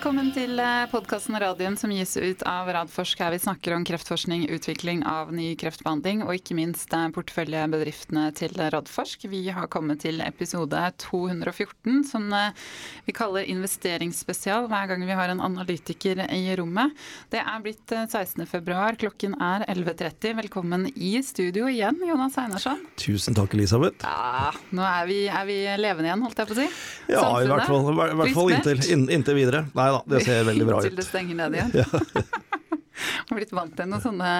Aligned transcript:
Velkommen 0.00 0.30
til 0.32 0.56
podkasten 0.88 1.36
Radium 1.36 1.74
som 1.76 1.90
gis 1.92 2.14
ut 2.16 2.40
av 2.48 2.70
Radforsk, 2.72 3.20
her 3.20 3.34
vi 3.34 3.38
snakker 3.42 3.74
om 3.76 3.82
kreftforskning, 3.84 4.46
utvikling 4.48 5.02
av 5.04 5.28
ny 5.36 5.50
kreftbehandling 5.60 6.22
og 6.24 6.38
ikke 6.38 6.54
minst 6.56 6.88
porteføljebedriftene 7.12 8.22
til 8.32 8.56
Radforsk. 8.56 9.26
Vi 9.28 9.42
har 9.52 9.68
kommet 9.68 10.00
til 10.00 10.22
episode 10.24 10.80
214 11.04 11.98
som 12.08 12.32
vi 13.04 13.12
kaller 13.12 13.44
investeringsspesial 13.52 14.70
hver 14.72 14.88
gang 14.88 15.04
vi 15.04 15.18
har 15.18 15.34
en 15.34 15.42
analytiker 15.44 16.24
i 16.32 16.56
rommet. 16.56 16.96
Det 17.28 17.44
er 17.44 17.60
blitt 17.60 17.92
16. 17.92 18.48
februar, 18.48 18.96
klokken 18.96 19.36
er 19.36 19.66
11.30. 19.68 20.32
Velkommen 20.40 20.88
i 20.96 21.12
studio 21.20 21.68
igjen, 21.68 22.00
Jonas 22.08 22.40
Einarsson. 22.40 22.80
Tusen 22.96 23.36
takk, 23.36 23.52
Elisabeth. 23.52 24.00
Ja, 24.08 24.48
nå 24.72 24.88
er 24.94 25.12
vi, 25.12 25.20
er 25.28 25.44
vi 25.44 25.60
levende 25.76 26.08
igjen, 26.08 26.24
holdt 26.24 26.40
jeg 26.40 26.54
på 26.54 26.56
å 26.56 26.60
si. 26.62 26.68
Ja, 27.12 27.20
Samfunnet. 27.20 27.44
i 27.44 27.52
hvert 27.52 27.68
fall, 27.68 27.92
i 27.92 28.20
hvert 28.24 28.36
fall 28.40 28.56
inntil, 28.56 29.08
inntil 29.20 29.40
videre. 29.42 29.64
Nei 29.76 29.89
da, 29.96 30.04
det 30.14 30.24
ser 30.26 30.46
veldig 30.48 30.68
bra 30.68 30.80
ut. 30.80 30.88
Til 30.88 30.98
det 30.98 31.06
stenger 31.08 31.42
ned 31.42 31.58
igjen. 31.58 31.76
Ja. 31.80 32.24
har 33.30 33.38
blitt 33.38 33.54
vant 33.54 33.74
til 33.76 33.88
noe 33.88 34.02
sånne 34.02 34.30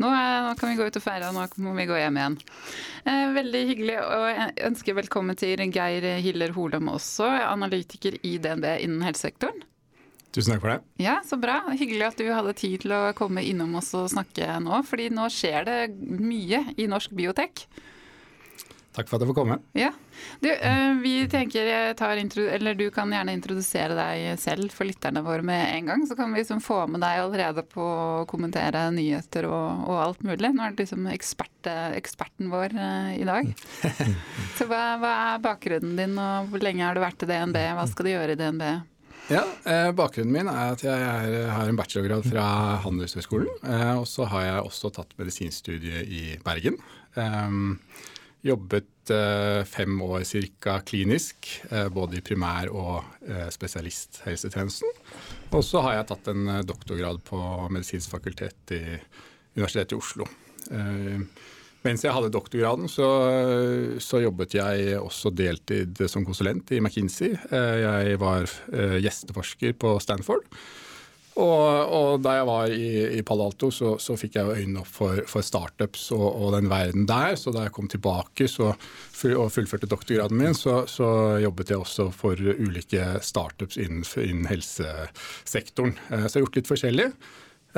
nå, 0.00 0.10
nå, 0.10 0.52
kan 0.58 0.70
vi 0.70 0.78
gå 0.78 0.86
ut 0.88 0.98
og 0.98 1.04
feire, 1.04 1.30
og 1.30 1.36
nå 1.36 1.46
må 1.64 1.74
vi 1.78 1.88
gå 1.88 1.98
hjem 1.98 2.18
igjen. 2.20 2.38
Eh, 3.04 3.26
veldig 3.36 3.64
hyggelig 3.70 3.98
å 4.02 4.20
ønske 4.70 4.96
velkommen 4.98 5.38
til 5.38 5.62
Geir 5.70 6.06
Hiller 6.24 6.54
Holum 6.56 6.90
også, 6.92 7.28
analytiker 7.46 8.18
i 8.26 8.36
DNB 8.42 8.66
innen 8.84 9.04
helsesektoren. 9.06 9.62
Tusen 10.30 10.54
takk 10.54 10.62
for 10.62 10.70
det. 10.70 10.80
Ja, 11.02 11.16
Så 11.26 11.40
bra. 11.42 11.58
Hyggelig 11.74 12.06
at 12.06 12.20
du 12.20 12.28
hadde 12.30 12.54
tid 12.54 12.84
til 12.84 12.94
å 12.94 13.10
komme 13.18 13.42
innom 13.42 13.74
oss 13.80 13.90
og 13.98 14.12
snakke 14.12 14.60
nå, 14.62 14.82
fordi 14.86 15.08
nå 15.10 15.26
skjer 15.32 15.66
det 15.66 15.78
mye 15.98 16.68
i 16.78 16.86
norsk 16.90 17.16
biotek. 17.18 17.64
Takk 18.90 19.06
for 19.06 19.16
at 19.16 19.22
jeg 19.22 19.30
får 19.30 19.36
komme. 19.38 19.56
Ja. 19.78 19.92
Du, 20.42 20.48
eh, 20.50 20.94
vi 20.98 21.12
tenker 21.30 21.68
eller 21.94 22.74
du 22.74 22.88
kan 22.90 23.12
gjerne 23.12 23.36
introdusere 23.36 23.94
deg 23.94 24.40
selv 24.42 24.74
for 24.74 24.88
lytterne 24.88 25.22
våre 25.22 25.46
med 25.46 25.62
en 25.76 25.92
gang. 25.92 26.06
Så 26.08 26.16
kan 26.18 26.32
vi 26.32 26.42
liksom 26.42 26.60
få 26.64 26.82
med 26.90 27.04
deg 27.04 27.22
allerede 27.22 27.62
på 27.70 27.84
å 27.84 28.26
kommentere 28.30 28.88
nyheter 28.94 29.46
og, 29.46 29.86
og 29.86 30.02
alt 30.02 30.26
mulig. 30.26 30.50
Nå 30.50 30.66
er 30.66 30.74
du 30.74 30.82
liksom 30.82 31.06
ekspert, 31.14 31.70
eksperten 31.94 32.50
vår 32.50 32.74
i 33.14 33.26
dag. 33.28 33.52
Så 34.58 34.66
hva, 34.66 34.84
hva, 34.98 35.16
er 35.30 35.44
bakgrunnen 35.44 35.94
din, 35.94 36.18
og 36.18 36.50
hvor 36.50 36.66
lenge 36.66 36.84
har 36.84 36.98
du 36.98 37.04
vært 37.04 37.22
i 37.22 37.30
DNB? 37.30 37.60
Hva 37.78 37.86
skal 37.90 38.08
du 38.08 38.14
gjøre 38.16 38.34
i 38.34 38.40
DNB? 38.42 38.64
Ja, 39.30 39.44
eh, 39.64 39.92
Bakgrunnen 39.94 40.32
min 40.34 40.48
er 40.50 40.72
at 40.74 40.80
jeg 40.82 41.02
er, 41.06 41.50
har 41.54 41.68
en 41.70 41.76
bachelorgrad 41.78 42.24
fra 42.26 42.44
Handelshøyskolen. 42.82 43.50
Eh, 43.62 43.92
og 44.00 44.08
så 44.10 44.26
har 44.26 44.42
jeg 44.42 44.64
også 44.64 44.90
tatt 44.96 45.14
medisinstudiet 45.20 46.08
i 46.10 46.22
Bergen. 46.42 46.80
Eh, 47.14 47.52
Jobbet 48.40 49.10
eh, 49.12 49.64
fem 49.68 50.00
år 50.02 50.24
ca. 50.60 50.78
klinisk, 50.80 51.48
eh, 51.70 51.88
både 51.92 52.16
i 52.18 52.24
primær- 52.24 52.72
og 52.72 53.04
eh, 53.28 53.48
spesialisthelsetjenesten. 53.52 54.88
Og 55.52 55.64
så 55.66 55.82
har 55.84 55.98
jeg 55.98 56.08
tatt 56.08 56.30
en 56.32 56.48
doktorgrad 56.64 57.20
på 57.26 57.40
medisinsk 57.68 58.14
fakultet 58.14 58.72
i 58.72 58.82
Universitetet 59.56 59.92
i 59.92 59.98
Oslo. 59.98 60.28
Mens 61.80 62.04
jeg 62.04 62.12
hadde 62.12 62.30
doktorgraden, 62.30 62.86
så, 62.92 63.08
så, 64.04 64.20
jobbet 64.22 64.54
jeg 64.54 64.98
også 65.00 65.32
deltid 65.34 65.98
som 66.12 66.26
konsulent 66.28 66.70
i 66.76 66.78
McKinsey. 66.78 67.32
Jeg 67.50 68.20
var 68.20 68.52
gjesteforsker 69.02 69.74
på 69.80 69.96
Stanford. 70.04 70.46
Og, 71.38 71.92
og, 71.94 72.08
da 72.24 72.32
jeg 72.40 72.46
var 72.48 72.72
i, 72.74 72.86
i 73.18 73.20
Palo 73.26 73.46
Alto, 73.46 73.70
så, 73.72 73.92
så 74.02 74.16
fikk 74.18 74.36
jeg 74.40 74.56
øynene 74.60 74.82
opp 74.82 74.90
for, 74.90 75.20
for 75.30 75.46
startups 75.46 76.08
og, 76.16 76.26
og, 76.26 76.48
den 76.56 76.70
verden 76.72 77.06
der. 77.08 77.36
Så 77.38 77.54
da 77.54 77.66
jeg 77.66 77.74
kom 77.76 77.90
tilbake 77.90 78.48
så, 78.50 78.72
og 79.30 79.52
fullførte 79.54 79.88
doktorgraden 79.90 80.40
min, 80.40 80.56
så, 80.58 80.82
så, 80.90 81.10
jobbet 81.40 81.70
jeg 81.70 81.84
også 81.84 82.08
for 82.14 82.40
ulike 82.40 83.20
startups 83.24 83.78
innen, 83.80 84.02
innen 84.24 84.50
helsesektoren. 84.50 85.94
Eh, 86.10 86.26
så 86.26 86.34
jeg 86.34 86.40
har 86.40 86.46
gjort 86.48 86.60
litt 86.60 86.72
forskjellig. 86.72 87.08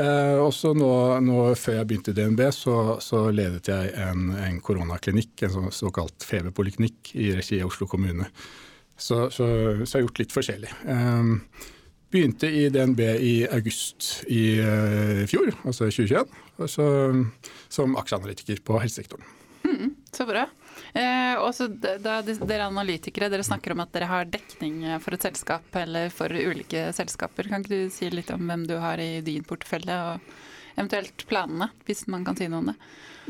Eh, 0.00 0.38
også 0.40 0.72
nå, 0.72 0.90
nå, 1.20 1.38
Før 1.60 1.76
jeg 1.82 1.90
begynte 1.90 2.14
i 2.14 2.16
DNB, 2.16 2.46
så, 2.56 2.76
så 3.04 3.26
ledet 3.34 3.68
jeg 3.68 3.92
en, 4.00 4.32
en 4.40 4.58
koronaklinikk, 4.64 5.36
en 5.44 5.54
så, 5.58 5.66
såkalt 5.84 6.24
feberpoliklinikk 6.24 7.12
i 7.20 7.34
regi 7.36 7.60
av 7.60 7.68
Oslo 7.68 7.90
kommune. 7.90 8.30
Så, 8.96 9.26
så, 9.34 9.46
jeg 9.82 9.92
har 9.92 10.04
gjort 10.06 10.20
litt 10.22 10.32
forskjellig. 10.34 10.72
Um, 10.86 11.40
Begynte 12.12 12.48
i 12.48 12.66
DNB 12.68 13.00
i 13.24 13.34
august 13.48 14.26
i 14.28 14.42
uh, 14.60 15.22
fjor, 15.30 15.48
altså 15.64 15.88
2021, 15.88 16.34
altså, 16.60 16.88
som 17.72 17.96
aksjeanalytiker 17.96 18.60
på 18.66 18.76
helsesektoren. 18.82 19.24
Mm, 19.62 19.94
så 20.12 20.26
bra. 20.28 20.42
Eh, 20.92 21.38
også 21.40 21.68
da, 21.72 22.18
dere 22.20 22.66
analytikere 22.66 23.30
dere 23.32 23.44
snakker 23.46 23.72
om 23.72 23.80
at 23.84 23.92
dere 23.94 24.10
har 24.10 24.28
dekning 24.28 24.82
for 25.00 25.16
et 25.16 25.24
selskap 25.24 25.78
eller 25.80 26.12
for 26.12 26.32
ulike 26.32 26.90
selskaper. 26.96 27.48
Kan 27.48 27.64
ikke 27.64 27.86
du 27.86 27.94
si 27.94 28.10
litt 28.12 28.32
om 28.34 28.44
hvem 28.48 28.66
du 28.68 28.76
har 28.82 29.00
i 29.00 29.22
din 29.24 29.46
portefølje, 29.48 29.96
og 30.12 30.76
eventuelt 30.76 31.26
planene, 31.30 31.70
hvis 31.88 32.06
man 32.12 32.26
kan 32.26 32.38
si 32.38 32.48
noe 32.50 32.62
om 32.64 32.72
det? 32.72 32.78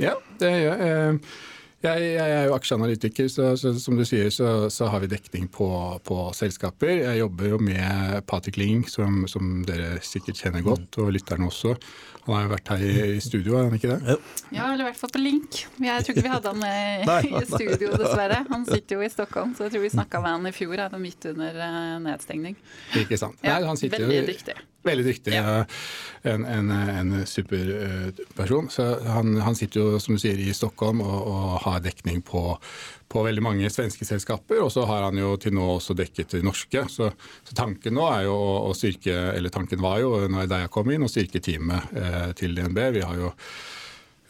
Ja, 0.02 0.16
det 0.40 0.52
gjør 0.56 0.82
jeg. 0.82 0.88
Eh, 0.88 1.36
jeg, 1.82 2.04
jeg, 2.14 2.30
er 2.36 2.46
jo 2.48 2.54
aksjeanalytiker, 2.56 3.28
så, 3.32 3.50
så, 3.58 3.72
som 3.80 3.98
du 3.98 4.04
sier 4.06 4.30
så, 4.34 4.68
så 4.72 4.88
har 4.92 5.02
vi 5.02 5.10
dekning 5.10 5.48
på, 5.52 5.68
på, 6.06 6.18
selskaper. 6.36 6.92
Jeg 7.02 7.20
jobber 7.20 7.52
jo 7.54 7.58
med 7.62 8.22
Patrick 8.30 8.58
Ling, 8.60 8.86
som, 8.90 9.24
som, 9.30 9.60
dere 9.66 9.96
sikkert 10.06 10.40
kjenner 10.42 10.64
godt, 10.66 10.98
og 11.02 11.12
lytterne 11.16 11.48
også. 11.50 11.74
Han 12.22 12.36
har 12.36 12.44
jo 12.46 12.52
vært 12.52 12.72
her 12.74 12.84
i, 12.86 12.92
i 13.16 13.22
studio, 13.22 13.56
har 13.58 13.66
han 13.66 13.78
ikke 13.78 13.96
det? 13.96 14.16
Ja, 14.54 14.68
eller 14.70 14.84
i 14.84 14.88
hvert 14.90 15.00
fall 15.00 15.10
på 15.14 15.22
link. 15.22 15.64
Jeg 15.82 16.06
tror 16.06 16.14
ikke 16.14 16.26
vi 16.28 16.34
hadde 16.36 16.52
han 16.54 16.66
i, 17.26 17.32
i 17.42 17.46
studio, 17.50 17.94
dessverre. 17.98 18.42
Han 18.52 18.66
sitter 18.68 18.98
jo 19.00 19.06
i 19.06 19.10
Stockholm, 19.12 19.56
så 19.58 19.66
jeg 19.66 19.74
tror 19.74 19.86
vi 19.88 19.94
snakka 19.96 20.22
med 20.22 20.36
han 20.38 20.52
i 20.52 20.54
fjor, 20.54 20.86
midt 21.02 21.32
under 21.32 21.64
eh, 21.66 21.96
nedstengning. 22.04 22.58
Ikke 23.02 23.18
sant. 23.18 23.40
Ja, 23.42 23.58
Nei, 23.58 23.74
veldig 23.90 24.20
jo, 24.20 24.28
dyktig. 24.30 24.60
Veldig 24.82 25.04
dyktig. 25.06 25.34
Ja. 25.36 25.62
En, 26.26 26.44
en, 26.44 26.70
en 26.70 27.26
superperson. 27.26 28.70
Så 28.70 28.86
han, 29.06 29.36
han, 29.42 29.56
sitter 29.58 29.80
jo, 29.80 30.00
som 30.02 30.16
du 30.16 30.22
sier, 30.22 30.38
i 30.38 30.54
Stockholm 30.54 31.02
og, 31.04 31.18
og 31.30 31.52
har 31.66 31.84
dekning 31.84 32.22
på, 32.26 32.42
på 33.12 33.24
veldig 33.26 33.44
mange 33.44 33.70
svenske 33.70 34.06
selskaper, 34.08 34.62
og 34.64 34.72
så 34.74 34.86
har 34.90 35.06
han 35.06 35.18
jo 35.20 35.34
til 35.40 35.54
nå 35.54 35.68
også 35.76 35.94
dekket 35.98 36.34
de 36.36 36.42
norske. 36.46 36.86
Så, 36.90 37.12
så, 37.42 37.54
tanken 37.58 37.94
nå 37.98 38.08
er 38.10 38.26
jo 38.26 38.34
å 38.70 38.72
styrke, 38.78 39.14
eller 39.36 39.54
tanken 39.54 39.82
var 39.82 40.02
jo 40.02 40.16
da 40.50 40.64
jeg 40.64 40.72
kom 40.74 40.90
inn, 40.90 41.06
å 41.06 41.12
styrke 41.12 41.42
teamet 41.42 41.94
eh, 41.94 42.28
til 42.38 42.58
DNB. 42.58 42.82
Vi 42.98 43.06
har 43.06 43.22
jo 43.22 43.32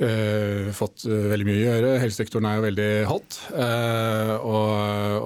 Uh, 0.03 0.73
fått 0.75 1.05
uh, 1.07 1.29
veldig 1.31 1.47
mye 1.47 1.59
å 1.61 1.67
gjøre. 1.67 1.91
Helsesektoren 2.03 2.47
er 2.49 2.57
jo 2.57 2.65
veldig 2.65 2.87
hot. 3.07 3.37
Uh, 3.55 4.33
og, 4.41 4.73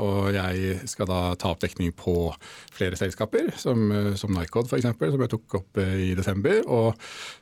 og, 0.03 0.19
jeg 0.37 0.89
skal 0.91 1.09
da 1.09 1.21
ta 1.41 1.55
opp 1.55 1.63
dekning 1.63 1.95
på 1.97 2.29
flere 2.77 2.99
selskaper, 2.99 3.55
som, 3.57 3.89
som 4.21 4.37
Nycod 4.37 4.69
f.eks., 4.69 4.91
som 4.99 5.25
jeg 5.25 5.33
tok 5.33 5.59
opp 5.63 5.81
i 5.81 6.11
desember. 6.19 6.61
Og 6.69 6.93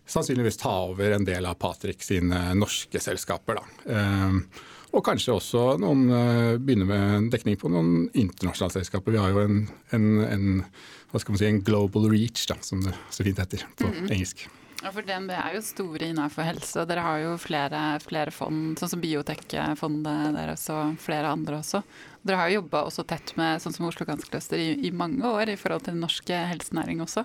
sannsynligvis 0.06 0.60
ta 0.62 0.76
over 0.92 1.16
en 1.16 1.26
del 1.26 1.48
av 1.50 1.58
Patrick 1.58 2.06
sine 2.06 2.46
norske 2.58 3.02
selskaper. 3.02 3.58
da. 3.58 4.34
Og 4.94 5.02
kanskje 5.02 5.34
også 5.34 5.62
noen, 5.82 6.06
begynne 6.62 6.86
med 6.86 7.14
en 7.16 7.30
dekning 7.32 7.58
på 7.58 7.72
noen 7.72 8.04
internasjonale 8.12 8.76
selskaper. 8.76 9.16
Vi 9.16 9.24
har 9.24 9.34
jo 9.34 9.42
en, 9.42 9.64
en, 9.96 10.10
en, 10.28 10.50
hva 11.10 11.22
skal 11.22 11.34
man 11.34 11.42
si, 11.42 11.50
en 11.50 11.64
global 11.66 12.12
reach, 12.12 12.46
da, 12.50 12.60
som 12.62 12.84
det 12.84 12.94
så 13.10 13.26
fint 13.26 13.42
heter 13.42 13.66
på 13.80 13.90
mm 13.90 14.12
engelsk. 14.12 14.46
Ja, 14.84 14.90
for 14.92 15.00
DNB 15.00 15.30
er 15.32 15.54
jo 15.56 15.62
store 15.64 16.10
innenfor 16.10 16.44
helse, 16.44 16.82
og 16.82 16.90
dere 16.90 17.00
har 17.06 17.22
jo 17.22 17.36
flere, 17.40 17.78
flere 18.04 18.32
fond, 18.34 18.74
sånn 18.76 18.90
som 18.92 19.00
Biotekfondet 19.00 20.34
deres 20.36 20.66
og 20.74 20.98
flere 21.00 21.30
andre 21.32 21.62
også. 21.62 21.80
Dere 22.20 22.36
har 22.36 22.50
jo 22.52 22.58
jobba 22.58 22.82
også 22.84 23.06
tett 23.08 23.32
med 23.40 23.62
sånn 23.64 23.72
som 23.72 23.86
Oslo 23.88 24.04
Cancer 24.04 24.28
Cluster 24.28 24.60
i, 24.60 24.74
i 24.84 24.90
mange 24.92 25.24
år 25.24 25.54
i 25.54 25.56
forhold 25.56 25.86
til 25.86 25.96
den 25.96 26.04
norske 26.04 26.36
helsenæring 26.50 27.00
også. 27.00 27.24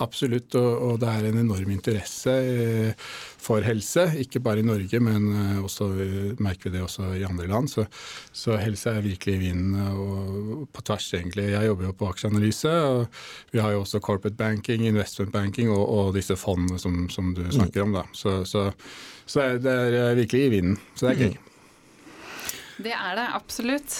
Absolutt, 0.00 0.54
og, 0.56 0.68
og, 0.80 0.94
det 1.02 1.08
er 1.12 1.26
en 1.28 1.38
enorm 1.42 1.72
interesse 1.74 2.32
eh, 2.32 3.08
for 3.40 3.60
helse. 3.66 4.06
Ikke 4.22 4.40
bare 4.40 4.62
i 4.62 4.64
Norge, 4.64 5.00
men 5.04 5.26
eh, 5.34 5.58
også 5.60 5.88
eh, 6.00 6.30
merker 6.40 6.70
vi 6.70 6.78
det 6.78 6.84
også 6.86 7.10
i 7.18 7.24
andre 7.28 7.48
land. 7.50 7.68
Så, 7.68 7.84
så 8.32 8.56
helse 8.60 8.94
er 8.94 9.04
virkelig 9.04 9.34
i 9.36 9.42
vinden 9.42 9.74
og 9.92 10.62
på 10.72 10.84
tvers, 10.88 11.10
egentlig. 11.18 11.50
Jeg 11.52 11.68
jobber 11.68 11.90
jo 11.90 11.96
på 12.00 12.08
aksjeanalyse. 12.08 12.72
og 12.72 13.52
Vi 13.52 13.60
har 13.60 13.74
jo 13.74 13.82
også 13.82 14.00
corporate 14.00 14.38
banking, 14.38 14.86
investment 14.88 15.34
banking 15.34 15.68
og, 15.74 15.84
og 15.84 16.16
disse 16.16 16.36
fondene 16.40 16.80
som, 16.80 17.02
som, 17.12 17.34
du 17.36 17.44
snakker 17.52 17.84
om. 17.84 17.92
Da. 17.98 18.06
Så, 18.16 18.38
så, 18.48 18.70
så, 19.26 19.50
det 19.60 19.74
er 19.74 20.16
virkelig 20.16 20.46
i 20.46 20.54
vinden. 20.54 20.78
Så 20.94 21.10
det 21.10 21.12
er 21.12 21.26
gøy. 21.26 21.36
Det 22.80 22.96
er 22.96 23.20
det 23.20 23.26
absolutt. 23.36 23.98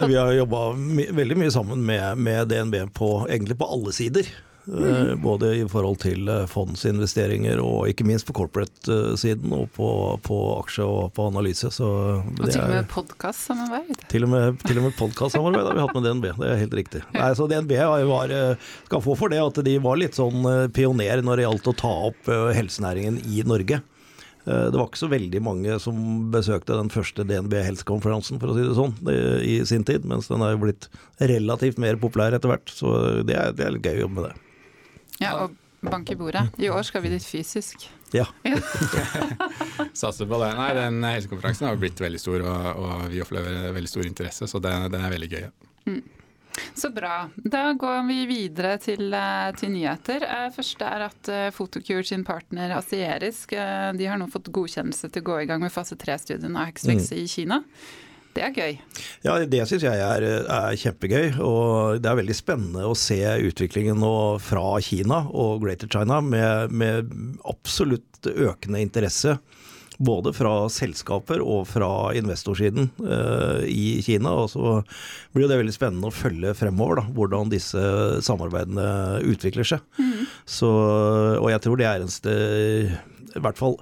Vi 0.00 0.16
har 0.16 0.32
jobba 0.32 0.62
my 0.72 1.04
veldig 1.12 1.36
mye 1.36 1.52
sammen 1.52 1.84
med, 1.84 2.16
med 2.16 2.48
DNB 2.48 2.78
på, 2.96 3.10
egentlig 3.28 3.58
på 3.60 3.68
alle 3.68 3.92
sider. 3.92 4.32
Mm. 4.66 5.22
Både 5.22 5.56
i 5.58 5.62
forhold 5.68 5.98
til 6.04 6.28
eh, 6.30 6.44
fondsinvesteringer 6.50 7.58
og 7.62 7.88
ikke 7.90 8.06
minst 8.06 8.28
på 8.28 8.34
corporate-siden 8.36 9.50
og 9.56 9.66
på, 9.74 9.88
på 10.22 10.38
aksje 10.60 10.86
og 10.86 11.10
på 11.16 11.26
analyse. 11.32 11.70
Så 11.74 11.88
og 12.22 12.42
til 12.46 12.60
og 12.62 12.70
med 12.70 12.90
podkastsamarbeid? 12.92 14.04
Til 14.12 14.26
og 14.28 14.32
med, 14.34 14.60
til 14.62 14.78
og 14.78 14.86
med 14.86 14.98
podkastsamarbeid 14.98 15.66
har 15.66 15.78
vi 15.78 15.86
hatt 15.86 15.96
med 15.98 16.06
DNB, 16.06 16.28
det 16.38 16.50
er 16.50 16.60
helt 16.62 16.76
riktig. 16.78 17.02
Nei, 17.16 17.30
så 17.38 17.48
DNB 17.50 17.74
var, 18.10 18.34
eh, 18.36 18.68
skal 18.86 19.02
få 19.02 19.16
for 19.18 19.32
det 19.32 19.40
at 19.42 19.58
de 19.66 19.78
var 19.82 19.98
litt 19.98 20.18
sånn 20.18 20.46
pioner 20.74 21.24
når 21.26 21.40
det 21.40 21.48
gjaldt 21.48 21.72
å 21.72 21.78
ta 21.82 21.96
opp 22.10 22.30
helsenæringen 22.54 23.18
i 23.26 23.42
Norge. 23.46 23.82
Det 24.42 24.74
var 24.74 24.88
ikke 24.88 24.98
så 24.98 25.06
veldig 25.06 25.38
mange 25.46 25.76
som 25.78 25.98
besøkte 26.34 26.74
den 26.74 26.90
første 26.90 27.22
DNB 27.26 27.60
Helse-konferansen, 27.62 28.40
for 28.42 28.50
å 28.50 28.56
si 28.56 28.64
det 28.66 28.74
sånn, 28.74 28.96
i 29.46 29.60
sin 29.70 29.86
tid. 29.86 30.02
Mens 30.10 30.26
den 30.26 30.42
er 30.42 30.56
jo 30.56 30.64
blitt 30.64 30.88
relativt 31.22 31.78
mer 31.78 32.00
populær 32.02 32.34
etter 32.34 32.50
hvert. 32.50 32.72
Så 32.74 33.22
det 33.22 33.38
er, 33.38 33.54
det 33.54 33.68
er 33.68 33.76
litt 33.76 33.86
gøy 33.86 34.00
å 34.00 34.04
jobbe 34.08 34.18
med 34.18 34.26
det. 34.32 34.51
Ja, 35.22 35.34
og 35.44 35.90
bank 35.90 36.10
i 36.10 36.16
bordet. 36.16 36.46
I 36.62 36.70
år 36.70 36.82
skal 36.86 37.02
vi 37.02 37.10
dit 37.12 37.26
fysisk. 37.26 37.88
Ja. 38.14 38.26
ja. 38.46 38.58
Satser 39.92 40.28
på 40.30 40.38
det. 40.42 40.52
Nei, 40.58 40.72
den 40.78 41.02
helsekonferansen 41.06 41.68
har 41.68 41.78
blitt 41.80 42.00
veldig 42.00 42.20
stor, 42.22 42.44
og, 42.46 42.82
og 42.82 43.06
vi 43.12 43.22
opplever 43.24 43.72
veldig 43.74 43.90
stor 43.90 44.06
interesse, 44.06 44.48
så 44.50 44.62
den, 44.62 44.90
den 44.92 45.02
er 45.02 45.14
veldig 45.14 45.30
gøy. 45.32 45.48
Mm. 45.88 46.02
Så 46.76 46.90
bra. 46.92 47.30
Da 47.36 47.70
går 47.80 48.02
vi 48.10 48.18
videre 48.28 48.76
til, 48.82 49.06
eh, 49.16 49.48
til 49.56 49.72
nyheter. 49.72 50.26
Først 50.52 50.76
første 50.76 50.90
er 50.90 51.04
at 51.06 51.30
Photocure 51.56 52.04
eh, 52.04 52.08
sin 52.10 52.26
partner 52.28 52.74
Asierisk 52.76 53.56
de 53.56 54.08
har 54.08 54.20
nå 54.20 54.28
fått 54.30 54.52
godkjennelse 54.52 55.08
til 55.08 55.24
å 55.24 55.28
gå 55.30 55.40
i 55.42 55.48
gang 55.48 55.64
med 55.64 55.72
fase 55.72 55.96
tre-studien 55.96 56.52
av 56.52 56.68
Hexvex 56.68 57.08
mm. 57.08 57.18
i 57.18 57.26
Kina. 57.32 57.62
Det 58.32 58.44
er 58.46 58.54
gøy. 58.56 58.76
Ja, 59.26 59.34
det 59.44 59.64
syns 59.68 59.84
jeg 59.84 60.00
er, 60.00 60.24
er, 60.40 60.76
kjempegøy. 60.80 61.34
Og 61.44 62.00
det 62.00 62.08
er 62.08 62.20
veldig 62.22 62.36
spennende 62.36 62.86
å 62.88 62.96
se 62.96 63.20
utviklingen 63.48 64.00
nå 64.00 64.14
fra 64.40 64.78
Kina 64.84 65.26
og 65.28 65.60
Greater 65.64 65.90
China 65.92 66.22
med, 66.24 66.72
med 66.72 67.12
absolutt 67.48 68.30
økende 68.32 68.80
interesse 68.80 69.36
både 70.02 70.32
fra 70.36 70.54
selskaper 70.72 71.42
og 71.44 71.66
fra 71.70 71.90
investorsiden 72.18 72.90
eh, 73.04 73.62
i 73.70 73.86
Kina. 74.04 74.34
Og 74.42 74.50
så 74.54 74.74
blir 75.34 75.48
det 75.50 75.60
veldig 75.60 75.76
spennende 75.76 76.10
å 76.10 76.14
følge 76.14 76.56
fremover 76.58 77.02
da, 77.02 77.06
hvordan 77.14 77.52
disse 77.52 77.86
samarbeidene 78.26 79.22
utvikler 79.32 79.68
seg. 79.74 79.86
Mm. 79.98 80.26
Så, 80.48 80.70
og 81.38 81.48
jeg 81.52 81.64
tror 81.64 81.80
det 81.80 81.88
er 81.88 82.02
eneste 82.02 82.36
i 83.32 83.40
hvert 83.40 83.58
fall 83.58 83.78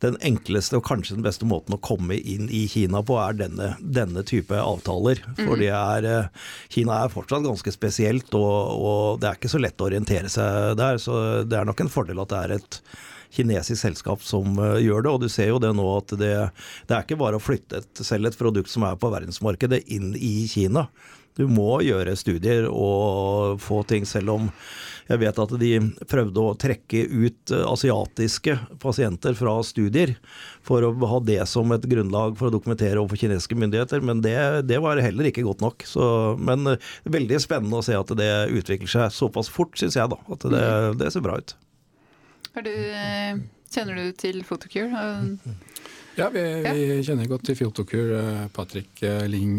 den 0.00 0.16
enkleste 0.24 0.78
og 0.78 0.86
kanskje 0.86 1.18
den 1.18 1.26
beste 1.26 1.48
måten 1.48 1.76
å 1.76 1.80
komme 1.84 2.16
inn 2.16 2.48
i 2.48 2.64
Kina 2.70 3.02
på, 3.04 3.18
er 3.20 3.36
denne, 3.38 3.74
denne 3.80 4.24
type 4.26 4.56
avtaler. 4.56 5.20
For 5.42 5.60
mm. 5.60 5.64
er, 5.68 6.08
eh, 6.08 6.52
Kina 6.72 7.02
er 7.02 7.12
fortsatt 7.12 7.44
ganske 7.46 7.74
spesielt, 7.74 8.30
og, 8.38 8.54
og, 8.74 9.20
det 9.20 9.30
er 9.30 9.40
ikke 9.40 9.52
så 9.52 9.60
lett 9.62 9.80
å 9.80 9.90
orientere 9.90 10.32
seg 10.32 10.78
der. 10.80 11.00
Så 11.02 11.18
det 11.48 11.60
er 11.60 11.68
nok 11.68 11.84
en 11.84 11.92
fordel 11.92 12.22
at 12.24 12.32
det 12.32 12.40
er 12.40 12.56
et 12.58 12.80
kinesisk 13.34 13.80
selskap 13.82 14.22
som 14.24 14.58
uh, 14.60 14.78
gjør 14.82 15.04
det. 15.04 15.12
Og 15.12 15.24
du 15.24 15.28
ser 15.32 15.50
jo 15.52 15.60
det 15.62 15.74
nå 15.76 15.88
at 15.96 16.14
det, 16.20 16.32
det 16.88 16.96
er 16.96 17.04
ikke 17.04 17.20
bare 17.20 17.40
å 17.40 17.44
flytte 17.44 17.82
et, 17.82 18.04
selv 18.06 18.30
et 18.30 18.38
produkt 18.38 18.72
som 18.72 18.86
er 18.88 18.98
på 19.00 19.12
verdensmarkedet 19.12 19.84
inn 19.94 20.14
i 20.18 20.36
Kina. 20.50 20.88
Du 21.34 21.46
må 21.50 21.80
gjøre 21.82 22.14
studier 22.14 22.68
og 22.70 23.58
få 23.62 23.80
ting, 23.90 24.04
selv 24.06 24.36
om 24.36 24.50
jeg 25.08 25.20
vet 25.20 25.40
at 25.42 25.54
de 25.60 25.70
prøvde 26.08 26.40
å 26.40 26.54
trekke 26.56 27.02
ut 27.10 27.52
eh, 27.52 27.64
asiatiske 27.68 28.54
pasienter 28.80 29.34
fra 29.36 29.56
studier 29.66 30.14
for 30.64 30.86
å 30.86 30.92
ha 31.10 31.18
det 31.26 31.42
som 31.50 31.74
et 31.74 31.88
grunnlag 31.90 32.38
for 32.38 32.48
å 32.48 32.54
dokumentere 32.54 33.02
overfor 33.02 33.20
kinesiske 33.20 33.58
myndigheter, 33.58 34.00
men 34.00 34.22
det, 34.24 34.36
det 34.70 34.80
var 34.80 35.02
heller 35.02 35.28
ikke 35.28 35.44
godt 35.44 35.64
nok. 35.64 35.84
Så, 35.90 36.06
men 36.40 36.70
uh, 36.70 36.94
veldig 37.04 37.42
spennende 37.42 37.82
å 37.82 37.84
se 37.84 37.98
at 37.98 38.14
det 38.16 38.32
utvikler 38.54 38.94
seg 38.94 39.12
såpass 39.12 39.50
fort, 39.52 39.74
syns 39.80 39.98
jeg 39.98 40.14
da. 40.14 40.22
At 40.32 40.48
det, 40.54 40.66
det 41.02 41.12
ser 41.12 41.26
bra 41.26 41.36
ut. 41.42 41.56
Du, 42.54 42.70
eh, 42.70 43.38
kjenner 43.74 43.96
du 43.98 44.12
til 44.14 44.44
Photocure? 44.46 44.94
Ja, 46.14 46.28
vi, 46.30 46.42
vi, 46.62 47.00
kjenner 47.02 47.26
godt 47.26 47.48
til 47.48 47.56
Photocure. 47.58 48.20
Eh, 48.20 48.44
Patrick 48.54 49.02
eh, 49.02 49.24
Ling, 49.26 49.56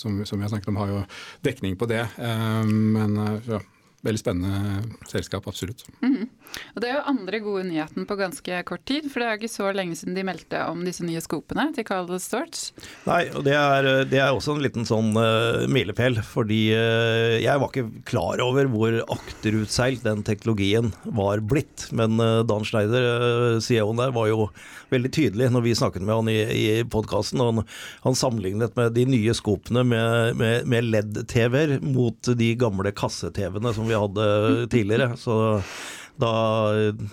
som, 0.00 0.22
som 0.24 0.40
har 0.40 0.48
snakket 0.48 0.70
om, 0.72 0.80
har 0.80 0.94
jo 0.94 1.02
dekning 1.44 1.76
på 1.76 1.90
det. 1.90 2.06
Men 2.16 3.18
ja, 3.44 3.60
veldig 4.02 4.20
spennende 4.20 4.82
selskap, 5.10 5.46
absolutt. 5.48 5.84
Mm 6.02 6.16
-hmm. 6.16 6.28
Og 6.74 6.80
Det 6.80 6.88
er 6.88 6.94
jo 6.94 7.06
andre 7.06 7.38
gode 7.40 7.64
nyheten 7.64 8.06
på 8.06 8.16
ganske 8.16 8.62
kort 8.64 8.84
tid, 8.84 9.10
for 9.10 9.20
det 9.20 9.26
er 9.26 9.36
jo 9.36 9.40
ikke 9.40 9.56
så 9.56 9.72
lenge 9.72 9.96
siden 9.96 10.14
de 10.14 10.24
meldte 10.24 10.66
om 10.68 10.84
disse 10.84 11.04
nye 11.04 11.20
skopene 11.20 11.72
til 11.74 11.84
Carl 11.84 12.18
Storch. 12.18 12.72
Nei, 13.06 13.30
og 13.34 13.44
det 13.44 13.54
er, 13.54 14.04
det 14.04 14.18
er, 14.18 14.32
også 14.32 14.56
en 14.56 14.62
liten 14.62 14.84
sånn 14.84 15.16
uh, 15.16 15.66
milepæl, 15.68 16.22
fordi 16.22 16.74
uh, 16.74 17.38
jeg 17.42 17.60
var 17.60 17.68
ikke 17.70 18.04
klar 18.04 18.40
over 18.40 18.66
hvor 18.66 18.98
akterutseilt 19.08 20.02
den 20.02 20.22
teknologien 20.22 20.92
var 21.04 21.40
blitt. 21.40 21.88
Men 21.92 22.20
uh, 22.20 22.42
Dan 22.42 22.64
Schneider, 22.64 23.56
uh, 23.56 23.60
CEO-en 23.60 23.96
der, 23.96 24.10
var 24.10 24.26
jo 24.28 24.50
veldig 24.92 25.12
tydelig 25.12 25.48
når 25.52 25.64
vi 25.64 25.74
snakket 25.74 26.04
med 26.04 26.14
han 26.14 26.28
i, 26.28 26.38
i 26.42 26.84
podkasten. 26.84 27.40
Han, 27.40 27.64
han, 28.04 28.18
sammenlignet 28.18 28.76
med 28.76 28.92
de 28.92 29.06
nye 29.08 29.34
skopene 29.34 29.84
med, 29.84 30.36
med, 30.36 30.66
med 30.68 30.84
LED-TV-er 30.90 31.78
mot 31.84 32.32
de 32.36 32.52
gamle 32.60 32.92
kasse-TV-ene 32.92 33.72
som 33.74 33.88
vi 33.88 33.91
hadde 33.98 34.26
tidligere. 34.72 35.12
Så 35.20 35.36
da 36.22 36.32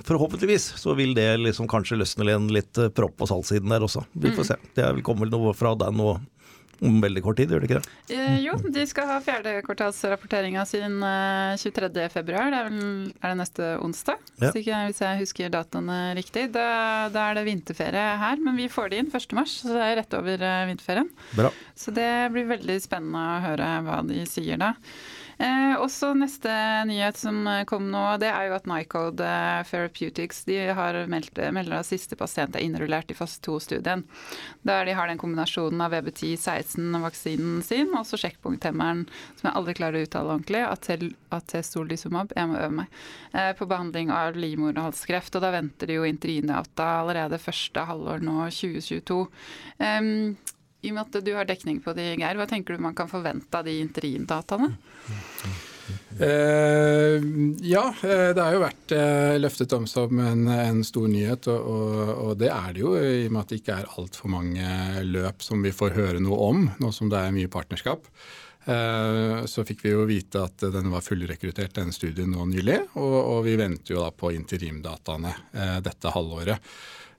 forhåpentligvis 0.05 0.73
så 0.77 0.93
vil 0.97 1.13
det 1.17 1.29
liksom 1.39 1.69
kanskje 1.71 1.99
løsne 2.01 2.27
en 2.33 2.49
litt 2.53 2.77
eh, 2.77 2.91
propp 2.93 3.15
på 3.19 3.29
salgssiden 3.29 3.71
der 3.71 3.85
også. 3.85 4.03
Vi 4.11 4.33
får 4.33 4.45
mm. 4.45 4.49
se. 4.51 4.59
Det 4.75 4.89
kommer 5.07 5.25
vel 5.25 5.33
noe 5.37 5.55
fra 5.57 5.75
den 5.79 5.97
nå 5.99 6.13
om 6.79 7.01
veldig 7.03 7.21
kort 7.23 7.39
tid, 7.39 7.51
gjør 7.51 7.63
det 7.63 7.67
ikke 7.69 7.79
det? 7.81 8.15
Eh, 8.15 8.37
jo, 8.45 8.55
de 8.71 8.83
skal 8.87 9.07
ha 9.09 9.17
fjerdekvartalsrapporteringa 9.23 10.63
sin 10.67 11.01
eh, 11.03 11.59
23.2. 11.59 11.89
Det 11.91 12.05
er, 12.05 12.69
vel, 12.69 12.79
er 13.19 13.33
det 13.33 13.39
neste 13.41 13.71
onsdag, 13.83 14.21
ja. 14.39 14.51
ikke, 14.53 14.81
hvis, 14.87 15.01
jeg 15.03 15.21
husker 15.23 15.53
datoene 15.53 15.99
riktig. 16.17 16.47
Da, 16.55 16.67
da, 17.13 17.29
er 17.29 17.39
det 17.39 17.47
vinterferie 17.49 18.07
her, 18.23 18.43
men 18.43 18.59
vi 18.59 18.69
får 18.71 18.93
det 18.93 19.03
inn 19.03 19.11
1.3, 19.11 19.45
så 19.51 19.73
det 19.73 19.85
er 19.85 19.97
rett 20.01 20.19
over 20.19 20.47
eh, 20.51 20.65
vinterferien. 20.71 21.11
Bra. 21.35 21.51
Så 21.77 21.95
det 21.95 22.11
blir 22.35 22.47
veldig 22.55 22.79
spennende 22.83 23.25
å 23.25 23.41
høre 23.49 23.71
hva 23.87 24.03
de 24.07 24.23
sier 24.29 24.61
da. 24.61 24.75
Eh, 25.39 25.75
også 25.79 26.09
neste 26.19 26.51
nyhet 26.89 27.15
som 27.15 27.45
kom 27.69 27.85
nå, 27.93 28.01
det 28.19 28.27
er 28.27 28.49
jo 28.49 28.57
at 28.57 28.65
Nycode 28.67 29.23
eh, 29.23 29.61
Therapeutics 29.69 30.41
de 30.49 30.57
har 30.75 30.97
meldt, 31.07 31.39
melder 31.55 31.77
at 31.77 31.87
siste 31.87 32.17
pasient 32.19 32.57
er 32.59 32.65
innrullert 32.65 33.13
i 33.13 33.15
fase 33.15 33.39
2-studien. 33.47 34.03
Der 34.67 34.83
de 34.83 34.97
har 34.97 35.07
den 35.07 35.21
kombinasjonen 35.21 35.79
av 35.85 35.95
VBT16-vaksinen 35.95 37.63
sin 37.63 37.95
og 37.95 38.03
så 38.09 38.19
sjekkpunkthemmeren, 38.19 39.05
som 39.39 39.47
jeg 39.47 39.55
aldri 39.61 39.77
klarer 39.79 40.01
å 40.01 40.09
uttale 40.09 40.35
ordentlig, 40.35 40.65
atestolizumab, 41.39 42.35
jeg 42.35 42.51
må 42.51 42.59
øve 42.59 42.75
meg, 42.81 43.01
eh, 43.31 43.53
på 43.55 43.69
behandling 43.71 44.11
av 44.11 44.35
livmorhalskreft. 44.35 45.39
Og 45.39 45.47
da 45.47 45.55
venter 45.55 45.87
de 45.87 46.01
jo 46.01 46.07
interinata 46.09 46.97
allerede 46.99 47.39
første 47.39 47.87
halvår 47.87 48.27
nå 48.27 48.41
2022. 48.59 49.23
Um, 49.79 50.35
i 50.83 50.91
og 50.91 50.95
med 50.95 51.07
at 51.07 51.25
du 51.25 51.31
har 51.35 51.47
dekning 51.47 51.79
på 51.83 51.95
de, 51.95 52.13
Geir, 52.19 52.39
hva 52.39 52.47
tenker 52.47 52.75
du 52.75 52.83
man 52.83 52.95
kan 52.95 53.07
forvente 53.11 53.55
av 53.55 53.67
de 53.67 53.79
interimdataene? 53.83 54.75
Eh, 56.19 57.21
ja, 57.61 57.93
eh, 58.03 58.29
det 58.35 58.43
har 58.43 58.55
jo 58.55 58.61
vært 58.63 58.93
eh, 58.95 59.37
løftet 59.39 59.73
om 59.77 59.85
som 59.89 60.19
en, 60.21 60.45
en 60.51 60.83
stor 60.85 61.07
nyhet. 61.11 61.47
Og, 61.51 61.69
og, 61.71 62.11
og, 62.25 62.33
det 62.41 62.51
er 62.53 62.75
det 62.75 62.83
jo, 62.83 62.93
i 62.97 63.25
og 63.27 63.33
med 63.35 63.41
at 63.43 63.53
det 63.53 63.61
ikke 63.61 63.79
er 63.79 63.95
altfor 63.95 64.33
mange 64.33 64.75
løp 65.07 65.45
som 65.45 65.63
vi 65.65 65.73
får 65.75 65.97
høre 65.97 66.21
noe 66.23 66.39
om, 66.49 66.69
nå 66.81 66.93
som 66.95 67.11
det 67.11 67.21
er 67.21 67.35
mye 67.35 67.51
partnerskap. 67.51 68.11
Så 69.49 69.63
fikk 69.65 69.79
vi 69.81 69.93
jo 69.95 70.03
vite 70.05 70.43
at 70.45 70.61
den 70.75 70.91
var 70.91 71.01
fullrekruttert, 71.01 71.71
denne 71.73 71.95
studien 71.95 72.29
nå 72.29 72.43
nylig. 72.51 72.75
Og, 73.01 73.15
og 73.17 73.39
vi 73.47 73.55
venter 73.57 73.95
jo 73.95 74.03
da 74.03 74.11
på 74.13 74.29
interimdataene 74.35 75.31
dette 75.81 76.11
halvåret. 76.13 76.67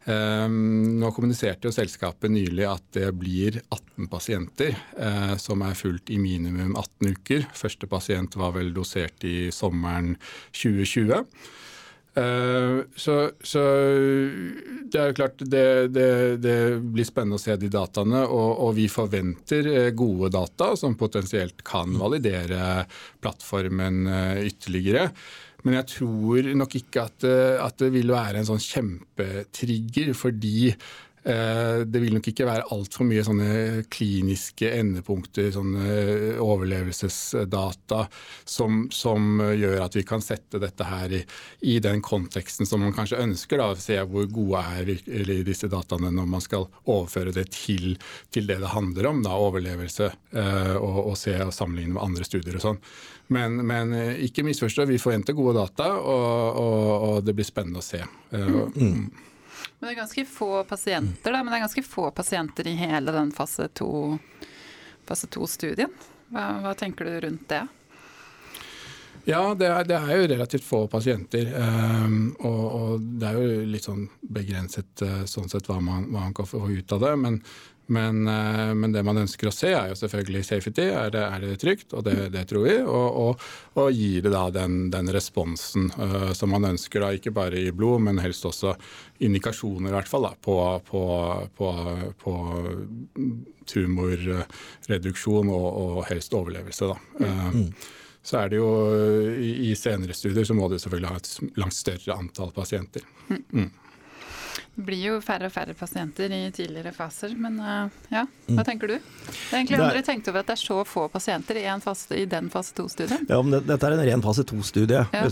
Ehm, 0.08 0.96
nå 0.96 1.10
kommuniserte 1.12 1.68
jo 1.68 1.74
selskapet 1.74 2.32
nylig 2.32 2.64
at 2.64 2.84
det 2.96 3.10
blir 3.20 3.58
18 3.68 4.08
pasienter 4.08 4.72
eh, 4.96 5.34
som 5.36 5.60
er 5.66 5.76
fulgt 5.76 6.12
i 6.14 6.16
minimum 6.20 6.72
18 6.72 7.16
uker. 7.16 7.48
Første 7.56 7.88
pasient 7.90 8.38
var 8.40 8.54
vel 8.56 8.72
dosert 8.76 9.26
i 9.28 9.50
sommeren 9.52 10.14
2020. 10.56 11.26
Uh, 12.10 12.82
så, 12.98 13.30
så, 13.38 13.60
det 14.90 14.98
er 14.98 15.12
jo 15.12 15.14
klart 15.14 15.42
det, 15.46 15.66
det, 15.94 16.06
det, 16.42 16.56
blir 16.82 17.06
spennende 17.06 17.38
å 17.38 17.42
se 17.42 17.54
de 17.54 17.68
dataene, 17.70 18.24
og, 18.26 18.48
og, 18.64 18.72
vi 18.74 18.88
forventer 18.90 19.68
eh, 19.70 19.90
gode 19.94 20.32
data 20.34 20.72
som 20.76 20.98
potensielt 20.98 21.62
kan 21.62 21.94
validere 22.00 22.82
plattformen 23.22 24.02
uh, 24.10 24.42
ytterligere. 24.42 25.06
Men 25.66 25.80
jeg 25.80 25.90
tror 25.96 26.50
nok 26.56 26.80
ikke 26.80 27.06
at, 27.08 27.28
eh, 27.28 27.60
at 27.60 27.78
det 27.82 27.92
vil 27.94 28.12
være 28.14 28.40
en 28.40 28.48
sånn 28.48 28.62
kjempetrigger, 28.64 30.12
fordi 30.16 30.70
eh, 30.70 31.82
det 31.84 32.00
vil 32.00 32.16
nok 32.16 32.30
ikke 32.30 32.46
være 32.48 32.68
altfor 32.72 33.08
mye 33.08 33.24
sånne 33.26 33.50
kliniske 33.92 34.70
endepunkter, 34.78 35.50
sånne 35.54 36.38
overlevelsesdata, 36.40 38.00
som, 38.48 38.86
som, 38.94 39.42
gjør 39.50 39.84
at 39.84 40.00
vi 40.00 40.06
kan 40.08 40.24
sette 40.24 40.62
dette 40.62 40.88
her 40.88 41.16
i, 41.20 41.22
i 41.74 41.76
den 41.84 42.00
konteksten 42.04 42.68
som 42.68 42.84
man 42.84 42.96
kanskje 42.96 43.20
ønsker. 43.20 43.60
da, 43.60 43.70
Se 43.80 44.00
hvor 44.08 44.28
gode 44.32 44.64
er 44.80 45.44
disse 45.46 45.68
dataene 45.70 46.12
når 46.16 46.34
man 46.38 46.44
skal 46.44 46.68
overføre 46.86 47.36
det 47.36 47.50
til, 47.56 47.94
til 48.32 48.48
det 48.48 48.60
det 48.64 48.74
handler 48.74 49.12
om, 49.12 49.24
da, 49.26 49.36
overlevelse, 49.36 50.12
eh, 50.32 50.76
og, 50.76 51.04
og 51.12 51.16
se 51.20 51.36
og 51.44 51.54
sammenligne 51.54 51.98
med 51.98 52.06
andre 52.08 52.28
studier 52.28 52.56
og 52.60 52.70
sånn. 52.70 52.84
Men, 53.30 53.60
men 53.66 53.92
eh, 53.94 54.24
ikke 54.26 54.42
misforstå, 54.42 54.84
vi 54.90 54.98
forventer 54.98 55.36
gode 55.38 55.54
data, 55.60 55.92
og, 55.94 56.56
og, 56.58 57.04
og, 57.08 57.20
det 57.22 57.30
blir 57.38 57.46
spennende 57.46 57.78
å 57.78 57.84
se. 57.84 58.00
Eh, 58.02 58.48
mm. 58.74 59.04
Men 59.78 59.86
det 59.86 59.92
er 59.92 60.00
ganske 60.00 60.24
få 60.26 60.64
pasienter, 60.66 61.30
da, 61.30 61.44
men 61.44 61.52
det 61.52 61.58
er 61.60 61.68
ganske 61.68 61.84
få 61.86 62.10
pasienter 62.10 62.66
i 62.66 62.74
hele 62.80 63.14
den 63.14 63.30
fase 63.30 63.68
to-studien. 63.70 65.94
Hva, 66.30 66.60
hva 66.64 66.74
tenker 66.78 67.04
du 67.06 67.20
rundt 67.22 67.46
det? 67.52 67.66
Ja, 69.28 69.54
det 69.54 69.68
er, 69.68 69.84
det 69.86 69.96
er, 69.98 70.16
jo 70.16 70.28
relativt 70.32 70.64
få 70.66 70.86
pasienter. 70.90 71.52
Um, 71.54 72.34
og, 72.38 72.64
og, 72.66 73.00
det 73.20 73.26
er 73.30 73.38
jo 73.38 73.64
litt 73.68 73.84
sånn 73.86 74.08
begrenset 74.26 75.02
uh, 75.06 75.24
sånn 75.28 75.48
sett 75.52 75.68
hva 75.70 75.78
man, 75.78 76.08
hva 76.08 76.20
man, 76.24 76.34
kan 76.34 76.46
få 76.48 76.58
ut 76.66 76.92
av 76.96 77.00
det. 77.04 77.12
Men, 77.20 77.42
men, 77.92 78.22
uh, 78.28 78.72
men, 78.74 78.94
det 78.94 79.02
man 79.06 79.20
ønsker 79.22 79.50
å 79.50 79.54
se, 79.54 79.72
er 79.74 79.90
jo 79.90 79.98
selvfølgelig 79.98 80.44
safety. 80.46 80.86
Er 80.94 81.12
det, 81.14 81.22
er 81.26 81.44
det 81.44 81.60
trygt? 81.62 81.94
Og 81.96 82.04
det, 82.06 82.16
det, 82.34 82.46
tror 82.50 82.66
vi. 82.66 82.76
Og, 82.82 83.20
og, 83.24 83.46
og 83.80 83.92
gir 83.96 84.24
det 84.26 84.32
da 84.34 84.46
den, 84.54 84.82
den 84.94 85.12
responsen 85.14 85.90
uh, 85.98 86.32
som 86.36 86.54
man 86.54 86.70
ønsker, 86.72 87.02
da, 87.02 87.12
ikke 87.16 87.34
bare 87.36 87.60
i 87.60 87.74
blod, 87.74 88.04
men 88.06 88.22
helst 88.22 88.46
også 88.48 88.74
indikasjoner 89.20 89.90
i 89.90 89.96
hvert 89.98 90.10
fall 90.10 90.28
da, 90.28 90.34
på, 90.48 90.58
på, 90.88 91.04
på, 91.58 91.72
på 92.24 92.36
tumorreduksjon 93.70 95.50
og, 95.52 95.66
og 95.84 96.04
helst 96.10 96.36
overlevelse. 96.38 96.92
Da. 96.92 97.26
Mm 97.26 97.72
så 98.22 98.42
er 98.42 98.50
det 98.52 98.58
jo 98.58 98.70
i, 99.40 99.72
senere 99.78 100.12
studier 100.16 100.44
så 100.44 100.56
må 100.56 100.68
du 100.68 100.76
selvfølgelig 100.78 101.08
ha 101.08 101.20
et 101.20 101.60
langt 101.60 101.76
større 101.76 102.16
antall 102.20 102.52
pasienter. 102.52 103.06
Mm. 103.30 103.70
Det 104.80 104.86
blir 104.86 105.00
jo 105.04 105.16
færre 105.20 105.50
og 105.50 105.52
færre 105.52 105.74
pasienter 105.76 106.32
i 106.32 106.38
tidligere 106.56 106.94
faser, 106.96 107.34
men 107.36 107.58
uh, 107.60 107.90
ja, 108.08 108.22
hva 108.48 108.62
mm. 108.62 108.64
tenker 108.64 108.88
du? 108.88 108.94
Det 108.96 109.34
er 109.34 109.58
egentlig 109.58 109.76
det 109.76 109.82
er, 109.82 109.90
aldri 109.90 110.02
tenkt 110.06 110.30
over 110.30 110.40
at 110.40 110.48
det 110.48 110.54
er 110.54 110.60
så 110.62 110.76
få 110.88 111.02
pasienter 111.12 111.58
i, 111.60 111.64
fase, 111.84 112.16
i 112.16 112.22
den 112.30 112.48
fase 112.52 112.72
2-studien. 112.78 113.26
Ja, 113.28 113.42
men 113.44 113.52
det, 113.58 113.60
dette 113.68 113.90
er 113.90 113.96
en 113.98 114.00
ren 114.08 114.24
fase 114.24 114.44
2-studie. 114.48 115.02
Ja. 115.12 115.26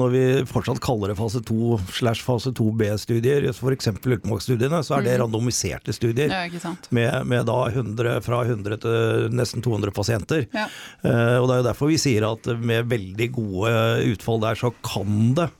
Når 0.00 0.14
vi 0.14 0.22
fortsatt 0.48 0.80
kaller 0.86 1.12
det 1.12 1.18
fase 1.18 1.42
2 1.44 1.76
slash 1.98 2.24
fase 2.24 2.54
2B-studier, 2.56 3.50
f.eks. 3.52 3.90
Ultimox-studiene, 3.92 4.80
så 4.86 4.96
er 4.96 5.04
det 5.04 5.18
mm. 5.18 5.26
randomiserte 5.26 5.92
studier. 5.92 6.32
Ja, 6.32 6.72
med, 6.88 7.20
med, 7.28 7.44
da 7.50 7.58
100, 7.68 8.16
fra 8.24 8.40
100 8.48 8.80
til 8.86 9.28
nesten 9.36 9.66
200 9.66 9.92
pasienter. 9.92 10.48
Ja. 10.56 10.70
Uh, 11.04 11.36
og 11.42 11.50
det 11.50 11.58
er 11.58 11.60
jo 11.60 11.68
derfor 11.68 11.92
vi 11.92 12.00
sier 12.00 12.30
at 12.32 12.48
med 12.56 12.88
veldig 12.88 13.30
gode 13.36 13.76
utfall 14.14 14.40
der, 14.48 14.64
så 14.64 14.72
kan 14.80 15.36
det 15.36 15.50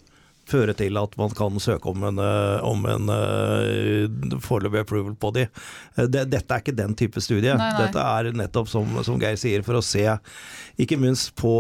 føre 0.47 0.75
til 0.79 0.97
at 1.01 1.17
man 1.19 1.33
kan 1.37 1.59
søke 1.63 1.91
om 1.91 2.05
en, 2.07 2.21
eh, 2.23 2.65
om 2.67 2.85
en 2.87 3.11
uh, 3.11 4.39
foreløpig 4.43 4.85
approval 4.85 5.17
på 5.19 5.33
de. 5.35 5.47
Eh, 5.97 6.07
det, 6.07 6.27
dette 6.31 6.55
er 6.55 6.63
ikke 6.63 6.77
den 6.77 6.95
type 6.99 7.23
studie. 7.25 7.55
Nei, 7.57 7.71
nei. 7.73 7.83
Dette 7.83 8.05
er 8.05 8.31
nettopp 8.37 8.71
som, 8.71 8.95
som, 9.07 9.19
Geir 9.23 9.39
sier, 9.41 9.65
for 9.67 9.79
å 9.79 9.85
se 9.85 10.05
ikke 10.83 10.99
minst 11.03 11.33
på, 11.41 11.55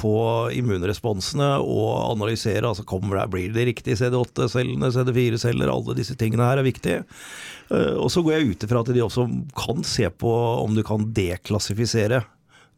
på 0.00 0.14
immunresponsene 0.56 1.50
og 1.62 1.90
analysere. 2.10 2.66
altså 2.66 2.86
kommer 2.88 3.20
det, 3.20 3.28
Blir 3.34 3.54
det 3.54 3.68
riktig 3.70 3.98
CD8-cellene, 4.00 4.90
CD4-celler, 4.94 5.70
alle 5.70 5.98
disse 5.98 6.16
tingene 6.18 6.48
her 6.48 6.62
er 6.62 6.66
viktige. 6.66 7.02
Og 7.74 8.10
så 8.12 8.20
går 8.24 8.34
jeg 8.36 8.54
ut 8.54 8.64
ifra 8.66 8.82
at 8.84 8.90
de 8.92 9.02
også 9.04 9.24
kan 9.56 9.84
se 9.88 10.08
på 10.10 10.32
om 10.60 10.74
du 10.76 10.82
kan 10.86 11.06
deklassifisere 11.16 12.22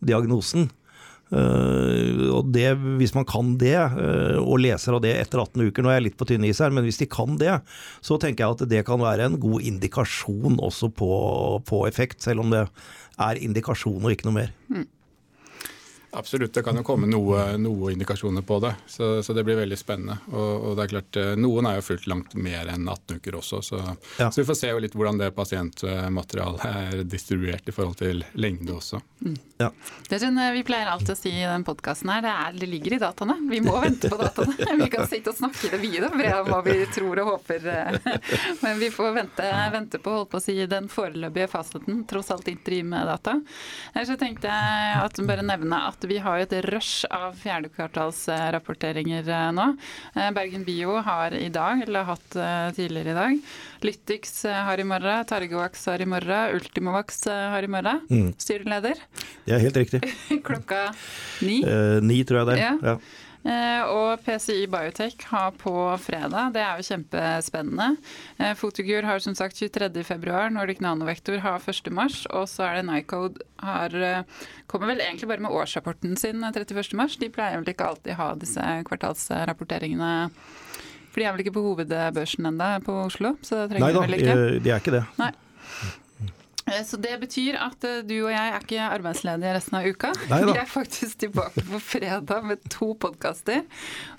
diagnosen. 0.05 0.69
Uh, 1.27 2.31
og 2.37 2.53
det, 2.55 2.69
Hvis 3.01 3.15
man 3.17 3.25
kan 3.27 3.57
det, 3.59 3.75
uh, 3.75 4.39
og 4.39 4.61
leser 4.63 4.95
av 4.95 5.01
det 5.03 5.11
etter 5.19 5.41
18 5.43 5.65
uker 5.73 5.83
Nå 5.83 5.91
er 5.91 5.99
jeg 5.99 6.05
litt 6.05 6.19
på 6.21 6.29
tynn 6.31 6.47
is 6.47 6.61
her, 6.63 6.71
men 6.71 6.87
hvis 6.87 7.01
de 7.01 7.09
kan 7.11 7.35
det, 7.41 7.57
så 7.99 8.15
tenker 8.23 8.45
jeg 8.45 8.55
at 8.55 8.69
det 8.71 8.85
kan 8.87 9.03
være 9.03 9.27
en 9.27 9.41
god 9.43 9.67
indikasjon 9.67 10.61
også 10.63 10.93
på, 10.95 11.11
på 11.67 11.83
effekt, 11.91 12.21
selv 12.23 12.45
om 12.45 12.55
det 12.55 12.63
er 13.19 13.43
indikasjon 13.43 14.05
og 14.05 14.15
ikke 14.15 14.29
noe 14.29 14.39
mer. 14.39 14.55
Mm. 14.71 14.87
Absolutt, 16.11 16.55
det 16.55 16.63
kan 16.63 16.77
jo 16.77 16.83
komme 16.87 17.09
noe, 17.11 17.57
noe 17.61 17.93
indikasjoner 17.93 18.43
på 18.47 18.59
det. 18.65 18.73
Så, 18.87 19.23
så, 19.23 19.33
det 19.33 19.45
blir 19.45 19.59
veldig 19.59 19.79
spennende. 19.79 20.19
Og, 20.33 20.53
og, 20.55 20.77
det 20.77 20.87
er 20.87 20.93
klart, 20.95 21.19
eh, 21.21 21.33
Noen 21.41 21.69
er 21.69 21.81
jo 21.81 21.87
fulgt 21.89 22.07
langt 22.11 22.37
mer 22.39 22.71
enn 22.73 22.89
18 22.89 23.19
uker 23.19 23.37
også, 23.41 23.61
så, 23.63 23.83
ja. 24.19 24.31
så 24.31 24.41
vi 24.41 24.47
får 24.49 24.59
se 24.61 24.71
jo 24.71 24.81
litt 24.83 24.97
hvordan 24.97 25.21
det 25.21 25.33
pasientmaterialet 25.37 26.65
er 26.71 27.05
distribuert 27.05 27.69
i 27.69 27.75
forhold 27.75 27.99
til 28.01 28.25
lengde 28.39 28.77
også. 28.77 29.01
Mm. 29.27 29.37
Ja. 29.57 29.71
Det 30.09 30.19
sånn, 30.21 30.39
Vi 30.53 30.63
pleier 30.69 30.91
alltid 30.93 31.15
å 31.15 31.19
si 31.19 31.33
i 31.33 31.45
den 31.49 31.65
podkasten 31.65 32.11
her, 32.13 32.25
det, 32.25 32.33
er, 32.33 32.57
det, 32.61 32.69
ligger 32.71 32.97
i 32.97 33.01
dataene. 33.01 33.37
Vi 33.51 33.61
må 33.65 33.77
vente 33.81 34.11
på 34.13 34.19
dataene. 34.21 34.57
Vi 34.83 34.89
kan 34.93 35.09
sitte 35.09 35.33
og 35.33 35.39
snakke 35.39 35.71
det 35.73 35.81
videre 35.81 36.11
om 36.13 36.51
hva 36.51 36.61
vi 36.65 36.75
tror 36.93 37.23
og 37.23 37.31
håper. 37.33 37.69
Eh. 37.73 38.11
Men 38.63 38.81
vi 38.81 38.91
får 38.93 39.15
vente, 39.17 39.47
vente 39.73 40.01
på, 40.03 40.13
holdt 40.19 40.33
på 40.33 40.41
å 40.41 40.45
si, 40.45 40.57
den 40.69 40.91
foreløpige 40.93 41.49
fasiten, 41.51 42.05
tross 42.09 42.31
alt 42.35 42.49
ikke 42.53 42.83
med 42.87 43.09
data. 43.09 43.39
Så 43.97 44.19
tenkte 44.21 44.53
jeg 44.53 44.99
at 45.01 45.21
bare 45.27 45.45
nevne 45.47 45.81
at 45.89 45.96
vi 46.05 46.19
har 46.19 46.43
et 46.43 46.53
rush 46.67 47.07
av 47.11 47.37
fjerdekvartalsrapporteringer 47.41 49.29
eh, 49.29 49.53
nå. 49.57 49.67
Eh, 50.15 50.31
Bergen 50.37 50.65
Bio 50.67 50.99
har 51.07 51.35
i 51.35 51.49
dag, 51.49 51.83
eller 51.87 52.05
har 52.05 52.17
hatt 52.17 52.37
eh, 52.37 52.69
tidligere 52.77 53.11
i 53.15 53.17
dag. 53.17 53.39
Lytix 53.87 54.43
har 54.45 54.81
i 54.81 54.87
morgen, 54.89 55.25
Targovax 55.29 55.87
har 55.87 56.03
i 56.03 56.09
morgen, 56.11 56.57
Ultimovax 56.57 57.25
har 57.31 57.63
i 57.63 57.71
morgen. 57.71 58.03
Mm. 58.11 58.33
Styreleder. 58.39 59.01
Det 59.45 59.55
er 59.57 59.63
helt 59.65 59.77
riktig. 59.77 60.03
Klokka 60.49 60.89
ni. 61.47 61.63
Eh, 61.63 62.03
ni, 62.03 62.23
tror 62.29 62.43
jeg 62.43 62.53
det. 62.53 62.59
Ja. 62.65 62.75
ja. 62.83 62.99
Eh, 63.47 63.83
og 63.95 64.23
PCI 64.27 64.65
Biotech 64.71 65.23
har 65.31 65.53
på 65.55 65.73
fredag. 66.03 66.51
Det 66.57 66.63
er 66.65 66.81
jo 66.81 66.87
kjempespennende. 66.89 67.89
Eh, 68.43 68.55
Fotogur 68.59 69.07
har 69.07 69.23
som 69.23 69.37
sagt 69.39 69.61
23.2, 69.61 70.49
Nordic 70.57 70.83
Nanovektor 70.83 71.39
har 71.45 71.63
1.3, 71.63 72.27
og 72.35 72.49
så 72.51 72.67
er 72.67 72.81
det 72.81 72.89
Nycode 72.89 73.47
har 73.63 73.95
eh, 73.95 74.45
Kommer 74.67 74.91
vel 74.91 75.05
egentlig 75.05 75.29
bare 75.31 75.45
med 75.45 75.55
årsrapporten 75.55 76.17
sin 76.19 76.43
31.3. 76.43 77.21
De 77.23 77.31
pleier 77.31 77.61
vel 77.61 77.71
ikke 77.71 77.87
alltid 77.87 78.19
ha 78.19 78.33
disse 78.35 78.65
kvartalsrapporteringene. 78.89 80.13
For 81.13 81.23
de 81.23 81.29
er 81.29 81.37
vel 81.37 81.45
ikke 81.47 81.55
på 81.55 81.63
hovedbørsen 81.69 82.51
ennå 82.51 82.71
på 82.85 82.99
Oslo? 83.07 83.37
så 83.47 83.63
det 83.63 83.77
trenger 83.77 83.87
Nei 83.87 83.95
da, 83.95 84.07
vel 84.09 84.19
ikke. 84.19 84.39
de 84.65 84.73
er 84.75 84.83
ikke 84.83 84.97
det. 84.99 85.05
Nei. 85.23 85.31
Eh, 86.67 86.83
så 86.85 86.99
det 86.99 87.15
betyr 87.23 87.59
at 87.63 87.85
eh, 87.87 88.03
du 88.07 88.17
og 88.25 88.33
jeg 88.33 88.51
er 88.51 88.65
ikke 88.65 88.89
arbeidsledige 88.89 89.55
resten 89.55 89.79
av 89.79 89.87
uka. 89.87 90.11
Vi 90.27 90.55
er 90.57 90.67
faktisk 90.71 91.21
tilbake 91.23 91.63
på 91.69 91.81
fredag 91.83 92.47
med 92.49 92.65
to 92.73 92.91
podkaster. 92.99 93.63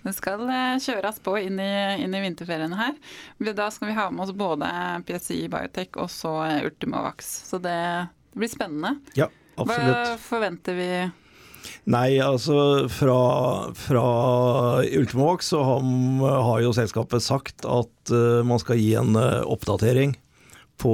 Det 0.04 0.16
skal 0.16 0.46
eh, 0.48 0.78
kjøres 0.84 1.20
på 1.24 1.36
inn 1.44 1.60
i, 1.60 1.72
inn 2.04 2.16
i 2.16 2.24
vinterferiene 2.24 2.80
her. 2.80 2.96
Da 3.52 3.68
skal 3.74 3.92
vi 3.92 3.98
ha 4.00 4.10
med 4.14 4.28
oss 4.28 4.36
både 4.38 4.72
PSI 5.08 5.44
Biotech 5.52 6.00
og 6.00 6.12
så 6.14 6.34
Ultimovax. 6.64 7.34
Så 7.52 7.60
det, 7.60 7.78
det 8.32 8.44
blir 8.44 8.52
spennende. 8.52 8.96
Ja, 9.20 9.28
absolutt. 9.58 9.92
Hva 9.92 10.20
forventer 10.22 10.78
vi? 10.78 10.92
Nei, 11.92 12.20
altså 12.24 12.88
fra, 12.92 13.18
fra 13.76 14.06
Ultimovax 14.86 15.52
så 15.52 15.66
har, 15.68 15.84
har, 16.24 16.62
jo 16.64 16.72
selskapet 16.76 17.26
sagt 17.26 17.68
at 17.68 18.14
uh, 18.14 18.40
man 18.48 18.62
skal 18.62 18.80
gi 18.80 18.94
en 19.00 19.18
uh, 19.20 19.44
oppdatering 19.44 20.16
på 20.78 20.94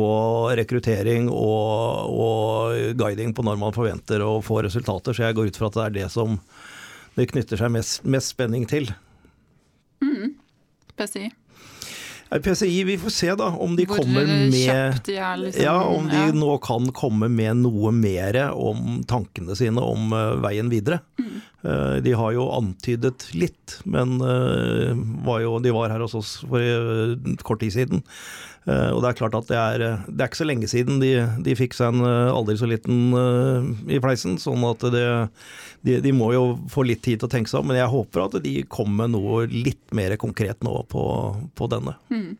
rekruttering 0.55 1.27
og, 1.29 2.13
og, 2.13 2.95
guiding 2.99 3.33
på 3.35 3.43
når 3.45 3.59
man 3.59 3.75
forventer 3.75 4.23
å 4.23 4.37
få 4.43 4.61
resultater. 4.63 5.15
Så 5.15 5.25
jeg 5.25 5.37
går 5.37 5.51
ut 5.51 5.59
fra 5.59 5.69
at 5.69 5.77
det 5.77 5.85
er 5.85 5.95
det 5.97 6.09
som 6.13 6.37
det 7.17 7.27
knytter 7.29 7.59
seg 7.59 7.73
mest, 7.73 8.03
mest 8.07 8.33
spenning 8.33 8.65
til. 8.69 8.89
Mm. 10.03 10.33
PCI. 10.97 11.29
PCI, 12.41 12.83
vi 12.87 12.97
får 12.97 13.13
se 13.13 13.33
da 13.37 13.49
om 13.61 13.75
de 13.77 13.85
Hvor 13.89 14.01
kommer 14.01 14.25
med 14.25 14.99
de 15.05 15.17
er, 15.17 15.37
liksom, 15.37 15.63
Ja, 15.63 15.75
om 15.83 16.07
de 16.09 16.21
ja. 16.21 16.31
nå 16.33 16.55
kan 16.63 16.87
komme 16.95 17.29
med 17.29 17.61
noe 17.61 17.91
mer 17.95 18.39
om 18.51 19.01
tankene 19.09 19.57
sine 19.59 19.83
om 19.83 20.13
uh, 20.15 20.39
veien 20.43 20.71
videre. 20.71 21.01
Mm. 21.19 21.35
Uh, 21.63 21.97
de 22.03 22.15
har 22.17 22.33
jo 22.35 22.47
antydet 22.55 23.27
litt, 23.37 23.77
men 23.85 24.17
uh, 24.23 24.95
var 25.27 25.43
jo, 25.45 25.59
de 25.63 25.75
var 25.75 25.93
her 25.93 26.03
hos 26.03 26.17
oss 26.17 26.39
for 26.47 27.19
kort 27.45 27.61
tid 27.63 27.77
siden. 27.77 28.03
Eh, 28.63 28.89
og 28.95 29.01
det 29.03 29.09
er 29.09 29.17
klart 29.19 29.35
at 29.35 29.49
det 29.49 29.57
er, 29.59 29.83
eh, 29.83 30.03
det 30.07 30.23
er 30.23 30.29
ikke 30.29 30.39
så 30.39 30.47
lenge 30.47 30.69
siden 30.71 31.01
de, 31.01 31.11
de 31.43 31.55
fikk 31.59 31.75
seg 31.75 31.91
en 31.91 32.05
eh, 32.07 32.31
aldri 32.31 32.55
så 32.59 32.69
liten 32.69 33.11
i 33.91 33.99
fleisen. 34.03 34.37
Sånn 34.41 34.63
at 34.69 34.85
det, 34.93 35.03
de, 35.83 35.97
de, 36.03 36.13
må 36.15 36.31
jo 36.33 36.43
få 36.71 36.85
litt 36.87 37.03
tid 37.05 37.21
til 37.21 37.29
å 37.29 37.33
tenke 37.33 37.51
seg 37.51 37.61
om. 37.61 37.71
Men 37.71 37.81
jeg 37.81 37.91
håper 37.93 38.25
at 38.25 38.37
de 38.43 38.55
kommer 38.71 39.05
med 39.05 39.17
noe 39.17 39.43
litt 39.51 39.95
mer 39.95 40.15
konkret 40.21 40.63
nå 40.65 40.77
på, 40.91 41.03
på 41.55 41.69
denne. 41.71 41.97
Mm. 42.13 42.33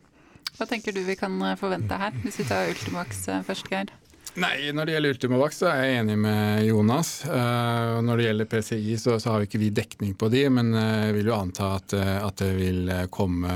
Hva 0.54 0.68
tenker 0.70 0.94
du 0.94 1.02
vi 1.04 1.18
kan 1.18 1.36
forvente 1.60 1.98
her, 1.98 2.14
hvis 2.22 2.40
vi 2.40 2.48
tar 2.48 2.70
Ultimax 2.70 3.26
først, 3.46 3.70
Geir? 3.72 3.92
Nei, 4.34 4.72
når 4.74 4.88
det 4.88 4.94
gjelder 4.96 5.12
Ultimovac, 5.14 5.54
så 5.54 5.68
er 5.70 5.76
jeg 5.84 5.98
enig 6.00 6.14
med 6.18 6.64
Jonas. 6.66 7.10
Uh, 7.28 8.00
når 8.02 8.18
det 8.18 8.24
gjelder 8.26 8.48
PCI 8.50 8.96
så, 8.98 9.14
så, 9.22 9.30
har 9.30 9.42
vi 9.42 9.46
ikke 9.46 9.60
vi 9.62 9.68
dekning 9.74 10.16
på 10.18 10.26
de, 10.32 10.42
men 10.50 10.72
uh, 10.74 11.04
jeg 11.06 11.14
vil 11.20 11.30
jo 11.30 11.36
anta 11.36 11.68
at, 11.76 11.94
uh, 11.94 12.16
at 12.26 12.42
det 12.42 12.50
vil 12.56 12.90
komme 13.14 13.54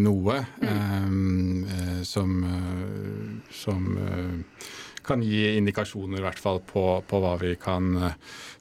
noe 0.00 0.40
um, 0.64 1.62
som, 2.02 2.34
som 3.54 3.86
kan 5.10 5.22
gi 5.26 5.56
indikasjoner 5.58 6.22
i 6.22 6.24
hvert 6.24 6.40
fall 6.40 6.62
på, 6.64 6.84
på, 7.06 7.22
hva 7.22 7.36
vi 7.42 7.56
kan 7.60 7.92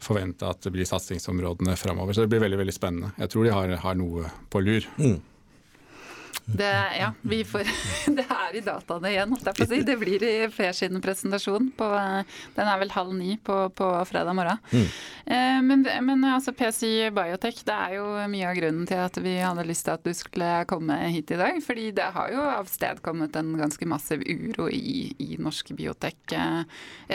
forvente 0.02 0.50
at 0.50 0.66
det 0.66 0.74
blir 0.74 0.90
satsingsområdene 0.90 1.78
framover. 1.80 2.16
Så 2.16 2.26
det 2.26 2.34
blir 2.34 2.44
veldig 2.44 2.64
veldig 2.64 2.76
spennende. 2.76 3.14
Jeg 3.22 3.34
tror 3.34 3.46
de 3.46 3.54
har, 3.54 3.76
har 3.86 4.00
noe 4.00 4.30
på 4.50 4.64
lur. 4.66 4.88
Mm. 4.98 5.20
Det, 6.56 6.88
ja, 7.00 7.14
vi 7.22 7.44
får, 7.46 7.68
det 8.18 8.26
er 8.26 8.56
i 8.58 8.64
dataene 8.66 9.12
igjen, 9.12 9.34
holdt 9.36 9.50
jeg 9.50 9.58
på 9.58 9.66
å 9.66 9.70
si. 9.70 9.82
Det 9.86 9.96
blir 10.02 10.26
i 10.26 10.34
Per 10.54 10.74
sin 10.76 11.02
presentasjon. 11.04 11.70
På, 11.78 11.88
den 12.56 12.72
er 12.72 12.82
vel 12.82 12.94
halv 12.94 13.14
ni 13.16 13.38
på, 13.44 13.58
på 13.76 13.90
fredag 14.10 14.36
morgen. 14.38 14.60
Mm. 14.72 14.88
Eh, 15.26 15.60
men, 15.66 15.86
men 16.06 16.26
altså 16.28 16.54
PCI 16.58 17.12
Biotech, 17.16 17.62
det 17.68 17.76
er 17.76 17.96
jo 18.00 18.08
mye 18.32 18.50
av 18.50 18.58
grunnen 18.58 18.90
til 18.90 19.04
at 19.04 19.20
vi 19.22 19.36
hadde 19.40 19.68
lyst 19.68 19.88
til 19.88 19.96
at 19.96 20.06
du 20.06 20.14
skulle 20.18 20.50
komme 20.70 20.98
hit 21.14 21.36
i 21.36 21.40
dag. 21.40 21.62
Fordi 21.66 21.90
det 21.96 22.10
har 22.16 22.34
jo 22.34 22.48
avstedkommet 22.58 23.40
en 23.40 23.54
ganske 23.60 23.90
massiv 23.90 24.26
uro 24.26 24.70
i, 24.74 25.14
i 25.22 25.38
norsk 25.40 25.74
biotek 25.78 26.36
eh, 26.38 26.62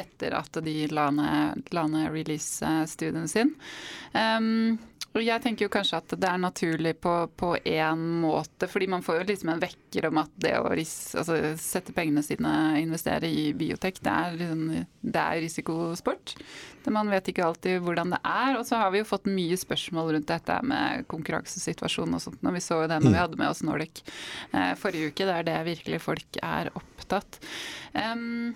etter 0.04 0.38
at 0.38 0.62
de 0.64 0.78
la 0.94 1.10
ned, 1.14 1.68
ned 1.74 2.10
release-studien 2.14 3.28
sin. 3.30 3.54
Um, 4.14 4.78
jeg 5.23 5.42
tenker 5.44 5.68
jo 5.68 5.71
kanskje 5.71 5.99
at 6.00 6.12
det 6.18 6.26
er 6.26 6.40
naturlig 6.42 6.97
på 6.99 7.50
én 7.62 8.00
måte, 8.25 8.66
fordi 8.66 8.88
man 8.90 9.04
får 9.06 9.21
jo 9.21 9.26
liksom 9.28 9.52
en 9.52 9.61
vekker 9.62 10.09
om 10.09 10.18
at 10.25 10.33
det 10.42 10.56
å 10.59 10.73
ris, 10.75 11.14
altså, 11.14 11.37
sette 11.61 11.94
pengene 11.94 12.25
sine, 12.26 12.50
investere 12.80 13.30
i 13.30 13.44
biotek, 13.54 14.00
det 14.02 14.11
er, 14.11 14.42
det 15.06 15.23
er 15.23 15.42
risikosport. 15.44 16.35
Man 16.90 17.12
vet 17.14 17.30
ikke 17.30 17.47
alltid 17.47 17.78
hvordan 17.85 18.16
det 18.16 18.21
er. 18.26 18.59
Og 18.59 18.66
så 18.66 18.80
har 18.80 18.90
vi 18.90 19.00
jo 19.04 19.09
fått 19.09 19.30
mye 19.30 19.56
spørsmål 19.61 20.16
rundt 20.16 20.33
dette 20.33 20.59
med 20.66 21.06
konkurransesituasjonen 21.11 22.18
og 22.18 22.25
sånt. 22.26 22.42
Når 22.44 22.59
vi 22.59 22.64
så 22.66 22.83
jo 22.83 22.90
det 22.90 22.99
når 22.99 23.09
vi 23.09 23.14
mm. 23.14 23.23
hadde 23.23 23.40
med 23.40 23.52
oss 23.52 23.62
Nordic 23.64 24.02
eh, 24.50 24.75
forrige 24.80 25.14
uke, 25.14 25.28
det 25.30 25.38
er 25.38 25.49
det 25.49 25.56
virkelig 25.71 26.02
folk 26.04 26.42
er 26.42 26.73
opptatt. 26.75 27.38
Um, 27.94 28.52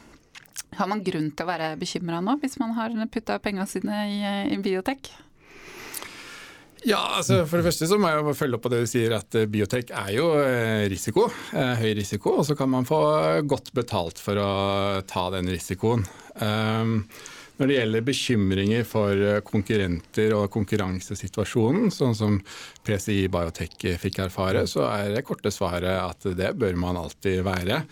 har 0.76 0.90
man 0.90 1.06
grunn 1.06 1.30
til 1.32 1.46
å 1.46 1.48
være 1.48 1.70
bekymra 1.80 2.18
nå, 2.24 2.36
hvis 2.42 2.58
man 2.60 2.74
har 2.76 2.92
putta 3.14 3.38
pengene 3.40 3.70
sine 3.70 4.02
i, 4.10 4.20
i 4.52 4.60
biotek? 4.60 5.12
Ja, 6.86 7.00
altså 7.18 7.40
For 7.48 7.58
det 7.58 7.66
første 7.66 7.88
så 7.90 7.98
må 7.98 8.10
jeg 8.10 8.20
jo 8.22 8.34
følge 8.38 8.58
opp 8.58 8.66
på 8.66 8.70
det 8.72 8.82
du 8.84 8.90
sier, 8.90 9.14
at 9.16 9.34
eh, 9.38 9.48
biotek 9.50 9.90
er 9.96 10.12
jo 10.14 10.28
eh, 10.42 10.84
risiko. 10.90 11.26
Eh, 11.50 11.74
høy 11.80 11.90
risiko, 11.98 12.36
og 12.38 12.46
så 12.46 12.54
kan 12.58 12.70
man 12.70 12.86
få 12.88 13.00
godt 13.48 13.72
betalt 13.76 14.22
for 14.22 14.38
å 14.38 14.52
ta 15.08 15.26
den 15.34 15.50
risikoen. 15.50 16.06
Um, 16.38 17.00
når 17.58 17.70
det 17.70 17.78
gjelder 17.80 18.04
bekymringer 18.06 18.84
for 18.86 19.22
konkurrenter 19.46 20.36
og 20.36 20.46
konkurransesituasjonen, 20.54 21.90
sånn 21.90 22.14
som 22.14 22.36
PCI 22.86 23.24
Biotech 23.34 23.74
fikk 23.98 24.20
erfare, 24.28 24.62
så 24.70 24.86
er 24.92 25.16
det 25.16 25.24
korte 25.26 25.50
svaret 25.50 25.98
at 25.98 26.28
det 26.38 26.52
bør 26.60 26.78
man 26.78 27.00
alltid 27.00 27.42
være. 27.48 27.82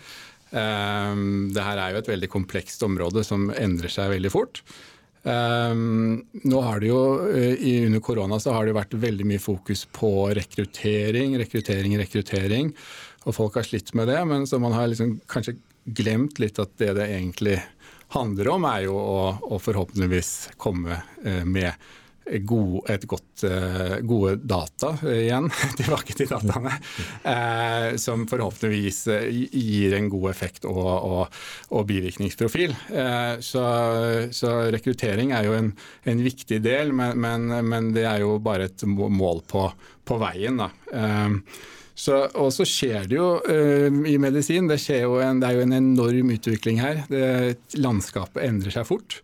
Um, 0.55 1.49
det 1.50 1.64
her 1.66 1.83
er 1.83 1.97
jo 1.97 2.05
et 2.05 2.12
veldig 2.12 2.31
komplekst 2.31 2.87
område 2.87 3.26
som 3.26 3.50
endrer 3.50 3.90
seg 3.90 4.14
veldig 4.14 4.31
fort. 4.31 4.62
Um, 5.26 6.21
nå 6.47 6.61
har 6.62 6.78
det 6.78 6.92
jo, 6.92 7.00
uh, 7.26 7.54
Under 7.87 8.00
korona 8.00 8.38
så 8.38 8.52
har 8.54 8.66
det 8.66 8.76
vært 8.76 8.95
veldig 8.95 9.26
mye 9.26 9.42
fokus 9.42 9.83
på 9.90 10.11
rekruttering, 10.38 11.35
rekruttering, 11.40 11.97
rekruttering. 11.99 12.71
Og 13.26 13.35
folk 13.35 13.59
har 13.59 13.66
slitt 13.66 13.90
med 13.99 14.06
det, 14.06 14.21
men 14.30 14.47
så 14.47 14.61
man 14.62 14.76
har 14.76 14.87
liksom 14.87 15.16
kanskje 15.26 15.56
glemt 15.99 16.38
litt 16.38 16.61
at 16.62 16.76
det 16.78 16.92
det 17.00 17.09
egentlig 17.11 17.59
handler 18.14 18.52
om, 18.54 18.68
er 18.71 18.87
jo 18.87 18.95
å, 18.95 19.21
å 19.50 19.59
forhåpentligvis 19.59 20.52
komme 20.62 21.00
uh, 21.26 21.42
med 21.42 21.75
gode, 22.47 22.83
et 22.92 23.04
godt, 23.09 23.45
uh, 23.47 23.97
gode 24.06 24.37
data 24.42 24.92
igjen, 25.12 25.49
tilbake 25.78 26.16
til 26.18 26.30
dataene, 26.30 26.73
uh, 27.26 27.97
som 28.00 28.26
forhåpentligvis 28.30 29.00
gir 29.52 29.97
en 29.99 30.11
god 30.12 30.30
effekt 30.33 30.66
og, 30.68 30.83
og, 30.87 31.38
og 31.71 31.87
bivirkningsprofil. 31.88 32.75
Så, 33.45 33.62
så, 34.35 34.50
rekruttering 34.73 35.33
er 35.37 35.47
jo 35.47 35.54
en, 35.56 35.71
en 36.09 36.23
viktig 36.25 36.59
del, 36.64 36.92
men, 36.97 37.18
men, 37.21 37.49
men, 37.68 37.90
det 37.95 38.06
er 38.09 38.23
jo 38.25 38.37
bare 38.42 38.68
et 38.71 38.85
mål 38.87 39.42
på, 39.50 39.66
på 40.06 40.18
veien. 40.21 40.62
Da. 40.62 40.71
Så, 41.97 42.18
og 42.37 42.50
så 42.52 42.66
skjer 42.68 43.09
det 43.09 43.16
jo 43.16 43.28
uh, 43.40 43.88
i 43.88 44.18
medisin, 44.21 44.68
det, 44.68 44.83
en, 44.92 45.40
det, 45.40 45.49
er 45.49 45.56
jo 45.56 45.64
en 45.64 45.76
enorm 45.78 46.35
utvikling 46.35 46.83
her. 46.83 47.06
Det, 47.09 47.56
landskapet 47.80 48.45
endrer 48.45 48.75
seg 48.75 48.88
fort. 48.88 49.23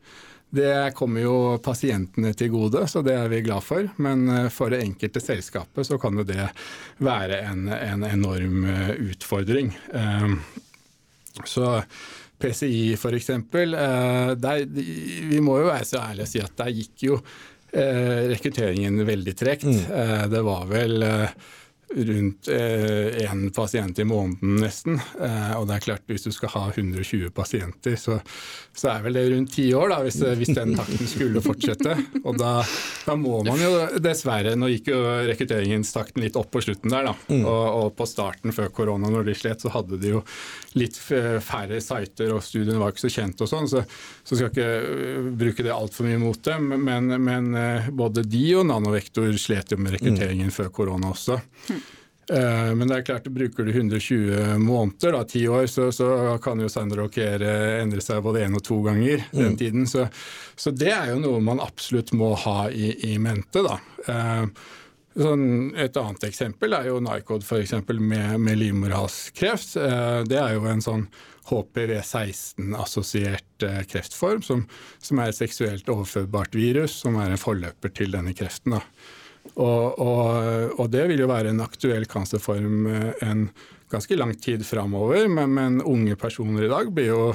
Det 0.53 0.93
kommer 0.95 1.23
jo 1.25 1.37
pasientene 1.65 2.35
til 2.37 2.51
gode, 2.53 2.83
så 2.91 3.01
det 3.05 3.15
er 3.17 3.31
vi 3.33 3.39
glad 3.47 3.65
for. 3.65 3.87
Men 4.05 4.27
eh, 4.29 4.49
for 4.53 4.73
det 4.73 4.83
enkelte 4.85 5.23
selskapet 5.25 5.89
så 5.89 5.97
kan 6.01 6.19
jo 6.21 6.27
det 6.29 6.45
være 7.01 7.39
en, 7.49 7.71
en 7.73 8.05
enorm 8.05 8.67
eh, 8.69 8.91
utfordring. 9.15 9.73
Eh, 9.97 10.35
så 11.49 11.71
PCI 12.43 12.93
f.eks. 12.99 13.31
Vi 15.33 15.41
må 15.41 15.57
jo 15.63 15.71
være 15.71 15.89
så 15.89 16.03
ærlige 16.03 16.29
å 16.29 16.33
si 16.35 16.45
at 16.45 16.61
der 16.61 16.77
gikk 16.77 17.07
jo 17.09 17.19
rekrutteringen 17.73 18.99
veldig 19.09 19.33
tregt. 19.39 19.65
Mm. 19.65 20.29
Det 20.29 20.43
var 20.45 20.67
vel 20.69 21.07
rundt 21.97 22.49
én 22.49 23.45
eh, 23.45 23.51
pasient 23.55 23.99
i 23.99 24.05
måneden 24.05 24.57
nesten. 24.63 24.99
Eh, 25.21 25.53
og 25.59 25.67
det 25.69 25.77
er 25.77 25.85
klart 25.87 26.05
hvis 26.11 26.27
du 26.27 26.33
skal 26.35 26.53
ha 26.55 26.65
120 26.71 27.31
pasienter, 27.35 27.97
så, 28.01 28.19
så 28.77 28.93
er 28.95 29.05
vel 29.07 29.19
det 29.19 29.25
rundt 29.33 29.53
ti 29.55 29.67
år, 29.77 29.93
da, 29.93 30.01
hvis, 30.07 30.21
hvis, 30.41 30.55
den 30.57 30.75
takten 30.79 31.11
skulle 31.11 31.43
fortsette. 31.45 31.97
Og 32.23 32.39
da, 32.41 32.55
da, 33.07 33.17
må 33.19 33.43
man 33.47 33.61
jo 33.61 33.73
dessverre 34.03 34.55
Nå 34.59 34.69
gikk 34.73 34.93
jo 34.93 35.01
rekrutteringstakten 35.29 36.23
litt 36.25 36.37
opp 36.39 36.51
på 36.55 36.63
slutten 36.65 36.93
der, 36.93 37.11
da. 37.11 37.15
Mm. 37.29 37.45
Og, 37.45 37.63
og, 37.83 37.89
på 37.97 38.09
starten 38.09 38.55
før 38.55 38.73
korona, 38.75 39.11
når 39.13 39.29
de 39.29 39.37
slet, 39.37 39.63
så 39.63 39.73
hadde 39.75 40.01
de 40.01 40.15
jo 40.15 40.25
litt 40.79 40.97
færre 40.97 41.81
sider, 41.85 42.33
og 42.33 42.45
studiene 42.45 42.81
var 42.81 42.95
ikke 42.95 43.07
så 43.07 43.13
kjent 43.13 43.43
og 43.45 43.51
sånn, 43.51 43.69
så, 43.69 43.83
så 44.25 44.39
skal 44.39 44.53
ikke 44.53 45.33
bruke 45.37 45.65
det 45.67 45.75
altfor 45.75 46.09
mye 46.09 46.21
mot 46.23 46.41
dem. 46.47 46.73
Men, 46.87 47.13
men, 47.21 47.51
både 47.97 48.25
de 48.25 48.45
og 48.57 48.69
Nanovektor 48.71 49.29
slet 49.41 49.75
jo 49.75 49.81
med 49.81 49.99
rekrutteringen 49.99 50.49
mm. 50.49 50.55
før 50.57 50.73
korona 50.73 51.13
også. 51.13 51.39
Mm. 51.69 51.82
Men 52.33 52.89
det 52.89 52.97
er 52.97 53.05
klart, 53.05 53.27
bruker 53.29 53.67
du 53.67 53.75
120 53.75 54.55
måneder, 54.63 55.13
da, 55.13 55.21
ti 55.29 55.43
år, 55.51 55.67
så, 55.69 55.91
så 55.93 56.07
kan 56.43 56.63
jo 56.63 56.71
Sander 56.73 57.03
og 57.05 57.13
Kere 57.13 57.83
endre 57.83 58.01
seg 58.01 58.23
både 58.25 58.47
én 58.47 58.57
og 58.57 58.65
to 58.65 58.79
ganger 58.87 59.27
mm. 59.27 59.35
den 59.37 59.59
tiden. 59.61 59.85
Så, 59.91 60.07
så, 60.57 60.73
det 60.73 60.95
er 60.95 61.13
jo 61.13 61.21
noe 61.21 61.43
man 61.45 61.61
absolutt 61.61 62.15
må 62.17 62.33
ha 62.47 62.71
i, 62.73 62.95
i 63.13 63.19
mente. 63.21 63.61
da. 63.67 63.77
Sånn, 65.13 65.75
et 65.77 65.93
annet 66.01 66.25
eksempel 66.25 66.73
er 66.73 66.87
jo 66.89 66.97
Nycod 67.05 67.43
f.eks. 67.45 67.75
med, 67.99 68.39
med 68.41 68.57
livmorhalskreft. 68.61 69.77
Eh, 69.77 70.23
det 70.29 70.39
er 70.41 70.55
jo 70.57 70.65
en 70.71 70.83
sånn 70.85 71.07
HPV16-assosiert 71.51 73.63
eh, 73.67 73.83
kreftform, 73.91 74.43
som, 74.47 74.63
som, 75.03 75.19
er 75.21 75.29
et 75.29 75.37
seksuelt 75.37 75.89
overførbart 75.93 76.55
virus, 76.57 76.93
som 77.05 77.17
er 77.21 77.31
en 77.35 77.41
forløper 77.41 77.89
til 77.93 78.11
denne 78.17 78.33
kreften. 78.37 78.73
Og, 79.53 79.99
og, 80.01 80.79
og, 80.79 80.87
det 80.93 81.05
vil 81.11 81.25
jo 81.25 81.29
være 81.29 81.51
en 81.53 81.61
aktuell 81.65 82.07
cancerform 82.09 82.87
eh, 82.89 83.25
en 83.27 83.49
ganske 83.93 84.17
lang 84.17 84.33
tid 84.41 84.63
framover, 84.65 85.27
men, 85.29 85.51
men, 85.53 85.81
unge 85.85 86.15
personer 86.17 86.65
i 86.65 86.71
dag 86.71 86.89
jo, 87.05 87.27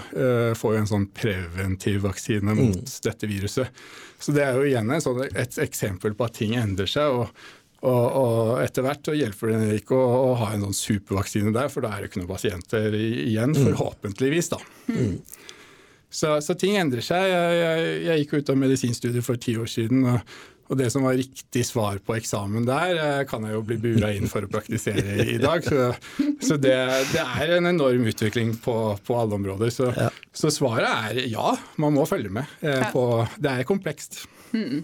får 0.57 0.71
jo 0.73 0.79
en 0.79 0.89
sånn 0.89 1.03
preventiv 1.13 1.99
vaksine 2.07 2.55
mot 2.57 2.79
mm. 2.79 2.95
dette 3.05 3.29
viruset. 3.29 3.83
Så 4.17 4.33
det 4.33 4.41
er 4.41 4.57
jo 4.57 4.65
igjen 4.65 4.89
sånn, 5.03 5.21
et 5.37 5.59
eksempel 5.61 6.17
på 6.17 6.25
at 6.25 6.33
ting 6.39 6.55
endrer 6.57 6.89
seg. 6.89 7.13
og 7.13 7.53
og, 7.85 8.57
etter 8.63 8.81
hvert 8.81 9.05
så 9.05 9.13
hjelper 9.13 9.51
det 9.53 9.81
ikke 9.83 9.97
å, 9.97 10.05
å, 10.31 10.35
ha 10.41 10.49
en 10.53 10.65
sånn 10.65 10.77
supervaksine 10.77 11.53
der, 11.53 11.69
for 11.69 11.85
da 11.85 11.93
er 11.93 12.03
det 12.03 12.09
ikke 12.09 12.23
noen 12.23 12.31
pasienter 12.31 12.95
igjen, 12.97 13.53
mm. 13.53 13.67
forhåpentligvis. 13.67 14.49
da. 14.55 14.59
Mm. 14.89 15.19
Så, 16.09 16.37
så, 16.41 16.55
ting 16.57 16.77
endrer 16.79 17.05
seg. 17.05 17.27
Jeg, 17.29 17.57
jeg, 17.61 17.89
jeg 18.07 18.23
gikk 18.23 18.37
ut 18.39 18.51
av 18.53 18.59
medisinstudiet 18.63 19.25
for 19.25 19.39
ti 19.41 19.57
år 19.59 19.69
siden. 19.69 20.07
og, 20.09 20.37
og 20.67 20.79
det 20.79 20.89
som 20.91 21.05
var 21.07 21.17
riktig 21.17 21.63
svar 21.65 21.99
på 22.03 22.17
eksamen 22.17 22.67
der, 22.67 22.99
eh, 22.99 23.25
kan 23.29 23.45
jeg 23.47 23.55
jo 23.55 23.63
bli 23.67 23.79
bura 23.81 24.11
inn 24.15 24.27
for 24.31 24.43
å 24.43 24.51
praktisere 24.51 25.23
i 25.23 25.37
dag. 25.41 25.63
Så, 25.63 25.91
så 26.43 26.57
det, 26.59 26.75
det, 27.13 27.23
er 27.23 27.57
en 27.57 27.69
enorm 27.71 28.07
utvikling 28.11 28.55
på, 28.63 28.77
på 29.07 29.19
alle 29.19 29.39
områder. 29.39 29.71
Så, 29.73 29.91
ja. 29.95 30.09
så, 30.35 30.51
svaret 30.53 30.87
er 30.87 31.21
ja, 31.31 31.53
man 31.79 31.95
må 31.95 32.07
følge 32.09 32.33
med. 32.39 32.57
Eh, 32.61 32.89
på, 32.91 33.05
det 33.39 33.53
er 33.53 33.69
komplekst. 33.69 34.25
Mm. 34.51 34.83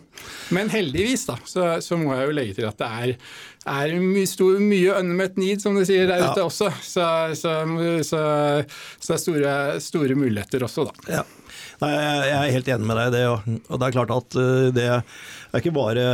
Men 0.50 0.70
heldigvis 0.72 1.26
da, 1.28 1.38
så, 1.48 1.68
så, 1.84 1.98
må 2.00 2.16
jeg 2.18 2.28
jo 2.28 2.36
legge 2.36 2.58
til 2.58 2.68
at 2.68 2.80
det 2.80 2.90
er, 3.04 3.14
er 3.74 3.94
my, 4.00 4.26
stor, 4.28 4.58
mye 4.60 4.98
unmet 5.00 5.40
need, 5.40 5.64
som 5.64 5.78
du 5.78 5.84
sier 5.88 6.08
der 6.10 6.24
ja. 6.24 6.32
ute 6.32 6.48
også. 6.48 6.72
Så, 6.84 7.08
så, 7.40 7.54
så, 8.08 8.26
det 9.04 9.16
er 9.16 9.24
store, 9.24 9.56
store, 9.84 10.20
muligheter 10.20 10.68
også, 10.68 10.88
da. 10.90 11.20
Ja. 11.20 11.24
Nei, 11.82 11.90
jeg 11.94 12.36
er 12.38 12.54
helt 12.54 12.70
enig 12.76 12.88
med 12.90 13.00
deg 13.00 13.10
i 13.10 13.16
det. 13.16 13.24
Og 13.70 13.80
det 13.80 13.88
er 13.88 13.96
klart 13.96 14.14
at 14.14 14.38
eh, 14.40 14.68
det 14.76 14.86
er 14.92 15.58
ikke 15.60 15.74
bare, 15.76 16.06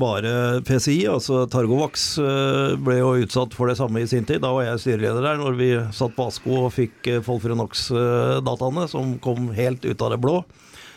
bare 0.00 0.34
PCI. 0.66 1.06
altså 1.12 1.44
Targovax 1.50 2.06
eh, 2.22 2.74
ble 2.82 2.98
jo 3.00 3.14
utsatt 3.22 3.54
for 3.56 3.70
det 3.70 3.78
samme 3.80 4.02
i 4.02 4.10
sin 4.10 4.26
tid. 4.28 4.42
Da 4.44 4.52
var 4.54 4.66
jeg 4.68 4.82
styreleder 4.84 5.30
der 5.30 5.40
når 5.40 5.58
vi 5.60 5.70
satt 5.94 6.16
på 6.16 6.28
ASKO 6.30 6.60
og 6.66 6.74
fikk 6.74 7.12
Folfrenox-dataene, 7.26 8.88
som 8.90 9.16
kom 9.24 9.50
helt 9.56 9.86
ut 9.86 10.04
av 10.04 10.14
det 10.14 10.22
blå. 10.24 10.40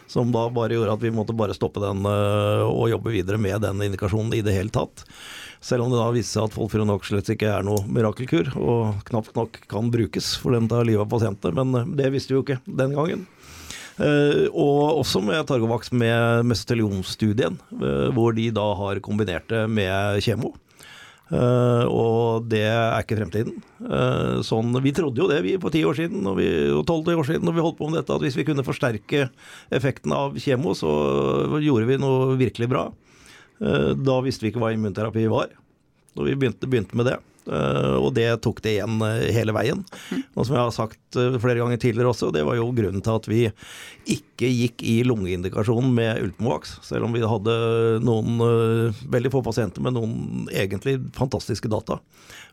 Som 0.08 0.32
da 0.32 0.45
bare 0.49 0.77
gjorde 0.77 0.93
at 0.95 1.03
vi 1.03 1.12
måtte 1.12 1.36
bare 1.36 1.56
stoppe 1.56 1.84
den 1.84 2.06
eh, 2.08 2.63
og 2.63 2.88
jobbe 2.93 3.12
videre 3.12 3.39
med 3.41 3.60
den 3.63 3.84
indikasjonen 3.89 4.34
i 4.38 4.43
det 4.45 4.56
hele 4.56 4.71
tatt. 4.73 5.03
Selv 5.60 5.84
om 5.84 5.91
det 5.91 5.99
da 5.99 6.12
viste 6.13 6.38
seg 6.38 6.47
at 6.47 6.56
Folfrenox 6.56 7.10
slett 7.10 7.32
ikke 7.34 7.49
er 7.51 7.65
noe 7.65 7.84
mirakelkur, 7.91 8.53
og 8.62 9.01
knapt 9.10 9.36
nok 9.36 9.58
kan 9.67 9.89
brukes 9.91 10.36
for 10.39 10.56
den 10.56 10.69
tar 10.71 10.86
livet 10.88 11.03
av 11.03 11.12
pasienter. 11.12 11.56
Men 11.58 11.75
eh, 11.75 11.89
det 11.99 12.13
visste 12.15 12.34
vi 12.34 12.39
jo 12.39 12.45
ikke 12.45 12.62
den 12.65 12.95
gangen. 12.95 13.27
Uh, 13.97 14.45
og 14.53 15.01
også 15.01 15.23
med 15.25 15.47
Targovax 15.49 15.89
med 15.89 16.45
mesotelionstudien, 16.45 17.57
uh, 17.81 18.07
hvor 18.13 18.36
de 18.38 18.51
da 18.53 18.65
har 18.77 19.01
kombinert 19.05 19.49
det 19.49 19.65
med 19.73 20.21
kjemo. 20.21 20.53
Uh, 21.27 21.83
og 21.91 22.45
det 22.47 22.62
er 22.69 23.01
ikke 23.01 23.17
fremtiden. 23.19 23.57
Uh, 23.83 24.39
sånn, 24.47 24.71
vi 24.83 24.93
trodde 24.95 25.19
jo 25.19 25.27
det 25.27 25.41
vi 25.43 25.57
på 25.60 25.71
ti 25.73 25.81
år 25.83 25.97
siden 25.97 26.23
og, 26.23 26.38
vi, 26.39 26.47
og 26.71 26.86
12 26.88 27.17
år 27.17 27.27
siden 27.27 27.47
når 27.49 27.57
vi 27.57 27.65
holdt 27.65 27.79
på 27.81 27.89
med 27.89 27.99
dette, 27.99 28.15
at 28.15 28.23
hvis 28.23 28.38
vi 28.39 28.45
kunne 28.47 28.63
forsterke 28.63 29.25
effekten 29.75 30.13
av 30.15 30.38
kjemo, 30.39 30.71
så 30.77 30.91
gjorde 31.60 31.89
vi 31.89 31.99
noe 31.99 32.38
virkelig 32.39 32.71
bra. 32.71 32.86
Uh, 33.60 33.91
da 33.99 34.21
visste 34.23 34.45
vi 34.45 34.53
ikke 34.53 34.63
hva 34.63 34.71
immunterapi 34.75 35.25
var, 35.33 35.51
og 36.15 36.29
vi 36.29 36.38
begynte, 36.38 36.69
begynte 36.69 36.95
med 36.95 37.12
det. 37.12 37.17
Og 37.47 38.10
det 38.15 38.27
tok 38.43 38.62
det 38.65 38.77
igjen 38.77 39.01
hele 39.33 39.55
veien. 39.55 39.83
Og 40.36 40.47
som 40.47 40.55
jeg 40.55 40.62
har 40.62 40.73
sagt 40.75 41.19
flere 41.41 41.60
ganger 41.62 41.79
tidligere 41.81 42.12
også, 42.12 42.31
det 42.36 42.43
var 42.47 42.57
jo 42.60 42.69
grunnen 42.75 43.03
til 43.03 43.15
at 43.15 43.29
vi 43.29 43.41
ikke 44.17 44.49
gikk 44.51 44.83
i 44.88 44.97
lungeindikasjonen 45.07 45.93
med 45.95 46.21
Ultimovax, 46.25 46.77
selv 46.88 47.07
om 47.07 47.15
vi 47.15 47.23
hadde 47.25 47.55
noen 48.05 48.41
veldig 49.12 49.33
få 49.33 49.43
pasienter 49.45 49.83
med 49.83 49.97
noen 49.97 50.47
egentlig 50.51 50.99
fantastiske 51.17 51.71
data 51.71 52.01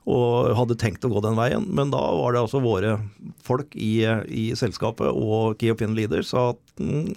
og 0.05 0.53
hadde 0.59 0.77
tenkt 0.81 1.05
å 1.07 1.11
gå 1.13 1.21
den 1.25 1.37
veien. 1.39 1.65
Men 1.73 1.93
da 1.93 2.01
var 2.19 2.35
det 2.35 2.43
altså 2.45 2.61
våre 2.65 2.99
folk 3.45 3.73
i, 3.73 4.05
i 4.29 4.45
selskapet 4.59 5.09
og 5.09 5.57
Key 5.61 5.73
Opinion 5.73 5.97
Leader 5.97 6.25
sa 6.27 6.51
at 6.53 6.83
mm, 6.83 7.15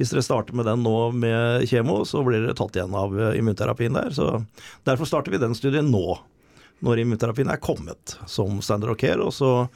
hvis 0.00 0.10
dere 0.10 0.24
starter 0.26 0.58
med 0.58 0.66
den 0.66 0.82
nå 0.82 0.96
med 1.14 1.68
kjemo, 1.70 2.02
så 2.08 2.24
blir 2.26 2.42
dere 2.42 2.56
tatt 2.58 2.74
igjen 2.74 2.96
av 2.98 3.14
immunterapien 3.38 3.94
der. 3.94 4.10
Så 4.16 4.42
derfor 4.88 5.10
starter 5.10 5.34
vi 5.34 5.42
den 5.42 5.54
studien 5.58 5.92
nå, 5.94 6.18
når 6.84 7.04
immunterapien 7.04 7.52
er 7.52 7.62
kommet 7.62 8.16
som 8.26 8.58
standard 8.62 8.94
of 8.94 8.98
care. 9.00 9.20
og 9.22 9.32
så 9.32 9.68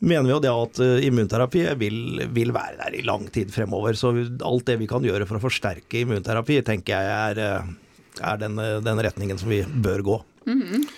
mener 0.00 0.24
vi 0.24 0.32
jo 0.32 0.40
det 0.40 0.52
at 0.54 0.80
eh, 0.84 1.04
immunterapi 1.08 1.66
vil, 1.80 2.24
vil, 2.32 2.54
være 2.56 2.78
der 2.80 2.96
i 2.96 3.04
lang 3.04 3.28
tid 3.32 3.52
fremover. 3.52 3.94
Så 3.98 4.14
alt 4.16 4.66
det 4.66 4.78
vi 4.80 4.88
kan 4.90 5.04
gjøre 5.04 5.28
for 5.28 5.38
å 5.38 5.44
forsterke 5.44 6.00
immunterapi, 6.00 6.62
tenker 6.66 6.96
jeg 6.96 7.12
er, 7.28 7.44
eh, 7.44 8.18
er 8.32 8.40
den, 8.40 8.56
den, 8.56 9.04
retningen 9.04 9.38
som 9.38 9.52
vi 9.52 9.62
bør 9.64 10.02
gå. 10.02 10.18
Mm 10.46 10.62
-hmm. 10.62 10.90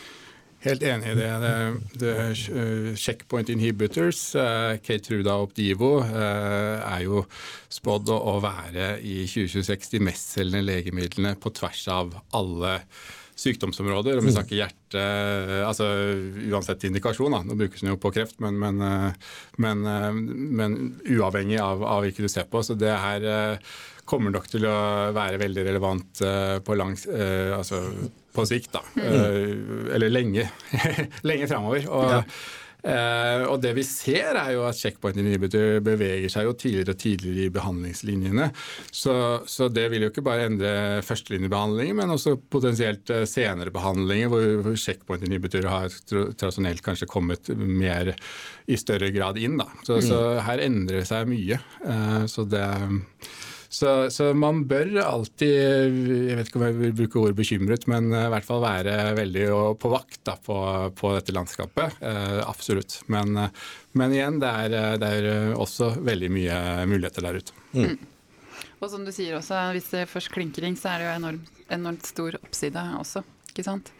Helt 0.62 0.83
enig 0.87 1.09
i 1.11 1.14
det. 1.18 1.31
det, 1.42 1.55
det 1.98 2.96
checkpoint 2.96 3.48
inhibitors, 3.50 4.35
eh, 4.38 4.76
Keytruda 4.78 5.35
og 5.35 5.48
Opdivo, 5.48 5.96
eh, 6.05 6.78
er 6.87 7.00
jo 7.02 7.24
spådd 7.72 8.12
å 8.14 8.37
være 8.42 9.00
i 9.02 9.24
2026 9.26 9.90
de 9.96 10.02
mestselgende 10.07 10.62
legemidlene 10.62 11.35
på 11.42 11.50
tvers 11.50 11.83
av 11.90 12.14
alle 12.31 12.76
sykdomsområder. 13.42 14.18
Om 14.18 14.26
vi 14.26 14.33
mm. 14.33 14.37
snakker 14.37 14.59
hjerte 14.59 15.05
altså 15.66 15.88
Uansett 16.52 16.85
indikasjon, 16.88 17.35
da. 17.35 17.42
nå 17.46 17.57
brukes 17.59 17.83
den 17.83 17.92
jo 17.92 18.00
på 18.00 18.12
kreft, 18.14 18.38
men, 18.44 18.59
men, 18.61 18.81
men, 19.62 19.85
men 20.59 20.78
uavhengig 21.09 21.61
av, 21.62 21.85
av 21.85 22.05
hvilke 22.05 22.24
du 22.24 22.31
ser 22.33 22.48
på. 22.50 22.62
Så 22.64 22.76
det 22.78 22.92
her 22.92 23.59
kommer 24.09 24.35
nok 24.35 24.48
til 24.50 24.66
å 24.68 24.76
være 25.16 25.40
veldig 25.40 25.64
relevant 25.68 26.22
på 26.66 26.76
lang 26.76 26.96
altså 27.57 27.85
på 28.33 28.44
sikt, 28.48 28.72
da. 28.74 28.83
Mm. 28.96 29.88
Eller 29.94 30.12
lenge. 30.12 30.48
lenge 31.28 31.48
framover. 31.50 31.88
Og, 31.92 32.35
Uh, 32.83 33.47
og 33.47 33.61
det 33.62 33.77
vi 33.77 33.85
ser, 33.87 34.35
er 34.35 34.57
jo 34.57 34.64
at 34.66 34.79
checkpoint 34.79 35.21
inhibitor 35.23 35.79
beveger 35.87 36.33
seg 36.33 36.49
jo 36.49 36.55
tidligere 36.59 36.97
og 36.97 37.03
tidligere 37.03 37.47
i 37.47 37.55
behandlingslinjene. 37.55 38.49
Så, 38.90 39.14
så 39.47 39.68
det 39.71 39.87
vil 39.92 40.07
jo 40.07 40.11
ikke 40.11 40.25
bare 40.27 40.49
endre 40.51 40.73
førstelinjebehandlinger, 41.07 41.99
men 42.01 42.14
også 42.16 42.35
potensielt 42.51 43.12
uh, 43.14 43.23
senere 43.29 43.75
behandlinger, 43.75 44.33
hvor, 44.33 44.49
hvor 44.66 44.81
checkpoint 44.81 45.29
inhibitor 45.29 45.71
har 45.71 45.95
tradisjonelt 46.11 46.83
kanskje 46.83 47.11
kommet 47.11 47.53
mer 47.55 48.14
i 48.66 48.79
større 48.79 49.11
grad 49.14 49.38
inn. 49.38 49.59
Da. 49.61 49.68
Så, 49.87 49.99
mm. 49.99 50.07
så 50.09 50.21
her 50.47 50.62
endrer 50.66 51.03
det 51.03 51.09
seg 51.09 51.31
mye. 51.31 51.59
Eh, 51.87 52.25
så 52.31 52.45
det 52.49 52.66
så, 53.83 53.92
så, 54.14 54.29
man 54.38 54.62
bør 54.71 54.95
alltid, 55.03 55.51
jeg 55.51 56.38
vet 56.38 56.49
ikke 56.51 56.61
om 56.61 56.66
jeg 56.68 56.79
vil 56.79 56.95
bruke 57.03 57.21
ordet 57.23 57.38
bekymret, 57.42 57.88
men 57.90 58.12
i 58.14 58.29
hvert 58.31 58.47
fall 58.47 58.62
være 58.62 58.95
veldig 59.18 59.49
på 59.83 59.90
vakt 59.90 60.21
da, 60.29 60.37
på, 60.38 60.57
på, 60.99 61.12
dette 61.16 61.35
landskapet. 61.35 61.99
Eh, 61.99 62.38
absolutt. 62.47 63.01
Men, 63.11 63.35
men 63.99 64.14
igjen, 64.14 64.38
det 64.42 64.55
er, 64.66 64.97
det 65.03 65.12
er, 65.18 65.29
også 65.59 65.92
veldig 65.99 66.31
mye 66.33 66.57
muligheter 66.87 67.27
der 67.27 67.42
ute. 67.42 67.59
Mm. 67.75 67.99
Og 68.79 68.90
som 68.90 69.05
du 69.07 69.12
sier 69.14 69.37
også, 69.38 69.59
hvis 69.75 69.90
det 69.92 70.09
først 70.11 70.31
klinker 70.35 70.62
ring, 70.66 70.79
så 70.79 70.95
er 70.95 71.03
det 71.03 71.11
jo 71.11 71.18
enormt, 71.18 71.62
enormt 71.73 72.07
stor 72.07 72.38
oppside 72.42 72.87
også 72.99 73.27
ikke 73.52 73.66
sant. 73.66 73.92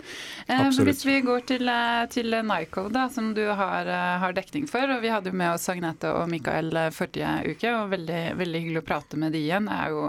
Eh, 0.49 0.71
hvis 0.81 1.05
vi 1.05 1.19
går 1.21 1.45
til, 1.47 1.69
eh, 1.69 2.07
til 2.13 2.33
Nyco, 2.49 2.89
da, 2.89 3.09
som 3.13 3.35
du 3.37 3.45
har, 3.47 3.87
eh, 3.87 4.19
har, 4.19 4.33
dekning 4.33 4.67
for. 4.69 4.89
og 4.89 5.03
Vi 5.03 5.13
hadde 5.13 5.29
jo 5.29 5.37
med 5.37 5.55
oss 5.55 5.69
Agnete 5.69 6.09
og 6.09 6.29
Mikael 6.33 6.75
eh, 6.77 6.91
forrige 6.91 7.53
uke, 7.53 7.73
og 7.77 7.91
veldig, 7.93 8.23
veldig 8.41 8.63
hyggelig 8.63 8.83
å 8.83 8.87
prate 8.87 9.21
med 9.21 9.33
de 9.33 9.43
igjen. 9.45 9.69
Det 9.69 9.77
er 9.77 9.91
jo 9.93 10.07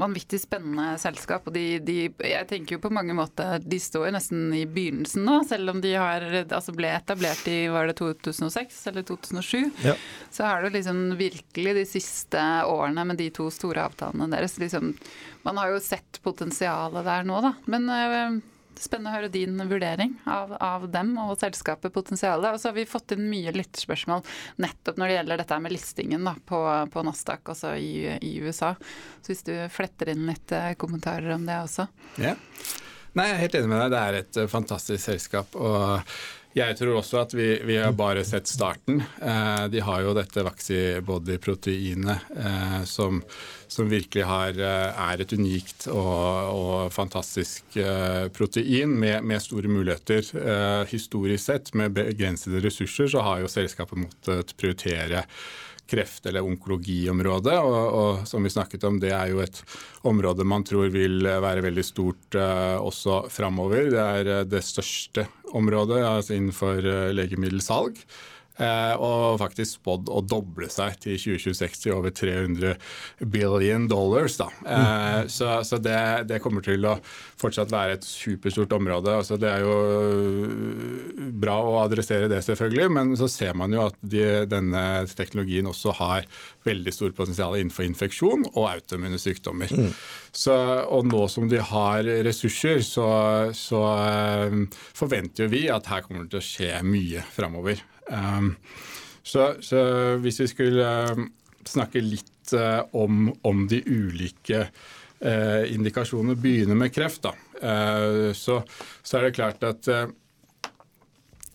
vanvittig 0.00 0.40
spennende 0.40 0.98
selskap. 0.98 1.46
og 1.46 1.54
de, 1.54 1.78
de, 1.84 1.98
jeg 2.18 2.48
tenker 2.50 2.76
jo 2.76 2.82
på 2.82 2.92
mange 2.94 3.14
måter, 3.14 3.60
de 3.62 3.78
står 3.80 4.10
nesten 4.14 4.48
i 4.56 4.64
begynnelsen 4.66 5.26
nå, 5.26 5.42
selv 5.48 5.74
om 5.74 5.82
de 5.84 5.92
har, 5.94 6.24
altså 6.44 6.74
ble 6.74 6.90
etablert 6.96 7.46
i 7.50 7.68
var 7.72 7.90
det 7.90 7.98
2006 8.00 8.80
eller 8.90 9.06
2007. 9.06 9.70
Ja. 9.84 9.94
Så 10.34 10.48
har 10.48 10.64
det 10.64 10.74
liksom 10.78 11.04
virkelig 11.20 11.76
de 11.78 11.84
siste 11.88 12.40
årene 12.66 13.04
med 13.12 13.20
de 13.20 13.28
to 13.34 13.50
store 13.54 13.84
avtalene 13.84 14.30
deres 14.32 14.58
liksom, 14.58 14.94
Man 15.44 15.58
har 15.60 15.74
jo 15.74 15.84
sett 15.84 16.18
potensialet 16.24 17.04
der 17.04 17.26
nå, 17.28 17.38
da. 17.44 17.52
Men 17.68 18.42
Spennende 18.80 19.12
å 19.12 19.16
høre 19.18 19.30
din 19.32 19.58
vurdering 19.70 20.16
av, 20.30 20.54
av, 20.62 20.86
dem 20.92 21.14
og 21.22 21.36
selskapet 21.40 21.92
potensialet. 21.94 22.54
Og 22.54 22.60
så 22.60 22.70
har 22.70 22.76
vi 22.78 22.86
fått 22.88 23.14
inn 23.16 23.26
mye 23.30 23.54
lytterspørsmål 23.54 24.24
nettopp 24.62 25.00
når 25.00 25.10
det 25.10 25.18
gjelder 25.18 25.42
dette 25.42 25.58
med 25.64 25.74
listingen 25.74 26.28
da, 26.28 26.34
på, 26.46 26.60
på 26.92 27.04
Nasdaq, 27.06 27.42
altså 27.54 27.74
i, 27.78 28.06
i, 28.18 28.32
USA. 28.44 28.74
Så 29.22 29.32
hvis 29.32 29.44
du 29.46 29.54
fletter 29.72 30.14
inn 30.14 30.26
litt 30.28 30.54
eh, 30.54 30.72
kommentarer 30.80 31.36
om 31.36 31.46
det 31.46 31.58
også. 31.64 31.88
Ja. 32.22 32.34
Nei, 33.14 33.28
jeg 33.28 33.34
er 33.34 33.44
helt 33.44 33.58
enig 33.60 33.70
med 33.70 33.84
deg. 33.84 33.92
Det 33.94 34.00
er 34.02 34.16
et 34.22 34.40
uh, 34.42 34.48
fantastisk 34.50 35.04
selskap. 35.04 35.54
og 35.54 36.16
jeg 36.54 36.76
tror 36.78 37.00
også 37.00 37.18
at 37.24 37.34
vi, 37.34 37.48
vi 37.66 37.76
har 37.82 37.94
bare 37.98 38.22
sett 38.26 38.46
starten. 38.50 39.00
Eh, 39.18 39.64
de 39.72 39.82
har 39.82 40.04
jo 40.04 40.14
dette 40.14 40.44
Vaxibody-proteinet 40.46 42.30
eh, 42.38 42.80
som, 42.86 43.18
som, 43.66 43.90
virkelig 43.90 44.22
har, 44.28 44.54
eh, 44.54 45.02
er 45.08 45.24
et 45.24 45.34
unikt 45.34 45.88
og, 45.90 46.54
og 46.54 46.94
fantastisk 46.94 47.78
eh, 47.80 48.30
protein 48.34 48.94
med, 48.94 49.26
med, 49.26 49.42
store 49.42 49.70
muligheter. 49.72 50.30
Eh, 50.38 50.86
historisk 50.94 51.44
sett, 51.48 51.74
med 51.74 51.96
begrensede 51.98 52.62
ressurser, 52.62 53.10
så 53.10 53.26
har 53.26 53.42
jo 53.42 53.50
selskapet 53.50 54.04
måttet 54.06 54.54
prioritere 54.60 55.26
kreft- 55.90 56.26
eller 56.26 56.44
onkologiområdet. 56.46 57.56
Og, 57.60 57.80
og, 58.00 58.22
som 58.28 58.44
vi 58.44 58.52
snakket 58.52 58.84
om, 58.88 59.00
det 59.02 59.12
er 59.14 59.32
jo 59.32 59.42
et 59.44 59.60
område 60.08 60.46
man 60.48 60.64
tror 60.66 60.92
vil 60.94 61.24
være 61.24 61.64
veldig 61.64 61.84
stort 61.86 62.38
uh, 62.38 62.80
også 62.80 63.24
framover. 63.32 63.90
Det 63.92 64.04
er 64.04 64.32
uh, 64.40 64.44
det 64.48 64.64
største 64.66 65.26
området 65.54 66.02
altså 66.04 66.38
innenfor 66.38 66.80
uh, 66.84 67.10
legemiddelsalg. 67.14 68.00
Eh, 68.54 68.94
og 69.02 69.40
faktisk 69.40 69.80
spådd 69.80 70.10
å 70.14 70.20
doble 70.22 70.68
seg 70.70 70.94
til 71.02 71.16
2026 71.18 71.80
til 71.82 71.94
over 71.96 72.12
300 72.14 72.76
billion 73.26 73.88
dollars. 73.90 74.36
Da. 74.38 74.46
Eh, 74.62 74.82
mm. 75.24 75.30
Så, 75.34 75.48
så 75.66 75.80
det, 75.82 75.98
det, 76.30 76.38
kommer 76.44 76.62
til 76.62 76.86
å 76.86 76.94
fortsatt 77.40 77.72
være 77.74 77.98
et 77.98 78.06
superstort 78.06 78.76
område. 78.76 79.16
Altså, 79.18 79.38
det 79.42 79.50
er 79.50 79.64
jo 79.64 79.74
øh, 79.74 81.32
bra 81.42 81.56
å 81.66 81.80
adressere 81.82 82.28
det, 82.30 82.44
selvfølgelig, 82.46 82.90
men 82.94 83.14
så 83.18 83.28
ser 83.32 83.58
man 83.58 83.74
jo 83.74 83.88
at 83.88 83.98
de, 84.00 84.22
denne 84.50 84.84
teknologien 85.10 85.66
også 85.70 85.96
har 85.98 86.28
veldig 86.64 86.94
stort 86.94 87.16
potensial 87.18 87.56
innenfor 87.58 87.88
infeksjon 87.88 88.46
og 88.52 88.68
autoimmune 88.70 89.18
sykdommer. 89.18 89.72
Mm. 89.74 89.90
Så, 90.34 90.54
og 90.94 91.10
nå 91.10 91.24
som 91.30 91.50
de 91.50 91.58
har 91.58 92.06
ressurser, 92.26 92.84
så, 92.86 93.08
så 93.54 93.82
forventer 94.94 95.50
vi 95.50 95.66
at 95.74 95.90
her 95.90 96.06
kommer 96.06 96.24
det 96.24 96.36
til 96.36 96.42
å 96.42 96.46
skje 96.46 96.70
mye 96.86 97.26
framover. 97.34 97.82
Um, 98.10 98.56
så, 99.24 99.54
så, 99.60 99.80
hvis 100.20 100.40
vi 100.42 100.50
skulle 100.50 100.88
um, 101.14 101.30
snakke 101.64 102.02
litt 102.04 102.52
uh, 102.52 102.84
om, 102.92 103.30
om, 103.42 103.64
de 103.70 103.80
ulike 103.86 104.66
uh, 104.66 105.62
indikasjonene, 105.72 106.36
begynner 106.36 106.78
med 106.78 106.92
kreft, 106.94 107.24
da, 107.24 107.32
uh, 107.62 108.28
så, 108.36 108.60
så, 109.00 109.16
er 109.16 109.28
det 109.28 109.38
klart 109.38 109.64
at 109.64 109.88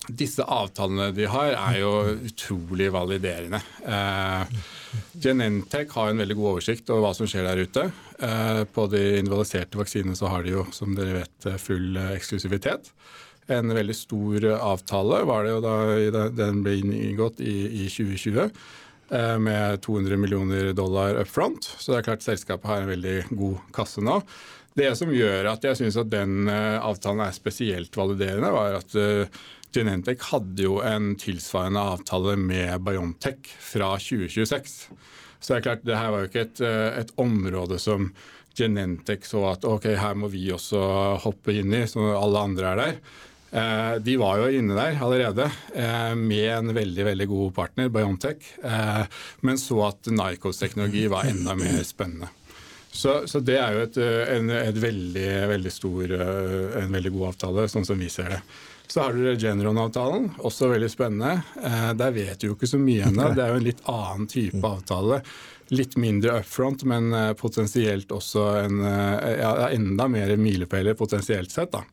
disse 0.10 0.42
avtalene 0.42 1.12
de 1.14 1.28
har, 1.30 1.52
er 1.54 1.76
jo 1.84 1.92
utrolig 2.26 2.88
validerende. 2.90 3.60
Genentech 5.22 5.92
har 5.94 6.10
en 6.10 6.24
veldig 6.24 6.38
god 6.40 6.48
oversikt 6.56 6.90
over 6.90 7.04
hva 7.04 7.12
som 7.14 7.30
skjer 7.30 7.46
der 7.46 7.62
ute. 7.62 7.84
på 8.74 8.88
de 8.90 9.04
individualiserte 9.20 9.78
vaksinene 9.78 10.18
så 10.18 10.32
har 10.34 10.48
de 10.48 10.56
jo, 10.56 10.64
som 10.74 10.98
dere 10.98 11.20
vet, 11.20 11.50
full 11.62 12.00
eksklusivitet 12.16 12.90
en 13.54 13.74
veldig 13.76 13.96
stor 13.96 14.46
avtale, 14.58 15.24
var 15.28 15.46
det 15.46 15.56
jo 15.56 15.64
da 15.64 16.28
den 16.34 16.62
ble 16.66 16.78
inngått 16.82 17.42
i, 17.42 17.86
i 17.86 17.90
2020 17.90 18.40
eh, 18.46 19.36
med 19.42 19.82
200 19.86 20.18
millioner 20.22 20.72
dollar 20.78 21.20
up 21.22 21.30
front. 21.30 21.72
Så 21.78 21.92
det 21.92 22.00
er 22.00 22.08
klart 22.12 22.26
selskapet 22.26 22.70
har 22.70 22.84
en 22.84 22.94
veldig 22.94 23.18
god 23.32 23.62
kasse 23.76 24.04
nå. 24.06 24.20
Det 24.78 24.92
som 24.96 25.12
gjør 25.12 25.50
at 25.52 25.66
jeg 25.66 25.80
syns 25.80 25.98
at 26.00 26.12
den 26.12 26.50
eh, 26.52 26.78
avtalen 26.78 27.26
er 27.26 27.36
spesielt 27.36 27.96
validerende, 27.98 28.52
var 28.54 28.80
at 28.80 28.96
uh, 28.96 29.40
Genentech 29.76 30.24
hadde 30.32 30.64
jo 30.66 30.80
en 30.86 31.12
tilsvarende 31.20 31.82
avtale 31.94 32.36
med 32.40 32.80
Biontech 32.86 33.50
fra 33.62 33.92
2026. 34.02 34.78
Så 35.40 35.52
det 35.52 35.58
er 35.60 35.66
klart, 35.68 35.86
det 35.86 35.98
her 35.98 36.14
var 36.14 36.24
jo 36.24 36.30
ikke 36.30 36.46
et, 36.48 36.62
et 37.04 37.12
område 37.22 37.78
som 37.82 38.10
Genentech 38.58 39.28
så 39.30 39.44
at 39.52 39.66
ok, 39.68 39.92
her 40.00 40.18
må 40.20 40.30
vi 40.32 40.50
også 40.52 40.80
hoppe 41.24 41.56
inn 41.60 41.74
i, 41.76 41.86
så 41.88 42.12
alle 42.18 42.46
andre 42.50 42.72
er 42.72 42.82
der. 42.82 42.98
Eh, 43.52 43.96
de 44.06 44.18
var 44.22 44.38
jo 44.44 44.50
inne 44.60 44.76
der 44.78 45.00
allerede 45.02 45.48
eh, 45.74 46.16
med 46.16 46.50
en 46.54 46.74
veldig 46.76 47.06
veldig 47.08 47.28
god 47.32 47.54
partner, 47.56 47.90
Biontech, 47.90 48.52
eh, 48.64 49.06
men 49.42 49.58
så 49.58 49.88
at 49.88 50.10
Nycos 50.14 50.62
teknologi 50.62 51.08
var 51.10 51.30
enda 51.30 51.56
mer 51.58 51.82
spennende. 51.88 52.30
Så, 52.92 53.24
så 53.30 53.40
det 53.46 53.58
er 53.62 53.74
jo 53.74 53.86
et, 53.86 53.98
en, 54.34 54.50
et 54.50 54.78
veldig, 54.82 55.30
veldig 55.52 55.72
stor, 55.72 56.14
en 56.82 56.94
veldig 56.94 57.12
god 57.14 57.28
avtale, 57.30 57.68
sånn 57.70 57.86
som 57.86 58.00
vi 58.02 58.10
ser 58.10 58.34
det. 58.34 58.40
Så 58.90 59.04
har 59.04 59.14
du 59.14 59.22
Regeneron-avtalen, 59.28 60.32
også 60.42 60.72
veldig 60.72 60.90
spennende. 60.90 61.44
Eh, 61.62 61.92
der 61.98 62.16
vet 62.16 62.42
du 62.42 62.50
jo 62.50 62.56
ikke 62.58 62.70
så 62.70 62.80
mye 62.82 63.06
ennå. 63.12 63.30
Det 63.38 63.46
er 63.46 63.54
jo 63.54 63.60
en 63.62 63.68
litt 63.68 63.84
annen 63.94 64.30
type 64.30 64.62
avtale. 64.66 65.22
Litt 65.70 65.94
mindre 66.02 66.40
upfront, 66.42 66.82
men 66.90 67.14
eh, 67.14 67.36
potensielt 67.38 68.10
også 68.14 68.48
en, 68.64 68.82
ja, 68.82 69.54
enda 69.70 70.10
mer 70.10 70.34
milepæler 70.42 70.98
potensielt 70.98 71.54
sett. 71.54 71.70
da. 71.78 71.86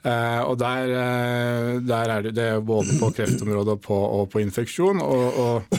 Uh, 0.00 0.40
og 0.48 0.54
der, 0.56 0.90
uh, 0.96 1.74
der, 1.84 2.08
er 2.08 2.22
det, 2.24 2.30
det 2.38 2.44
er 2.54 2.62
både 2.64 2.94
på 2.96 3.10
kreftområdet 3.18 3.74
og 3.74 3.82
på, 3.84 3.96
og 4.20 4.30
på 4.32 4.40
infeksjon. 4.40 5.02
Og, 5.04 5.40
og, 5.42 5.74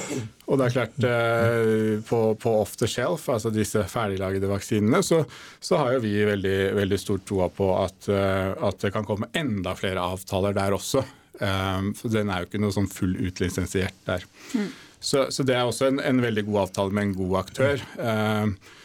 og, 0.46 0.60
det 0.60 0.68
er 0.68 0.76
klart, 0.76 1.00
uh, 1.02 1.96
på, 2.06 2.20
på, 2.42 2.54
off 2.62 2.76
the 2.78 2.90
shelf, 2.90 3.26
altså 3.34 3.50
disse 3.54 3.82
ferdiglagede 3.90 4.52
vaksinene, 4.52 5.02
så, 5.06 5.24
så 5.58 5.80
har 5.82 5.96
jo 5.96 6.04
vi 6.06 6.14
veldig, 6.28 6.60
veldig 6.78 7.00
stor 7.02 7.24
troa 7.26 7.50
på 7.50 7.72
at, 7.80 8.12
at, 8.12 8.78
det 8.84 8.94
kan 8.94 9.08
komme 9.08 9.32
enda 9.38 9.74
flere 9.80 10.04
avtaler 10.14 10.54
der 10.58 10.78
også. 10.78 11.04
for 11.42 12.14
den 12.14 12.30
er 12.30 12.44
jo 12.44 12.50
ikke 12.50 12.60
noe 12.62 12.74
sånn 12.76 12.90
full 12.92 13.16
utlisensiert 13.26 13.96
der. 14.06 14.26
Mm. 14.54 14.70
Så, 15.02 15.26
så, 15.34 15.42
det 15.42 15.56
er 15.58 15.66
også 15.66 15.88
en, 15.90 15.98
en, 16.06 16.22
veldig 16.22 16.44
god 16.46 16.68
avtale 16.68 16.94
med 16.94 17.08
en 17.08 17.16
god 17.18 17.40
aktør. 17.40 17.82
Uh, 17.98 18.76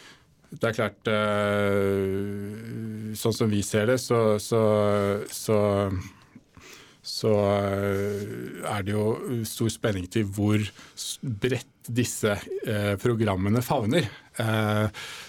det 0.51 0.69
er 0.69 0.75
klart 0.77 1.09
uh, 1.11 2.05
Sånn 3.17 3.35
som 3.35 3.49
vi 3.51 3.61
ser 3.65 3.87
det, 3.89 3.97
så, 4.03 4.37
så, 4.39 4.61
så, 5.33 5.57
så 7.17 7.33
uh, 7.33 8.69
er 8.69 8.85
det 8.85 8.93
jo 8.93 9.41
stor 9.47 9.73
spenning 9.73 10.05
til 10.13 10.27
hvor 10.29 10.61
bredt 11.21 11.73
disse 11.87 12.33
programmene 12.99 13.61
favner. 13.63 14.09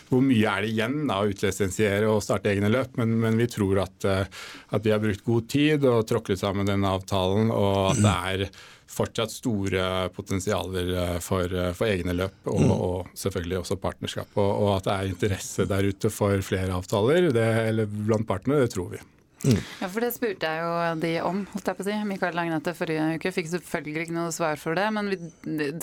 hvor 0.08 0.22
mye 0.26 0.48
er 0.50 0.64
det 0.64 0.72
igjen 0.72 0.96
da, 1.06 1.20
å 1.22 1.28
utlisensiere 1.30 2.08
og 2.10 2.18
starte 2.24 2.50
egne 2.50 2.66
løp, 2.72 2.96
men, 2.98 3.12
men 3.22 3.38
vi 3.38 3.46
tror 3.46 3.84
at, 3.84 4.06
at 4.10 4.82
de 4.82 4.90
har 4.90 4.98
brukt 4.98 5.22
god 5.22 5.46
tid 5.54 5.86
og 5.86 6.02
tråklet 6.10 6.40
sammen 6.40 6.66
denne 6.66 6.90
avtalen, 6.90 7.52
og 7.54 7.92
at 7.92 8.02
det 8.02 8.16
er 8.32 8.58
fortsatt 8.88 9.32
store 9.32 10.08
potensialer 10.16 10.92
eh, 10.96 11.18
for, 11.24 11.52
eh, 11.52 11.72
for 11.76 11.90
egne 11.90 12.16
løp, 12.16 12.40
og, 12.48 12.60
mm. 12.60 12.72
og, 12.72 13.12
selvfølgelig 13.18 13.60
også 13.60 13.78
partnerskap. 13.82 14.32
Og, 14.36 14.48
og, 14.48 14.72
at 14.78 14.88
det 14.88 14.96
er 14.96 15.12
interesse 15.12 15.68
der 15.68 15.92
ute 15.92 16.12
for 16.12 16.44
flere 16.44 16.76
avtaler 16.76 17.30
det, 17.34 17.48
eller 17.68 17.88
blant 17.88 18.28
partnere, 18.28 18.66
det 18.66 18.74
tror 18.74 18.92
vi. 18.96 19.02
Mm. 19.44 19.58
Ja, 19.80 19.86
for 19.86 20.02
Det 20.02 20.10
spurte 20.16 20.48
jeg 20.50 20.62
jo 20.64 21.00
de 21.02 21.10
om, 21.22 21.42
holdt 21.52 21.68
jeg 21.70 21.78
på 21.78 21.84
å 21.84 21.86
si. 21.86 21.96
Mikael 22.08 22.36
Lagnete 22.36 22.74
forrige 22.74 23.08
uke. 23.18 23.32
Fikk 23.34 23.50
selvfølgelig 23.52 24.06
ikke 24.06 24.16
noe 24.16 24.34
svar 24.34 24.58
for 24.60 24.78
det. 24.78 24.86
Men 24.94 25.12
vi, 25.12 25.18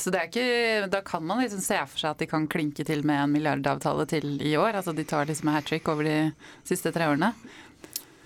så 0.01 0.11
det 0.13 0.21
er 0.21 0.31
ikke, 0.31 0.89
da 0.91 1.01
kan 1.07 1.23
man 1.25 1.43
liksom 1.43 1.63
se 1.63 1.79
for 1.87 2.01
seg 2.01 2.15
at 2.15 2.23
de 2.23 2.29
kan 2.31 2.49
klinke 2.51 2.87
til 2.87 3.05
med 3.07 3.21
en 3.23 3.35
milliardavtale 3.35 4.07
til 4.11 4.35
i 4.43 4.55
år. 4.59 4.75
Altså 4.81 4.95
De 4.95 5.07
tar 5.07 5.29
liksom 5.29 5.53
hat 5.55 5.69
trick 5.69 5.87
over 5.91 6.07
de 6.07 6.17
siste 6.67 6.91
tre 6.95 7.07
årene. 7.11 7.31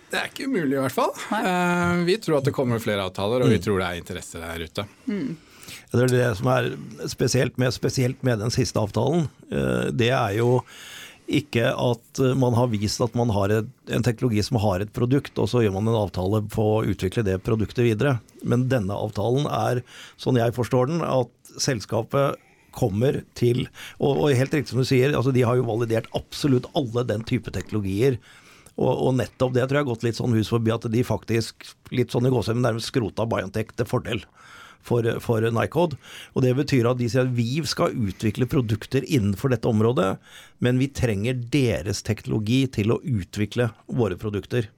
Det 0.10 0.18
er 0.18 0.32
ikke 0.32 0.48
umulig, 0.50 0.74
i 0.74 0.82
hvert 0.82 0.96
fall. 0.96 1.14
Uh, 1.30 2.02
vi 2.08 2.18
tror 2.18 2.40
at 2.40 2.48
det 2.50 2.56
kommer 2.56 2.82
flere 2.82 3.06
avtaler, 3.06 3.46
og 3.46 3.52
vi 3.52 3.60
mm. 3.60 3.66
tror 3.66 3.78
det 3.78 3.90
er 3.90 4.00
interesse 4.00 4.42
der 4.42 4.66
ute. 4.66 4.86
Mm. 5.06 5.36
Det 5.92 6.06
er 6.06 6.14
det 6.14 6.30
som 6.40 6.50
er 6.50 6.72
spesielt 7.10 7.60
med, 7.62 7.74
spesielt 7.76 8.24
med 8.26 8.42
den 8.42 8.54
siste 8.54 8.82
avtalen. 8.82 9.28
Uh, 9.54 9.94
det 9.94 10.10
er 10.10 10.40
jo 10.40 10.64
ikke 11.30 11.70
at 11.78 12.22
man 12.42 12.56
har 12.58 12.72
vist 12.72 13.02
at 13.06 13.16
man 13.18 13.30
har 13.36 13.54
en 13.54 14.06
teknologi 14.06 14.42
som 14.46 14.60
har 14.64 14.82
et 14.82 14.92
produkt, 14.96 15.38
og 15.38 15.50
så 15.52 15.64
gjør 15.64 15.76
man 15.78 15.90
en 15.92 16.00
avtale 16.02 16.42
på 16.50 16.66
å 16.80 16.84
utvikle 16.90 17.24
det 17.28 17.40
produktet 17.46 17.86
videre. 17.86 18.18
Men 18.42 18.68
denne 18.72 18.98
avtalen 18.98 19.46
er, 19.46 19.84
sånn 20.18 20.40
jeg 20.42 20.56
forstår 20.58 20.90
den, 20.90 21.04
at 21.06 21.54
selskapet 21.62 22.40
kommer 22.76 23.24
til 23.34 23.64
Og, 23.98 24.12
og 24.14 24.36
helt 24.38 24.54
riktig 24.54 24.70
som 24.72 24.80
du 24.80 24.86
sier, 24.86 25.16
altså 25.18 25.34
de 25.34 25.42
har 25.42 25.58
jo 25.58 25.66
validert 25.66 26.06
absolutt 26.16 26.68
alle 26.78 27.02
den 27.10 27.24
type 27.28 27.50
teknologier 27.52 28.20
og, 28.80 28.94
og, 28.94 29.10
nettopp 29.18 29.56
det 29.56 29.66
tror 29.66 29.80
jeg 29.80 29.84
har 29.84 29.90
gått 29.90 30.06
litt 30.06 30.20
sånn 30.20 30.36
hus 30.38 30.52
forbi 30.54 30.72
at 30.72 30.86
de 30.94 31.02
faktisk 31.04 31.66
litt 31.92 32.14
sånn 32.14 32.30
i 32.30 32.32
gåsehud 32.32 32.62
nærmest 32.62 32.94
skrota 32.94 33.26
Biontech 33.28 33.74
til 33.76 33.90
fordel 33.90 34.22
for, 34.86 35.06
for 35.24 35.46
Nycode. 35.54 36.00
Og 36.36 36.46
Det 36.46 36.56
betyr 36.58 36.90
at 36.90 37.00
de 37.00 37.10
sier 37.12 37.28
at 37.28 37.36
vi 37.36 37.62
skal 37.68 37.96
utvikle 37.96 38.50
produkter 38.50 39.06
innenfor 39.06 39.54
dette 39.54 39.70
området, 39.70 40.16
men 40.64 40.82
vi 40.82 40.92
trenger 40.92 41.40
deres 41.52 42.04
teknologi 42.08 42.66
til 42.80 42.96
å 42.96 43.02
utvikle 43.04 43.72
våre 43.88 44.20
produkter. 44.20 44.70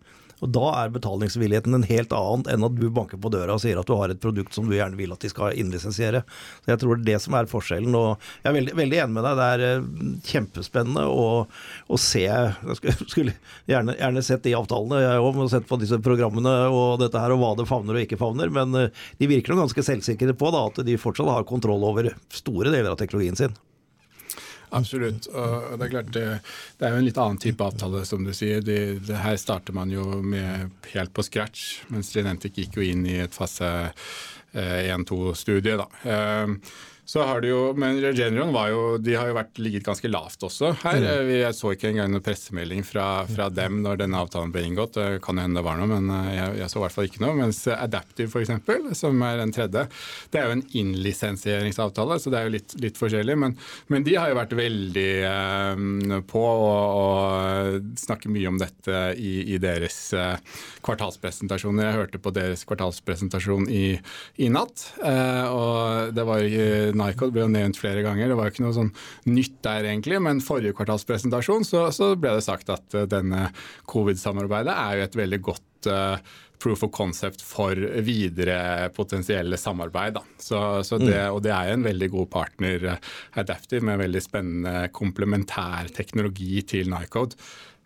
Og 0.41 0.51
Da 0.51 0.63
er 0.81 0.93
betalingsvilligheten 0.93 1.77
en 1.77 1.85
helt 1.85 2.13
annen 2.17 2.47
enn 2.49 2.65
at 2.65 2.77
du 2.77 2.87
banker 2.93 3.19
på 3.21 3.31
døra 3.33 3.55
og 3.55 3.61
sier 3.63 3.79
at 3.79 3.87
du 3.87 3.93
har 3.97 4.13
et 4.13 4.21
produkt 4.21 4.55
som 4.57 4.67
du 4.69 4.75
gjerne 4.75 4.97
vil 4.97 5.13
at 5.13 5.21
de 5.21 5.29
skal 5.31 5.57
innlisensiere. 5.59 6.23
Så 6.65 6.73
Jeg 6.73 6.81
tror 6.81 6.97
det 6.97 7.03
er 7.03 7.09
det 7.11 7.21
som 7.25 7.37
er 7.37 7.49
forskjellen. 7.51 7.95
og 7.95 8.17
Jeg 8.41 8.49
er 8.51 8.57
veldig, 8.57 8.75
veldig 8.81 9.01
enig 9.03 9.17
med 9.17 9.27
deg. 9.27 9.39
Det 9.41 9.47
er 9.53 9.65
eh, 9.67 9.89
kjempespennende 10.31 11.05
å, 11.07 11.27
å 11.87 12.01
se. 12.01 12.25
Jeg 12.25 12.97
skulle 13.05 13.35
gjerne, 13.71 13.97
gjerne 13.99 14.25
sett 14.25 14.45
de 14.47 14.57
avtalene, 14.57 15.03
jeg 15.05 15.25
òg. 15.25 15.41
Sett 15.51 15.67
på 15.67 15.79
disse 15.81 15.97
programmene 16.03 16.53
og 16.69 16.99
dette 17.01 17.19
her, 17.21 17.33
og 17.33 17.41
hva 17.41 17.55
det 17.57 17.69
favner 17.69 17.97
og 17.97 18.05
ikke 18.05 18.19
favner. 18.21 18.51
Men 18.53 18.77
eh, 18.77 19.03
de 19.21 19.29
virker 19.29 19.53
nok 19.53 19.67
ganske 19.67 19.85
selvsikre 19.91 20.37
på 20.37 20.53
da, 20.53 20.67
at 20.71 20.81
de 20.85 20.99
fortsatt 21.01 21.29
har 21.31 21.49
kontroll 21.49 21.85
over 21.85 22.13
store 22.33 22.73
deler 22.73 22.93
av 22.93 22.99
teknologien 23.01 23.37
sin. 23.37 23.55
Absolutt. 24.71 25.27
og 25.27 25.77
Det 25.79 25.85
er 25.85 25.91
klart 25.91 26.11
det, 26.15 26.25
er 26.79 26.93
jo 26.93 27.01
en 27.01 27.07
litt 27.07 27.19
annen 27.19 27.39
type 27.43 27.65
avtale, 27.65 28.05
som 28.07 28.23
du 28.23 28.31
sier. 28.35 28.63
Det, 28.63 28.77
det 29.07 29.19
her 29.19 29.39
starter 29.39 29.75
man 29.75 29.91
jo 29.91 30.21
med 30.23 30.71
helt 30.93 31.13
på 31.13 31.25
scratch, 31.27 31.81
mens 31.91 32.13
Genentic 32.15 32.55
gikk 32.59 32.79
jo 32.79 32.85
inn 32.87 33.03
i 33.07 33.19
et 33.23 33.35
fase 33.35 33.91
1-2-studie. 34.53 35.75
Eh, 35.75 35.83
da. 35.83 36.55
Så 37.11 37.23
har 37.27 37.41
det 37.43 37.49
jo, 37.49 37.73
Men 37.75 37.97
Regeneron 37.99 38.53
var 38.55 38.69
jo, 38.71 38.83
de 39.03 39.17
har 39.19 39.27
jo 39.27 39.35
vært, 39.35 39.57
ligget 39.59 39.83
ganske 39.83 40.07
lavt 40.07 40.45
også 40.47 40.69
her. 40.79 41.01
Mm. 41.03 41.31
Jeg 41.41 41.55
så 41.57 41.73
ikke 41.75 41.89
engang 41.89 42.13
noen 42.13 42.23
pressemelding 42.23 42.85
fra, 42.87 43.25
fra, 43.27 43.49
dem 43.51 43.81
når 43.83 43.99
denne 43.99 44.21
avtalen 44.23 44.53
ble 44.53 44.63
inngått. 44.69 44.95
Det 44.95 45.19
kan 45.25 45.41
hende 45.41 45.59
det 45.59 45.65
var 45.65 45.81
noe, 45.81 45.89
men 45.91 46.07
eh, 46.15 46.29
jeg, 46.37 46.53
jeg 46.61 46.71
så 46.71 46.79
i 46.79 46.83
hvert 46.85 46.95
fall 46.95 47.09
ikke 47.09 47.23
noe. 47.25 47.35
Mens 47.41 47.59
Adaptive 47.67 48.31
f.eks., 48.31 48.95
som 49.01 49.25
er 49.27 49.41
den 49.41 49.51
tredje, 49.51 49.83
det 50.31 50.39
er 50.39 50.47
jo 50.47 50.55
en 50.55 50.63
innlisensieringsavtale, 50.83 52.19
så 52.21 52.31
det 52.31 52.39
er 52.39 52.47
jo 52.47 52.53
litt, 52.55 52.77
litt 52.85 53.01
forskjellig. 53.01 53.35
Men, 53.43 53.57
men, 53.91 54.07
de 54.07 54.15
har 54.15 54.31
jo 54.31 54.39
vært 54.39 54.55
veldig 54.61 55.05
eh, 55.33 55.83
på 56.31 56.45
å 56.47 57.03
snakke 58.05 58.31
mye 58.31 58.53
om 58.53 58.61
dette 58.63 59.03
i, 59.19 59.33
i 59.51 59.59
deres 59.59 59.99
eh, 60.15 60.39
kvartalspresentasjoner. 60.87 61.89
Jeg 61.89 61.99
hørte 61.99 62.23
på 62.23 62.35
deres 62.39 62.63
kvartalspresentasjon 62.71 63.67
i, 63.67 63.83
i 64.39 64.49
natt, 64.55 64.87
eh, 65.03 65.45
og 65.51 66.15
det 66.15 66.27
var 66.31 66.47
uh, 66.47 67.00
Nycod 67.01 67.33
ble 67.33 67.45
jo 67.45 67.51
nevnt 67.51 67.79
flere 67.79 68.03
ganger. 68.05 68.31
Det 68.31 68.37
var 68.39 68.47
jo 68.47 68.55
ikke 68.55 68.67
noe 68.67 68.77
sånn 68.77 68.93
nytt 69.31 69.57
der 69.65 69.89
egentlig, 69.89 70.21
men 70.23 70.43
forrige 70.45 70.77
kvartalspresentasjon 70.77 71.67
så, 71.67 71.87
så 71.95 72.13
ble 72.19 72.37
det 72.37 72.45
sagt 72.45 72.71
at 72.73 72.97
uh, 72.97 73.07
denne 73.09 73.49
covid-samarbeidet 73.91 74.77
er 74.77 74.99
jo 74.99 75.09
et 75.09 75.19
veldig 75.23 75.41
godt 75.49 75.91
uh, 75.91 76.33
proof 76.61 76.83
of 76.85 76.91
concept 76.93 77.41
for 77.41 77.75
videre 78.05 78.89
potensielle 78.95 79.57
samarbeid. 79.57 80.19
Så, 80.37 80.83
så 80.85 80.99
det, 81.01 81.17
mm. 81.17 81.33
og 81.33 81.41
det 81.45 81.55
er 81.55 81.73
en 81.73 81.87
veldig 81.87 82.11
god 82.13 82.31
partner, 82.33 82.87
uh, 82.93 83.11
Adaptive, 83.41 83.83
med 83.87 84.01
veldig 84.03 84.23
spennende 84.23 84.87
komplementær 84.95 85.91
teknologi 85.95 86.61
til 86.75 86.91
Nycode. 86.91 87.39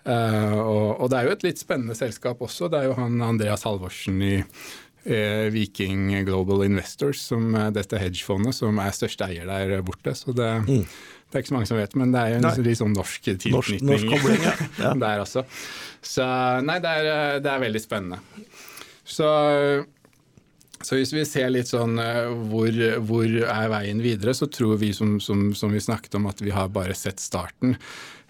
Uh, 0.05 0.53
og, 0.61 0.89
og, 1.01 1.07
det 1.09 1.17
er 1.17 1.25
jo 1.25 1.33
et 1.33 1.43
litt 1.47 1.61
spennende 1.61 1.95
selskap 1.97 2.41
også. 2.45 2.69
Det 2.69 2.77
er 2.77 2.91
jo 2.91 2.97
han 2.99 3.23
Andreas 3.25 3.65
Halvorsen 3.65 4.19
i 4.21 4.35
Eh, 4.37 4.84
Viking 5.05 6.07
Global 6.25 6.63
Investors, 6.65 7.19
som 7.21 7.53
er 7.59 7.73
dette 7.75 7.99
hedgefondet, 8.01 8.55
som 8.57 8.79
er 8.81 8.95
største 8.95 9.27
eier 9.29 9.45
der 9.45 9.83
borte. 9.85 10.15
Så 10.17 10.33
det, 10.33 10.47
mm. 10.65 10.85
det, 10.85 11.33
er 11.33 11.43
ikke 11.43 11.51
så 11.51 11.57
mange 11.57 11.69
som 11.69 11.77
vet, 11.77 11.97
men 11.99 12.15
det 12.15 12.21
er 12.21 12.33
jo 12.33 12.39
en 12.39 12.65
litt 12.65 12.79
sånn 12.79 12.95
norsk 12.97 13.27
tilknytning 13.29 13.83
norsk, 13.85 14.15
norsk 14.15 14.47
ja. 14.47 14.55
ja. 14.87 14.93
der 15.05 15.21
også. 15.25 15.45
Så 16.05 16.25
nei, 16.65 16.79
det 16.81 16.95
er, 17.01 17.11
det 17.45 17.51
er 17.51 17.61
veldig 17.67 17.83
spennende. 17.83 18.21
Så, 19.05 19.27
så, 20.81 20.95
hvis 20.97 21.13
vi 21.13 21.25
ser 21.29 21.51
litt 21.53 21.69
sånn 21.69 21.99
eh, 22.01 22.25
hvor, 22.49 22.79
hvor, 23.05 23.29
er 23.29 23.69
veien 23.71 24.01
videre, 24.01 24.33
så 24.37 24.49
tror 24.49 24.79
vi 24.81 24.89
som, 24.97 25.19
som, 25.21 25.51
som, 25.57 25.73
vi 25.73 25.83
snakket 25.83 26.17
om 26.17 26.25
at 26.31 26.41
vi 26.41 26.53
har 26.55 26.73
bare 26.73 26.97
sett 26.97 27.21
starten. 27.21 27.77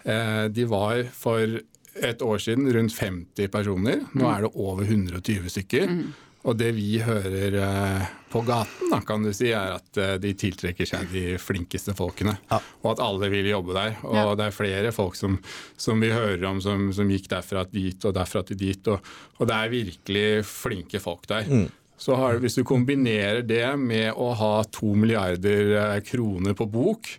Eh, 0.04 0.44
de 0.52 0.68
var 0.68 1.06
for 1.16 1.56
et 1.96 2.22
år 2.22 2.42
siden 2.42 2.68
rundt 2.76 2.92
50 2.92 3.48
personer. 3.52 4.04
Nå 4.12 4.24
mm. 4.26 4.30
er 4.34 4.44
det 4.44 4.52
over 4.52 4.84
120 4.84 5.48
stykker. 5.56 5.88
Mm. 5.88 6.25
Og 6.46 6.54
det 6.58 6.70
vi 6.76 7.00
hører 7.02 7.56
eh, 7.58 8.10
på 8.30 8.42
gaten, 8.46 8.90
da, 8.92 9.00
kan 9.06 9.24
du 9.24 9.32
si, 9.34 9.48
er 9.50 9.74
at 9.78 9.98
eh, 9.98 10.14
de 10.22 10.32
tiltrekker 10.38 10.86
seg 10.88 11.08
de 11.10 11.24
flinkeste 11.42 11.94
folkene. 11.98 12.36
Ja. 12.50 12.60
Og 12.84 12.92
at 12.94 13.02
alle 13.02 13.30
vil 13.32 13.48
jobbe 13.50 13.74
der. 13.76 13.96
Og 14.06 14.18
ja. 14.18 14.26
det 14.38 14.46
er 14.48 14.54
flere 14.54 14.92
folk 14.94 15.18
som, 15.18 15.40
som 15.80 16.02
vi 16.02 16.12
hører 16.14 16.44
om 16.48 16.60
som, 16.62 16.88
som, 16.94 17.10
gikk 17.10 17.30
derfra 17.32 17.66
dit 17.70 18.06
og 18.06 18.14
derfra 18.16 18.44
til 18.46 18.60
dit. 18.60 18.92
Og, 18.92 19.10
og 19.40 19.50
det 19.50 19.56
er 19.56 19.74
virkelig 19.74 20.28
flinke 20.46 21.02
folk 21.02 21.26
der. 21.32 21.50
Mm. 21.50 21.66
Så 21.98 22.14
har, 22.20 22.38
Hvis 22.42 22.58
du 22.58 22.64
kombinerer 22.68 23.42
det 23.42 23.66
med 23.80 24.12
å 24.12 24.30
ha 24.36 24.54
to 24.70 24.92
milliarder 24.94 25.74
eh, 25.80 25.98
kroner 26.04 26.54
på 26.54 26.68
bok 26.70 27.10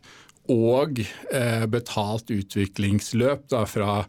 og 0.54 1.02
eh, 1.34 1.66
betalt 1.68 2.32
utviklingsløp 2.32 3.50
da, 3.52 3.66
fra 3.68 4.04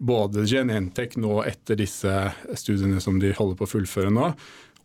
både 0.00 0.46
Genentech 0.48 1.18
nå 1.20 1.42
etter 1.44 1.76
disse 1.76 2.10
studiene 2.56 3.02
som 3.04 3.20
de 3.20 3.34
holder 3.36 3.58
på 3.58 3.66
å 3.68 3.72
fullføre 3.74 4.12
nå, 4.14 4.30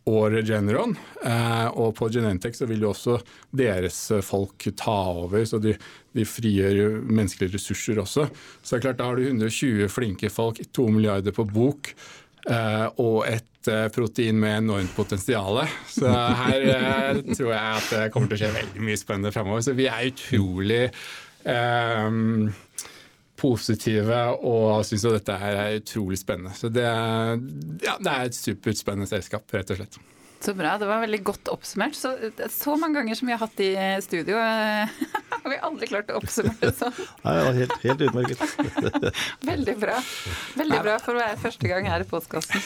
og 0.05 0.25
Regeneron. 0.35 0.93
Eh, 1.25 1.67
og 1.73 1.95
på 1.97 2.09
Genentech 2.13 2.57
så 2.57 2.67
vil 2.69 2.83
jo 2.83 2.91
også 2.91 3.17
deres 3.55 3.97
folk 4.25 4.67
ta 4.77 4.97
over, 5.23 5.45
så 5.49 5.57
de, 5.61 5.73
de 6.13 6.27
frigjør 6.29 6.99
menneskelige 7.07 7.55
ressurser 7.55 8.03
også. 8.03 8.27
Så 8.61 8.75
det 8.75 8.77
er 8.77 8.85
klart, 8.89 8.99
da 8.99 9.09
har 9.09 9.17
du 9.17 9.25
120 9.25 9.89
flinke 9.89 10.29
folk, 10.33 10.61
2 10.75 10.87
milliarder 10.93 11.35
på 11.35 11.47
bok. 11.49 11.95
Uh, 12.45 12.85
og 13.01 13.23
et 13.25 13.69
uh, 13.73 13.87
protein 13.89 14.37
med 14.37 14.59
enormt 14.59 14.91
potensial. 14.93 15.63
Så 15.89 16.05
her 16.05 17.17
tror 17.31 17.49
jeg 17.49 17.63
at 17.63 17.87
det 17.89 18.03
kommer 18.13 18.29
til 18.29 18.37
å 18.37 18.41
skje 18.43 18.51
veldig 18.59 18.85
mye 18.85 18.99
spennende 19.01 19.33
framover. 19.33 19.65
Så 19.65 19.73
vi 19.73 19.87
er 19.89 20.11
utrolig 20.11 20.83
positive 23.39 24.23
og 24.39 24.83
syns 24.87 25.05
at 25.09 25.19
dette 25.19 25.37
her 25.41 25.61
er 25.61 25.79
utrolig 25.81 26.19
spennende. 26.21 26.55
Så 26.57 26.71
det, 26.73 26.85
ja, 26.85 27.95
det 27.99 28.11
er 28.11 28.27
et 28.29 28.37
superspennende 28.37 29.09
selskap, 29.09 29.47
rett 29.53 29.73
og 29.73 29.81
slett. 29.81 29.99
Så 30.45 30.53
bra. 30.53 30.77
Det 30.77 30.85
var 30.85 30.99
veldig 31.01 31.23
godt 31.25 31.47
oppsummert. 31.49 31.95
Så, 31.97 32.11
så 32.51 32.75
mange 32.77 32.99
ganger 32.99 33.17
som 33.17 33.29
vi 33.29 33.33
har 33.33 33.41
hatt 33.41 33.61
i 33.63 33.71
studio, 34.05 34.37
har 35.45 35.49
vi 35.49 35.57
aldri 35.69 35.89
klart 35.89 36.11
å 36.13 36.19
oppsummere 36.19 36.69
det 36.69 36.73
sånn. 36.77 36.99
Nei, 37.25 37.33
ja, 37.39 37.47
helt, 37.59 37.73
helt 37.81 38.03
utmerket. 38.05 38.43
veldig 39.51 39.75
bra. 39.81 39.95
Veldig 40.59 40.81
bra 40.85 40.99
for 41.01 41.17
å 41.17 41.23
være 41.23 41.39
første 41.41 41.71
gang 41.71 41.89
her 41.89 42.05
i 42.05 42.09
postkassen. 42.09 42.61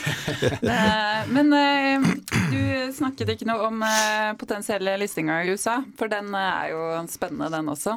Men 1.32 1.56
eh, 1.56 2.10
du 2.52 2.60
snakket 3.00 3.36
ikke 3.36 3.48
noe 3.48 3.72
om 3.72 3.88
eh, 3.88 4.34
potensielle 4.42 4.98
listinger 5.00 5.46
i 5.46 5.56
USA, 5.56 5.80
for 6.00 6.12
den 6.12 6.36
er 6.36 6.74
jo 6.74 6.84
spennende, 7.08 7.48
den 7.54 7.72
også. 7.78 7.96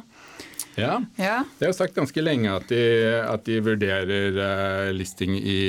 Ja. 0.78 1.00
ja. 1.20 1.38
Det 1.58 1.66
er 1.66 1.72
jo 1.72 1.76
sagt 1.76 1.96
ganske 1.96 2.24
lenge 2.24 2.52
at 2.52 2.68
de, 2.72 2.82
at 3.26 3.44
de 3.48 3.58
vurderer 3.64 4.38
uh, 4.38 4.92
listing 4.96 5.36
i, 5.36 5.60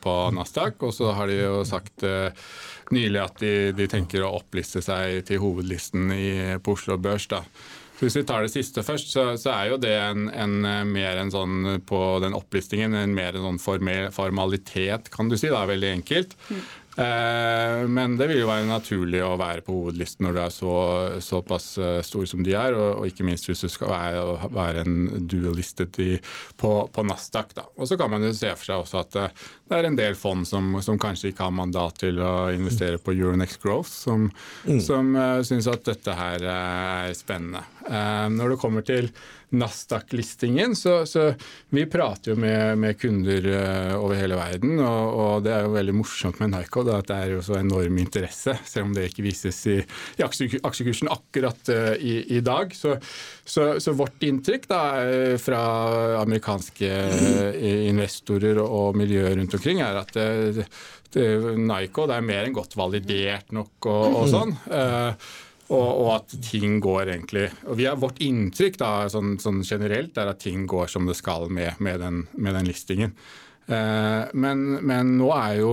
på 0.00 0.14
Nasdaq, 0.36 0.80
og 0.86 0.94
så 0.96 1.12
har 1.16 1.30
de 1.30 1.40
jo 1.42 1.62
sagt 1.68 2.06
uh, 2.06 2.30
nylig 2.94 3.22
at 3.22 3.42
de, 3.42 3.54
de, 3.76 3.88
tenker 3.90 4.24
å 4.24 4.36
oppliste 4.38 4.82
seg 4.84 5.24
til 5.28 5.42
hovedlisten 5.42 6.12
i, 6.14 6.30
på 6.62 6.76
Oslo 6.76 6.96
Børs. 7.00 7.28
da. 7.32 7.42
Så 7.96 8.04
Hvis 8.04 8.18
vi 8.18 8.24
tar 8.28 8.44
det 8.44 8.52
siste 8.52 8.84
først, 8.84 9.08
så, 9.12 9.22
så 9.40 9.54
er 9.54 9.70
jo 9.70 9.78
det 9.80 9.94
en, 9.96 10.26
en, 10.28 10.56
mer 10.92 11.16
en 11.16 11.32
sånn 11.32 11.78
på 11.88 12.00
den 12.20 12.36
opplistingen 12.36 12.92
en 12.92 13.14
mer 13.16 13.38
en 13.38 13.56
sånn 13.56 13.62
formalitet, 14.12 15.08
kan 15.12 15.32
du 15.32 15.38
si. 15.40 15.48
da, 15.48 15.64
Veldig 15.68 15.94
enkelt. 16.02 16.36
Mm. 16.50 16.66
Eh, 16.96 17.88
men 17.88 18.14
det 18.16 18.30
vil 18.30 18.38
jo 18.40 18.48
være 18.48 18.64
naturlig 18.70 19.20
å 19.20 19.34
være 19.36 19.60
på 19.66 19.74
hovedlisten 19.74 20.24
når 20.24 20.36
du 20.36 20.40
er 20.40 20.54
så, 20.54 20.76
såpass 21.20 21.66
eh, 21.76 21.98
stor 22.06 22.24
som 22.30 22.40
de 22.46 22.54
er, 22.56 22.72
og, 22.72 23.02
og, 23.02 23.10
ikke 23.10 23.26
minst 23.28 23.50
hvis 23.50 23.66
du 23.66 23.68
skal 23.72 23.92
være, 23.92 24.48
være 24.56 24.84
en 24.86 25.26
dualistet 25.28 26.00
i, 26.00 26.14
på, 26.56 26.72
på, 26.88 27.06
Nasdaq. 27.06 27.52
Da. 27.58 27.66
Og 27.76 27.90
så 27.90 28.00
kan 28.00 28.12
man 28.12 28.24
jo 28.24 28.32
se 28.36 28.54
for 28.56 28.70
seg 28.70 28.80
også 28.80 29.02
at 29.02 29.20
eh, 29.20 29.44
det 29.68 29.76
er 29.76 29.90
en 29.90 29.98
del 29.98 30.16
fond 30.16 30.48
som, 30.48 30.78
som 30.84 30.96
kanskje 31.00 31.34
ikke 31.34 31.50
har 31.50 31.56
mandat 31.58 32.00
til 32.00 32.20
å 32.22 32.48
investere 32.54 33.02
på 33.02 33.12
Euronext 33.12 33.60
Growth, 33.60 33.92
som, 33.92 34.30
mm. 34.64 34.80
som 34.84 35.10
syns 35.44 35.68
at 35.68 35.84
dette 35.88 36.14
her 36.16 36.44
er 36.46 37.16
spennende. 37.18 37.64
Når 38.30 38.54
det 38.54 38.60
kommer 38.62 38.86
til 38.86 39.10
Nasdaq-listingen. 39.54 40.76
Så, 40.76 41.06
så, 41.06 41.34
vi 41.68 41.86
prater 41.86 42.32
jo 42.32 42.40
med, 42.40 42.78
med 42.78 42.98
kunder 42.98 43.46
uh, 43.46 43.94
over 44.00 44.18
hele 44.18 44.38
verden, 44.38 44.80
og, 44.82 45.12
og, 45.14 45.44
det 45.46 45.52
er 45.54 45.66
jo 45.66 45.76
veldig 45.76 45.94
morsomt 45.94 46.40
med 46.42 46.52
Nyco 46.54 46.82
da, 46.86 46.98
at 47.00 47.10
det 47.10 47.18
er 47.18 47.34
jo 47.36 47.44
så 47.46 47.60
enorm 47.60 48.00
interesse, 48.02 48.56
selv 48.66 48.88
om 48.88 48.96
det 48.96 49.08
ikke 49.10 49.26
vises 49.26 49.60
i, 49.70 49.78
i 50.18 50.26
aksjekursen 50.26 51.12
akkurat 51.12 51.72
uh, 51.72 51.94
i, 51.94 52.18
i, 52.38 52.42
dag. 52.46 52.74
Så, 52.74 52.96
så, 53.44 53.76
så, 53.82 53.94
vårt 53.96 54.26
inntrykk 54.26 54.68
da, 54.70 54.82
fra 55.40 55.62
amerikanske 56.24 56.90
uh, 56.90 57.64
investorer 57.86 58.58
og 58.64 58.98
miljøer 58.98 59.38
rundt 59.38 59.54
omkring 59.56 59.82
er 59.84 60.02
at 60.02 60.14
uh, 60.18 60.62
det 61.16 61.22
er 61.24 62.24
mer 62.26 62.44
enn 62.44 62.52
godt 62.52 62.74
validert 62.76 63.54
nok 63.54 63.86
og, 63.88 64.16
og 64.18 64.26
sånn. 64.28 64.50
Og, 65.66 65.82
og, 65.82 66.08
at 66.14 66.34
ting 66.46 66.78
går 66.82 67.10
egentlig 67.16 67.48
og 67.66 67.80
har 67.82 67.98
Vårt 67.98 68.20
inntrykk 68.22 68.78
da, 68.78 68.90
sånn, 69.10 69.34
sånn 69.42 69.64
generelt 69.66 70.18
er 70.18 70.30
at 70.30 70.44
ting 70.44 70.62
går 70.70 70.90
som 70.92 71.08
det 71.08 71.16
skal 71.18 71.50
med, 71.50 71.80
med, 71.82 71.98
den, 72.02 72.20
med 72.38 72.54
den, 72.54 72.68
listingen. 72.70 73.16
Eh, 73.66 74.28
men, 74.38 74.66
men, 74.86 75.16
nå 75.18 75.32
er 75.34 75.56
jo 75.64 75.72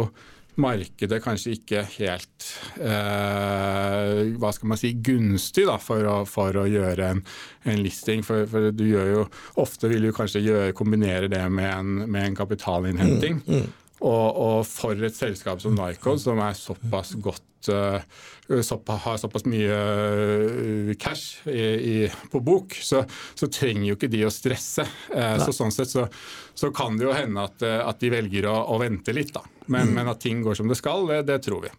markedet 0.62 1.18
kanskje 1.24 1.56
ikke 1.56 1.84
helt 1.96 2.48
eh, 2.82 4.34
hva 4.38 4.52
skal 4.54 4.70
man 4.70 4.82
si, 4.82 4.94
gunstig 5.06 5.66
da, 5.70 5.78
for, 5.82 6.06
å, 6.10 6.18
for 6.30 6.58
å 6.62 6.66
gjøre 6.70 7.14
en, 7.14 7.24
en 7.70 7.82
listing. 7.82 8.26
For, 8.26 8.50
for, 8.50 8.70
du 8.74 8.86
gjør 8.88 9.14
jo, 9.14 9.24
Ofte 9.62 9.90
vil 9.94 10.10
du 10.10 10.14
kanskje 10.16 10.42
gjøre, 10.46 10.76
kombinere 10.78 11.30
det 11.30 11.46
med 11.54 11.70
en, 11.70 11.96
med 12.08 12.32
en 12.32 12.42
kapitalinnhenting. 12.42 13.42
Mm, 13.46 13.62
mm. 13.62 13.83
Og, 14.04 14.36
og, 14.36 14.62
for 14.68 15.00
et 15.00 15.16
selskap 15.16 15.62
som 15.64 15.76
Nycod, 15.78 16.20
som 16.20 16.42
såpass 16.60 17.14
godt 17.24 17.70
uh, 17.72 18.02
har 18.50 19.20
såpass 19.22 19.46
mye 19.48 19.78
uh, 19.78 20.92
cash 21.00 21.48
i, 21.48 21.62
i, 21.64 21.96
på 22.32 22.42
bok, 22.44 22.76
så, 22.84 23.06
så, 23.32 23.48
trenger 23.48 23.94
jo 23.94 23.96
ikke 23.96 24.12
de 24.12 24.26
å 24.28 24.34
stresse. 24.34 24.84
Uh, 25.14 25.40
så 25.40 25.56
Sånn 25.56 25.72
sett 25.72 25.94
så, 25.94 26.10
så, 26.52 26.74
kan 26.76 27.00
det 27.00 27.08
jo 27.08 27.16
hende 27.16 27.48
at, 27.48 27.64
at 27.64 28.04
de 28.04 28.12
velger 28.12 28.50
å, 28.52 28.58
å, 28.76 28.82
vente 28.84 29.16
litt. 29.16 29.32
da. 29.36 29.46
Men, 29.68 29.94
mm. 29.94 29.96
men, 29.96 30.12
at 30.12 30.24
ting 30.24 30.44
går 30.44 30.60
som 30.60 30.68
det 30.68 30.80
skal, 30.82 31.08
det, 31.08 31.24
det 31.32 31.40
tror 31.48 31.64
vi. 31.70 31.72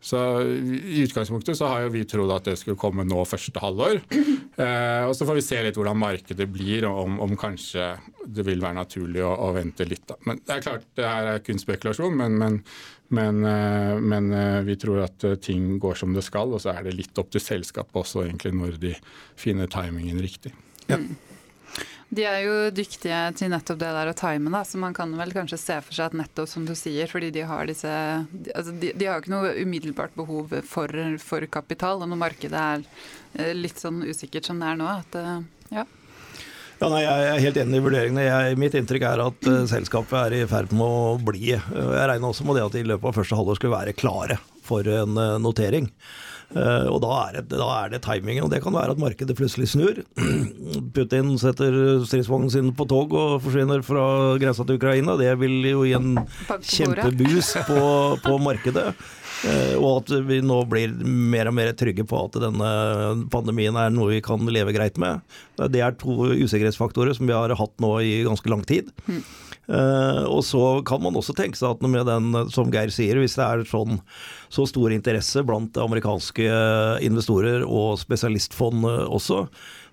Så 0.00 0.18
I 0.44 1.02
utgangspunktet 1.04 1.58
så 1.58 1.68
har 1.68 1.84
jo 1.84 1.92
vi 1.92 2.06
trodd 2.08 2.30
at 2.32 2.46
det 2.48 2.56
skulle 2.60 2.80
komme 2.80 3.04
nå 3.04 3.20
første 3.28 3.60
halvår. 3.60 4.00
Eh, 4.60 5.04
og 5.08 5.16
Så 5.16 5.26
får 5.26 5.38
vi 5.38 5.44
se 5.44 5.60
litt 5.64 5.78
hvordan 5.78 5.98
markedet 5.98 6.46
blir, 6.52 6.84
og 6.88 7.04
om, 7.06 7.18
om 7.24 7.36
kanskje 7.38 7.94
det 8.26 8.44
vil 8.46 8.60
være 8.62 8.76
naturlig 8.80 9.22
å, 9.24 9.32
å, 9.46 9.50
vente 9.56 9.86
litt. 9.88 10.04
Da. 10.10 10.18
Men 10.28 10.42
Det 10.44 10.56
er 10.56 10.66
klart 10.66 10.88
det 10.98 11.08
her 11.08 11.30
er 11.34 11.44
kun 11.44 11.62
spekulasjon, 11.62 12.16
men, 12.18 12.36
men, 12.40 12.58
men, 13.16 13.40
eh, 13.48 13.94
men, 14.12 14.30
eh, 14.36 14.60
vi 14.66 14.76
tror 14.80 15.04
at 15.06 15.26
ting 15.44 15.78
går 15.82 16.00
som 16.02 16.16
det 16.16 16.26
skal. 16.26 16.52
Og 16.52 16.62
så 16.64 16.74
er 16.74 16.84
det 16.88 16.98
litt 16.98 17.22
opp 17.22 17.32
til 17.32 17.44
selskapet 17.44 18.02
også 18.02 18.26
egentlig 18.26 18.54
når 18.58 18.80
de 18.82 18.94
finner 19.38 19.70
timingen 19.72 20.20
riktig. 20.20 20.52
Ja. 20.90 21.00
De 22.10 22.24
er 22.26 22.40
jo 22.42 22.54
dyktige 22.74 23.18
til 23.38 23.52
nettopp 23.52 23.78
det 23.78 23.90
der 23.94 24.08
å 24.10 24.14
time, 24.18 24.50
da, 24.50 24.64
så 24.66 24.80
man 24.82 24.94
kan 24.96 25.12
vel 25.14 25.30
kanskje 25.34 25.60
se 25.62 25.76
for 25.86 25.94
seg 25.94 26.08
at 26.10 26.16
nettopp 26.18 26.48
som 26.50 26.64
du 26.66 26.72
sier, 26.74 27.06
fordi 27.10 27.28
de 27.36 27.44
har 27.46 27.68
disse 27.70 27.90
altså 27.90 28.74
de, 28.74 28.90
de, 28.90 29.06
har 29.06 29.20
jo 29.20 29.22
ikke 29.22 29.34
noe 29.36 29.52
umiddelbart 29.62 30.16
behov 30.18 30.56
for, 30.66 30.90
for, 31.22 31.46
kapital, 31.54 32.02
og 32.02 32.10
når 32.10 32.18
markedet 32.18 32.64
er 32.64 32.82
eh, 33.38 33.52
litt 33.54 33.78
sånn 33.78 34.02
usikkert 34.02 34.50
som 34.50 34.58
det 34.58 34.72
er 34.72 34.80
nå, 34.80 34.90
at 34.90 35.20
eh, 35.20 35.36
ja. 35.76 35.86
Ja, 36.80 36.88
nei, 36.88 37.04
Jeg 37.04 37.28
er 37.28 37.42
helt 37.44 37.58
enig 37.60 37.76
i 37.76 37.84
vurderingene. 37.84 38.22
Jeg, 38.24 38.58
mitt 38.58 38.74
inntrykk 38.78 39.04
er 39.04 39.22
at 39.26 39.48
uh, 39.52 39.56
selskapet 39.68 40.16
er 40.16 40.36
i 40.38 40.46
ferd 40.48 40.70
med 40.72 40.80
å 40.80 41.10
bli 41.20 41.50
Jeg 41.52 41.66
regner 41.68 42.30
også 42.30 42.46
med 42.48 42.56
det 42.56 42.62
at 42.64 42.72
de 42.72 42.80
i 42.80 42.88
løpet 42.88 43.10
av 43.10 43.18
første 43.20 43.36
halvår 43.36 43.58
skulle 43.58 43.76
være 43.76 43.94
klare 44.00 44.38
for 44.64 44.88
en 44.88 45.20
uh, 45.20 45.36
notering. 45.44 45.90
Eh, 46.50 46.86
og 46.90 46.98
da 47.04 47.10
er, 47.28 47.36
det, 47.38 47.58
da 47.60 47.68
er, 47.76 47.92
det, 47.92 48.00
timingen, 48.02 48.42
og 48.46 48.50
det 48.50 48.58
kan 48.64 48.74
være 48.74 48.96
at 48.96 49.02
markedet 49.02 49.36
plutselig 49.38 49.70
snur. 49.70 50.00
Putin 50.96 51.36
setter 51.38 52.02
stridsvognen 52.08 52.50
sin 52.50 52.72
på 52.74 52.86
tog 52.90 53.14
og 53.14 53.38
forsvinner 53.44 53.84
fra 53.86 54.04
grensa 54.40 54.66
til 54.66 54.80
Ukraina. 54.80 55.14
Det 55.20 55.30
vil 55.40 55.70
jo 55.70 55.86
gi 55.86 55.94
en 55.98 56.18
kjempebus 56.58 57.54
på, 57.68 57.80
på 58.26 58.36
markedet. 58.42 58.88
Eh, 59.46 59.76
og 59.78 60.02
at 60.02 60.10
vi 60.26 60.40
nå 60.44 60.58
blir 60.68 60.96
mer 61.00 61.48
og 61.48 61.56
mer 61.56 61.70
trygge 61.78 62.04
på 62.08 62.24
at 62.26 62.40
denne 62.42 62.72
pandemien 63.32 63.78
er 63.78 63.94
noe 63.94 64.10
vi 64.16 64.24
kan 64.24 64.42
leve 64.50 64.74
greit 64.76 64.98
med. 65.00 65.22
Det 65.70 65.84
er 65.84 65.96
to 66.00 66.32
usikkerhetsfaktorer 66.34 67.16
som 67.16 67.30
vi 67.30 67.36
har 67.36 67.54
hatt 67.56 67.78
nå 67.80 67.94
i 68.02 68.18
ganske 68.26 68.52
lang 68.52 68.66
tid. 68.68 68.90
Uh, 69.70 70.26
og 70.26 70.40
så 70.42 70.60
kan 70.86 71.02
man 71.04 71.14
også 71.14 71.34
tenke 71.38 71.58
seg 71.58 71.76
at 71.76 71.84
med 71.86 72.08
den, 72.08 72.32
som 72.50 72.72
Geir 72.74 72.90
sier, 72.90 73.20
hvis 73.22 73.36
det 73.38 73.44
er 73.46 73.66
sånn 73.70 74.00
så 74.50 74.64
stor 74.66 74.90
interesse 74.90 75.44
blant 75.46 75.78
amerikanske 75.78 76.48
investorer 77.06 77.62
og 77.62 78.00
spesialistfond 78.00 78.82
også, 79.06 79.44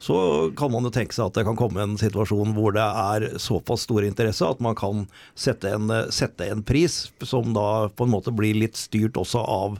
så 0.01 0.17
kan 0.57 0.73
man 0.73 0.85
jo 0.85 0.93
tenke 0.93 1.13
seg 1.13 1.29
at 1.29 1.37
det 1.37 1.45
kan 1.45 1.57
komme 1.57 1.81
en 1.83 1.97
situasjon 1.97 2.55
hvor 2.57 2.73
det 2.73 2.85
er 2.85 3.27
såpass 3.41 3.85
stor 3.85 4.05
interesse 4.05 4.45
at 4.45 4.61
man 4.65 4.77
kan 4.77 5.05
sette 5.37 5.69
en, 5.73 5.89
sette 6.13 6.49
en 6.49 6.63
pris 6.65 7.07
som 7.25 7.53
da 7.53 7.87
på 7.93 8.05
en 8.05 8.13
måte 8.13 8.33
blir 8.33 8.57
litt 8.57 8.77
styrt 8.77 9.17
også 9.17 9.41
av 9.41 9.77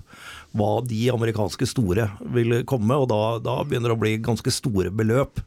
hva 0.57 0.71
de 0.85 1.07
amerikanske 1.13 1.67
store 1.69 2.07
vil 2.33 2.61
komme, 2.69 2.95
og 2.97 3.09
da, 3.11 3.37
da 3.43 3.59
begynner 3.65 3.93
det 3.93 3.97
å 3.97 4.03
bli 4.05 4.15
ganske 4.25 4.53
store 4.53 4.93
beløp 4.93 5.41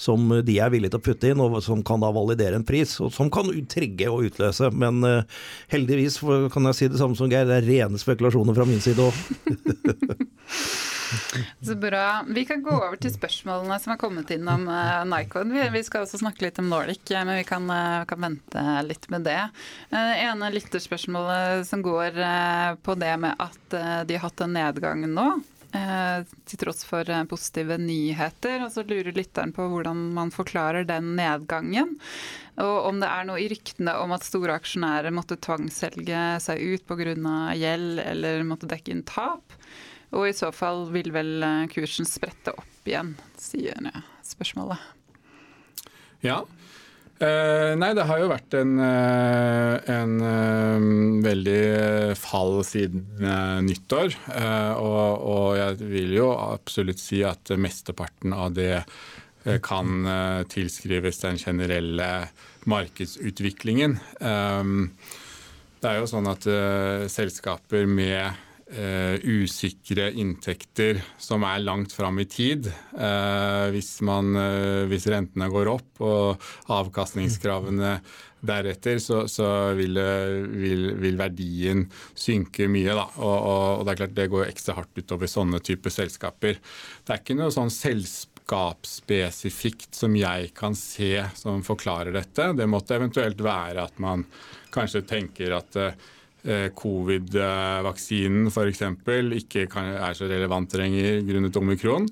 som 0.00 0.30
de 0.44 0.56
er 0.58 0.72
villige 0.72 0.94
til 0.94 1.00
å 1.00 1.04
putte 1.04 1.30
inn, 1.30 1.42
og 1.44 1.58
som 1.64 1.84
kan 1.86 2.00
da 2.02 2.10
validere 2.14 2.56
en 2.58 2.66
pris. 2.66 2.96
Og 3.04 3.12
som 3.14 3.30
kan 3.32 3.50
trigge 3.70 4.08
og 4.10 4.30
utløse. 4.30 4.70
Men 4.72 5.04
uh, 5.04 5.42
heldigvis 5.72 6.20
kan 6.52 6.70
jeg 6.70 6.78
si 6.78 6.92
det 6.92 7.00
samme 7.00 7.18
som 7.18 7.30
Geir, 7.30 7.48
det 7.48 7.60
er 7.60 7.68
rene 7.68 8.00
spekulasjoner 8.00 8.56
fra 8.56 8.68
min 8.68 8.80
side 8.84 9.04
òg. 9.04 9.14
Så 11.60 11.74
bra. 11.74 12.24
Vi 12.28 12.44
kan 12.46 12.62
gå 12.62 12.70
over 12.70 12.96
til 13.00 13.12
spørsmålene 13.12 13.78
som 13.82 13.94
har 13.94 14.00
kommet 14.00 14.30
inn 14.34 14.46
om 14.48 14.66
uh, 14.70 15.02
Nikon. 15.08 15.52
Vi, 15.52 15.64
vi, 15.74 15.82
skal 15.86 16.06
også 16.06 16.20
snakke 16.22 16.46
litt 16.46 16.60
om 16.62 16.70
Nordic, 16.70 17.02
men 17.10 17.34
vi 17.40 17.46
kan, 17.48 17.66
uh, 17.66 18.06
kan 18.08 18.22
vente 18.22 18.64
litt 18.86 19.08
med 19.12 19.26
det. 19.26 19.40
Uh, 19.90 20.14
ene 20.22 20.52
lytterspørsmålet 20.54 21.66
som 21.68 21.82
går 21.84 22.22
på 22.84 22.94
det 23.00 23.14
med 23.20 23.42
at 23.42 23.78
de 24.06 24.16
har 24.16 24.28
hatt 24.28 24.44
en 24.44 24.54
nedgang 24.54 25.04
nå. 25.10 25.26
Eh, 25.70 26.22
til 26.50 26.58
tross 26.58 26.82
for 26.82 27.06
eh, 27.06 27.26
positive 27.30 27.76
nyheter. 27.78 28.64
Og 28.64 28.72
så 28.74 28.82
lurer 28.86 29.14
lytteren 29.14 29.52
på 29.54 29.68
hvordan 29.70 30.08
man 30.16 30.32
forklarer 30.34 30.86
den 30.88 31.14
nedgangen. 31.18 31.94
Og 32.60 32.88
om 32.88 32.98
det 33.00 33.10
er 33.10 33.28
noe 33.28 33.40
i 33.40 33.48
ryktene 33.52 33.94
om 34.02 34.14
at 34.16 34.26
store 34.26 34.56
aksjonærer 34.58 35.14
måtte 35.14 35.38
tvangsselge 35.38 36.24
seg 36.42 36.60
ut 36.60 36.86
pga. 36.88 37.14
gjeld 37.54 38.02
eller 38.02 38.42
måtte 38.48 38.70
dekke 38.70 38.94
inn 38.94 39.06
tap. 39.06 39.54
Og 40.10 40.26
i 40.26 40.34
så 40.34 40.50
fall 40.50 40.88
vil 40.90 41.12
vel 41.14 41.36
eh, 41.46 41.68
kursen 41.70 42.08
sprette 42.08 42.56
opp 42.56 42.88
igjen, 42.88 43.14
sier 43.38 43.78
spørsmålet. 44.26 44.80
Ja, 46.20 46.42
Uh, 47.20 47.76
nei, 47.76 47.90
det 47.92 48.06
har 48.08 48.16
jo 48.22 48.30
vært 48.30 48.54
en, 48.56 48.78
uh, 48.80 49.76
en 49.92 50.12
uh, 50.24 50.84
veldig 51.20 52.16
fall 52.16 52.62
siden 52.64 53.04
nyttår. 53.66 54.16
Og, 54.80 55.26
og, 55.28 55.48
jeg 55.58 55.90
vil 55.90 56.14
jo 56.16 56.30
absolutt 56.32 57.02
si 57.02 57.20
at 57.26 57.52
mesteparten 57.60 58.32
av 58.32 58.54
det 58.56 58.84
kan 59.64 60.04
tilskrives 60.52 61.22
den 61.22 61.38
generelle 61.40 62.08
markedsutviklingen. 62.68 63.94
det 64.20 65.88
er 65.88 65.96
jo 65.96 66.10
sånn 66.10 66.28
at 66.28 66.44
selskaper 67.08 67.88
med 67.88 68.36
Uh, 68.70 69.18
usikre 69.26 70.12
inntekter 70.14 71.02
som 71.18 71.42
er 71.42 71.58
langt 71.58 71.90
fram 71.90 72.22
i 72.22 72.24
tid. 72.30 72.70
Uh, 72.94 73.66
hvis, 73.74 73.98
man, 74.06 74.30
uh, 74.38 74.86
hvis, 74.86 75.10
rentene 75.10 75.50
går 75.50 75.66
opp 75.72 75.98
og 76.06 76.38
avkastningskravene 76.70 77.98
deretter, 78.46 79.02
så, 79.02 79.26
så 79.26 79.74
vil, 79.74 79.98
vil, 80.54 80.94
vil, 81.02 81.18
verdien 81.18 81.90
synke 82.14 82.70
mye. 82.70 82.94
Da. 82.94 83.10
Og, 83.18 83.26
og, 83.26 83.80
og, 83.80 83.82
det 83.88 83.90
er 83.90 83.98
klart 84.04 84.14
det 84.20 84.30
går 84.36 84.46
ekstra 84.52 84.78
hardt 84.78 84.94
utover 85.02 85.26
sånne 85.34 85.58
typer 85.66 85.90
selskaper. 85.96 86.54
Det 87.02 87.10
er 87.10 87.18
ikke 87.24 87.38
noe 87.40 87.50
sånn 87.56 87.74
selskapsspesifikt 87.74 89.98
som 89.98 90.14
jeg 90.14 90.54
kan 90.54 90.78
se 90.78 91.26
som 91.42 91.58
forklarer 91.66 92.14
dette. 92.20 92.54
Det 92.54 92.70
måtte 92.70 92.94
eventuelt 93.02 93.42
være 93.42 93.82
at 93.90 93.98
man 93.98 94.22
kanskje 94.70 95.02
tenker 95.10 95.58
at 95.58 95.74
covid-vaksinen 96.74 98.48
f.eks. 98.48 98.82
ikke 99.40 99.66
er 99.68 100.16
så 100.16 100.28
relevant 100.30 100.76
lenger 100.80 101.20
grunnet 101.28 101.58
omikron. 101.60 102.08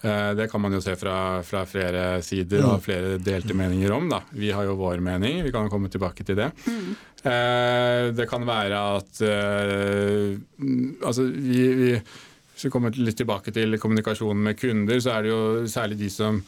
Eh, 0.00 0.30
det 0.38 0.46
kan 0.50 0.62
man 0.62 0.74
jo 0.76 0.80
se 0.82 0.94
fra, 0.98 1.42
fra 1.42 1.64
flere 1.66 2.20
sider 2.22 2.62
og 2.68 2.84
flere 2.84 3.16
delte 3.22 3.56
meninger 3.58 3.90
om. 3.94 4.06
Da. 4.10 4.22
Vi 4.30 4.52
har 4.54 4.68
jo 4.68 4.76
vår 4.78 5.02
mening, 5.02 5.42
vi 5.46 5.52
kan 5.54 5.70
komme 5.72 5.90
tilbake 5.90 6.26
til 6.26 6.38
det. 6.38 6.52
Mm. 6.66 6.96
Det 8.14 8.28
kan 8.30 8.44
være 8.46 8.78
at 8.94 9.18
altså, 11.02 11.24
vi, 11.26 11.64
vi, 11.74 11.88
Hvis 11.98 12.68
vi 12.68 12.70
kommer 12.70 12.94
litt 12.94 13.18
tilbake 13.18 13.50
til 13.50 13.74
kommunikasjonen 13.82 14.44
med 14.46 14.56
kunder, 14.60 15.00
så 15.02 15.16
er 15.16 15.26
det 15.26 15.32
jo 15.32 15.66
særlig 15.66 15.98
de 15.98 16.10
som 16.14 16.38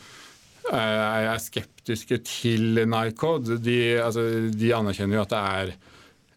er 0.70 1.42
skeptiske 1.42 2.20
til 2.22 2.84
Nycod. 2.86 3.50
De, 3.58 3.78
altså, 3.98 4.22
de 4.54 4.74
anerkjenner 4.76 5.18
jo 5.18 5.24
at 5.26 5.34
det 5.34 5.42
er 5.42 5.74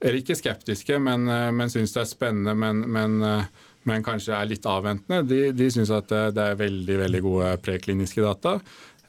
er 0.09 0.17
ikke 0.19 0.37
skeptiske, 0.39 0.97
men, 0.99 1.27
eh, 1.31 1.49
men 1.55 1.71
syns 1.71 1.95
det 1.95 2.03
er 2.03 2.09
spennende, 2.09 2.55
men, 2.55 2.83
men, 2.91 3.19
eh, 3.23 3.69
men, 3.89 4.03
kanskje 4.05 4.35
er 4.37 4.49
litt 4.49 4.65
avventende. 4.69 5.23
De, 5.27 5.43
de 5.55 5.69
syns 5.71 5.91
at 5.91 6.11
det 6.35 6.43
er 6.43 6.59
veldig, 6.59 6.97
veldig 7.03 7.23
gode 7.25 7.53
prekliniske 7.63 8.23
data. 8.23 8.57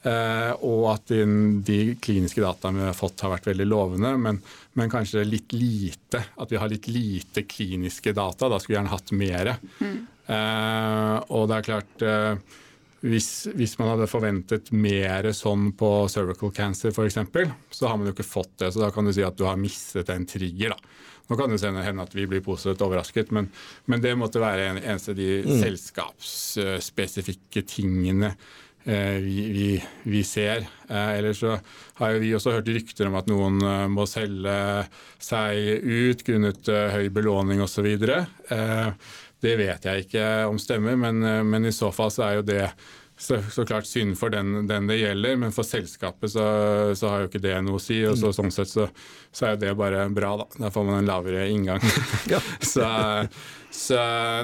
Eh, 0.04 0.50
og 0.68 0.82
at 0.90 1.08
de, 1.08 1.22
de, 1.64 1.78
kliniske 1.96 2.42
dataene 2.44 2.82
vi 2.82 2.88
har 2.90 2.96
fått 2.96 3.22
har 3.24 3.32
vært 3.32 3.46
veldig 3.48 3.66
lovende, 3.70 4.10
men, 4.20 4.40
men, 4.76 4.90
kanskje 4.92 5.24
litt 5.24 5.54
lite. 5.56 6.20
At 6.36 6.52
vi 6.52 6.60
har 6.60 6.68
litt 6.68 6.90
lite 6.92 7.46
kliniske 7.48 8.12
data. 8.16 8.50
Da 8.50 8.58
skulle 8.60 8.74
vi 8.74 8.78
gjerne 8.82 8.92
hatt 8.92 9.14
mer. 9.16 9.54
Mm. 9.80 9.96
Eh, 10.34 11.16
og 11.32 11.48
det 11.48 11.56
er 11.56 11.68
klart 11.70 12.04
eh, 12.04 12.60
hvis, 13.04 13.28
hvis, 13.52 13.74
man 13.78 13.90
hadde 13.92 14.08
forventet 14.08 14.70
mer 14.72 15.28
sånn 15.36 15.74
på 15.76 15.88
cervical 16.08 16.54
cancer 16.56 16.94
f.eks., 16.94 17.18
så 17.76 17.90
har 17.90 17.98
man 17.98 18.08
jo 18.08 18.14
ikke 18.14 18.26
fått 18.26 18.54
det. 18.62 18.70
Så 18.72 18.80
da 18.80 18.88
kan 18.94 19.04
du 19.04 19.12
si 19.12 19.26
at 19.26 19.36
du 19.36 19.44
har 19.44 19.60
mistet 19.60 20.08
en 20.14 20.24
trigger. 20.28 20.72
da. 20.72 20.78
Nå 21.28 21.36
kan 21.36 21.50
det 21.52 21.64
hende 21.64 22.04
at 22.04 22.14
vi 22.14 22.26
blir 22.28 22.40
positivt 22.44 22.82
overrasket, 22.84 23.30
men, 23.32 23.48
men 23.88 24.02
det 24.04 24.20
måtte 24.20 24.42
være 24.42 24.66
en, 24.70 24.78
eneste 24.82 25.10
av 25.14 25.18
de 25.20 25.42
mm. 25.44 25.60
selskapsspesifikke 25.62 27.62
tingene 27.68 28.30
eh, 28.84 29.16
vi, 29.24 29.52
vi, 29.52 29.84
vi, 30.02 30.24
ser. 30.24 30.66
Eh, 30.88 31.18
ellers 31.18 31.38
så 31.40 31.58
har 32.00 32.12
vi 32.20 32.34
også 32.36 32.50
hørt 32.58 32.68
rykter 32.68 33.06
om 33.08 33.14
at 33.20 33.28
noen 33.30 33.62
eh, 33.64 33.88
må 33.92 34.06
selge 34.08 34.86
seg 35.16 35.54
ut 35.80 36.24
grunnet 36.26 36.68
eh, 36.68 36.92
høy 36.92 37.08
belåning 37.14 37.62
osv. 37.64 37.86
Eh, 37.88 38.88
det 39.44 39.54
vet 39.60 39.88
jeg 39.88 40.06
ikke 40.06 40.26
om 40.48 40.60
stemmer, 40.60 40.98
men, 41.00 41.22
eh, 41.24 41.42
men 41.46 41.68
i 41.68 41.74
så 41.74 41.92
fall 41.94 42.12
så 42.14 42.28
er 42.28 42.38
jo 42.40 42.46
det 42.48 42.62
så, 43.16 43.38
så 43.52 43.62
klart 43.66 43.86
synd 43.86 44.16
for 44.18 44.32
den, 44.34 44.66
den, 44.66 44.88
det 44.90 44.98
gjelder, 44.98 45.36
men 45.38 45.52
for 45.54 45.66
selskapet 45.66 46.32
så, 46.32 46.44
så, 46.98 47.10
har 47.12 47.22
jo 47.22 47.28
ikke 47.28 47.42
det 47.44 47.54
noe 47.62 47.78
å 47.78 47.82
si. 47.82 48.00
og 48.08 48.18
så, 48.18 48.32
Sånn 48.34 48.50
sett 48.54 48.72
så, 48.72 48.88
så, 49.30 49.46
er 49.46 49.54
jo 49.54 49.60
det 49.62 49.74
bare 49.78 50.08
bra, 50.10 50.32
da. 50.42 50.48
Da 50.64 50.72
får 50.74 50.88
man 50.88 50.98
en 50.98 51.10
lavere 51.10 51.46
inngang. 51.52 51.84
så, 52.74 52.88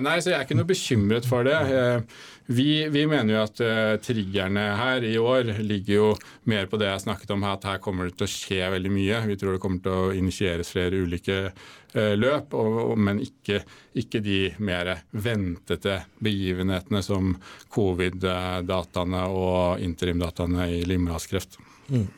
nei, 0.04 0.16
så 0.22 0.30
jeg 0.30 0.38
er 0.38 0.46
ikke 0.46 0.60
noe 0.60 0.70
bekymret 0.70 1.26
for 1.26 1.48
det. 1.48 1.56
Eh, 1.58 2.20
vi, 2.50 2.88
vi, 2.88 3.06
mener 3.06 3.34
jo 3.34 3.42
at 3.44 3.60
uh, 3.62 3.96
triggerne 4.02 4.62
her 4.74 5.04
i 5.06 5.14
år 5.22 5.52
ligger 5.62 5.94
jo 5.94 6.08
mer 6.50 6.66
på 6.66 6.80
det 6.80 6.88
jeg 6.88 7.04
snakket 7.04 7.30
om, 7.30 7.44
at 7.46 7.66
her 7.68 7.78
kommer 7.82 8.08
det 8.08 8.16
til 8.18 8.26
å 8.26 8.32
skje 8.32 8.70
veldig 8.74 8.90
mye. 8.90 9.20
Vi 9.30 9.36
tror 9.38 9.54
det 9.54 9.62
kommer 9.62 9.84
til 9.84 9.94
å 9.94 10.08
initieres 10.18 10.72
flere 10.74 10.98
ulike 10.98 11.36
uh, 11.46 12.14
løp, 12.18 12.56
og, 12.58 12.80
og, 12.88 12.96
men 12.98 13.22
ikke, 13.22 13.62
ikke, 14.02 14.22
de 14.26 14.40
mer 14.66 14.96
ventete 15.14 16.00
begivenhetene 16.18 17.04
som 17.06 17.36
covid-dataene 17.70 19.26
og 19.30 19.86
interimdataene 19.86 20.66
i 20.74 20.82
livmorhalskreft. 20.90 21.60
Mm. 21.94 22.08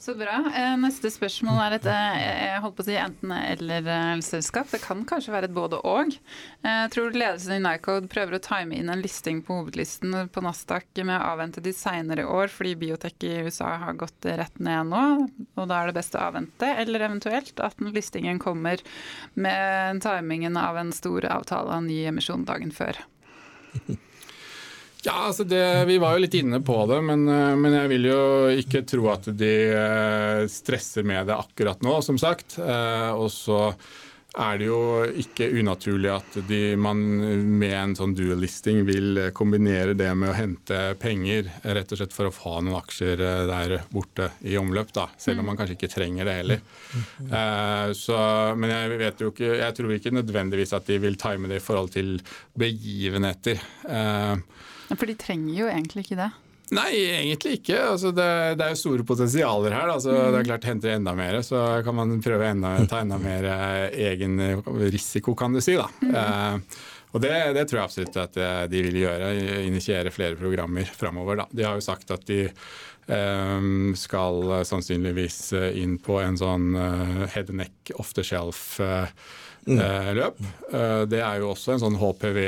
Så 0.00 0.14
bra. 0.16 0.38
Eh, 0.56 0.78
neste 0.80 1.10
spørsmål 1.12 1.58
er 1.60 1.74
et 1.76 1.86
eh, 1.92 2.20
jeg 2.22 2.60
holdt 2.64 2.76
på 2.78 2.84
å 2.86 2.86
si 2.86 2.94
enten-eller-selskap. 2.96 4.70
Det 4.72 4.80
kan 4.80 5.02
kanskje 5.04 5.34
være 5.34 5.50
et 5.50 5.52
både-og. 5.52 6.14
Jeg 6.64 6.86
du 6.88 6.94
tror 6.94 7.12
ledelsen 7.12 7.58
i 7.58 7.60
Nycode 7.60 8.08
prøver 8.08 8.38
å 8.38 8.40
time 8.40 8.78
inn 8.80 8.88
en 8.88 9.04
listing 9.04 9.42
på 9.44 9.58
hovedlisten 9.58 10.16
på 10.32 10.44
Nasdaq 10.46 11.02
med 11.04 11.18
å 11.18 11.34
avvente 11.34 11.60
de 11.60 11.76
seinere 11.76 12.24
år, 12.24 12.48
fordi 12.48 12.78
biotek 12.80 13.28
i 13.28 13.36
USA 13.44 13.74
har 13.84 14.00
gått 14.00 14.24
rett 14.24 14.56
ned 14.56 14.88
nå. 14.88 15.04
Og 15.60 15.68
da 15.68 15.82
er 15.82 15.90
det 15.90 15.98
best 16.00 16.16
å 16.16 16.24
avvente, 16.30 16.72
eller 16.80 17.04
eventuelt 17.10 17.60
at 17.60 17.84
listingen 17.92 18.40
kommer 18.40 18.80
med 19.36 20.00
timingen 20.00 20.56
av 20.56 20.80
en 20.80 20.96
stor 20.96 21.28
avtale 21.28 21.76
av 21.76 21.84
ny 21.84 22.06
emisjon 22.08 22.48
dagen 22.48 22.72
før. 22.72 23.04
Ja, 25.02 25.14
altså 25.30 25.44
det, 25.44 25.84
Vi 25.88 25.96
var 25.98 26.16
jo 26.16 26.26
litt 26.26 26.36
inne 26.36 26.60
på 26.64 26.82
det, 26.90 27.00
men, 27.04 27.24
eh, 27.28 27.54
men, 27.56 27.78
jeg 27.78 27.94
vil 27.94 28.10
jo 28.10 28.20
ikke 28.60 28.84
tro 28.88 29.08
at 29.14 29.30
de 29.32 29.54
eh, 29.72 30.44
stresser 30.50 31.06
med 31.08 31.30
det 31.30 31.38
akkurat 31.40 31.80
nå, 31.84 32.00
som 32.04 32.20
sagt. 32.20 32.58
Eh, 32.60 33.10
og 33.16 33.30
så 33.32 33.70
er 34.30 34.60
det 34.60 34.66
jo 34.68 34.82
ikke 35.18 35.48
unaturlig 35.58 36.10
at 36.12 36.36
de, 36.46 36.76
man 36.78 37.00
med 37.58 37.74
en 37.74 37.94
sånn 37.98 38.12
dual-listing 38.14 38.84
vil 38.86 39.18
kombinere 39.34 39.96
det 39.98 40.12
med 40.14 40.30
å 40.30 40.36
hente 40.36 40.78
penger, 41.02 41.48
rett 41.64 41.90
og 41.90 41.98
slett 41.98 42.14
for 42.14 42.28
å 42.28 42.34
få 42.34 42.52
noen 42.60 42.78
aksjer 42.78 43.24
der 43.50 43.74
borte 43.90 44.28
i 44.46 44.54
omløp, 44.60 44.92
da, 44.94 45.08
selv 45.18 45.42
om 45.42 45.50
man 45.50 45.58
kanskje 45.58 45.80
ikke 45.80 45.90
trenger 45.96 46.30
det 46.30 46.36
heller. 46.44 46.62
Så, 47.98 48.20
men 48.54 48.70
jeg, 48.70 49.02
vet 49.02 49.26
jo 49.26 49.32
ikke, 49.34 49.50
jeg 49.64 49.78
tror 49.80 49.96
ikke 49.98 50.14
nødvendigvis 50.14 50.78
at 50.78 50.86
de 50.86 51.02
vil 51.02 51.18
time 51.18 51.50
det 51.50 51.58
i 51.58 51.66
forhold 51.66 51.90
til 51.98 52.20
begivenheter. 52.54 53.58
For 54.96 55.08
de 55.08 55.16
trenger 55.18 55.54
jo 55.62 55.68
egentlig 55.70 56.06
ikke 56.06 56.20
det. 56.20 56.30
Nei, 56.70 56.90
egentlig 57.16 57.56
ikke. 57.58 57.78
Altså, 57.92 58.12
det, 58.14 58.28
det, 58.58 58.66
er 58.66 58.74
jo 58.76 58.78
store 58.78 59.06
potensialer 59.06 59.74
her. 59.74 59.90
Altså, 59.90 60.12
mm. 60.14 60.20
Det 60.30 60.38
er 60.40 60.48
klart 60.52 60.68
Henter 60.70 60.94
enda 60.94 61.16
mer, 61.18 61.40
så 61.46 61.64
kan 61.86 61.96
man 61.98 62.14
prøve 62.22 62.52
enda, 62.52 62.76
ta 62.90 63.02
enda 63.02 63.18
mer 63.18 63.48
eh, 63.50 63.98
egen 64.12 64.38
risiko, 64.92 65.34
kan 65.38 65.56
du 65.56 65.62
si. 65.64 65.74
da. 65.80 65.88
Mm. 66.04 66.14
Eh, 66.14 66.78
og 67.10 67.22
det, 67.24 67.32
det, 67.56 67.64
tror 67.66 67.80
jeg 67.80 67.88
absolutt 67.88 68.20
at 68.22 68.38
eh, 68.38 68.64
de 68.70 68.84
vil 68.86 69.00
gjøre. 69.02 69.32
Initiere 69.66 70.14
flere 70.14 70.38
programmer 70.38 70.86
framover. 70.86 71.44
De 71.50 71.66
har 71.66 71.78
jo 71.78 71.84
sagt 71.84 72.12
at 72.14 72.26
de 72.30 72.44
eh, 72.46 73.70
skal 73.98 74.54
sannsynligvis 74.68 75.40
inn 75.80 75.98
på 76.02 76.20
en 76.22 76.38
sånn 76.38 76.74
eh, 76.78 77.24
head 77.34 77.50
and 77.50 77.64
neck 77.64 77.94
off 77.98 78.14
the 78.14 78.26
shelf-løp. 78.26 79.16
Mm. 79.60 81.10
det 81.12 81.18
er 81.20 81.42
jo 81.42 81.50
også 81.50 81.74
en 81.74 81.82
sånn 81.82 81.98
HPV 82.00 82.38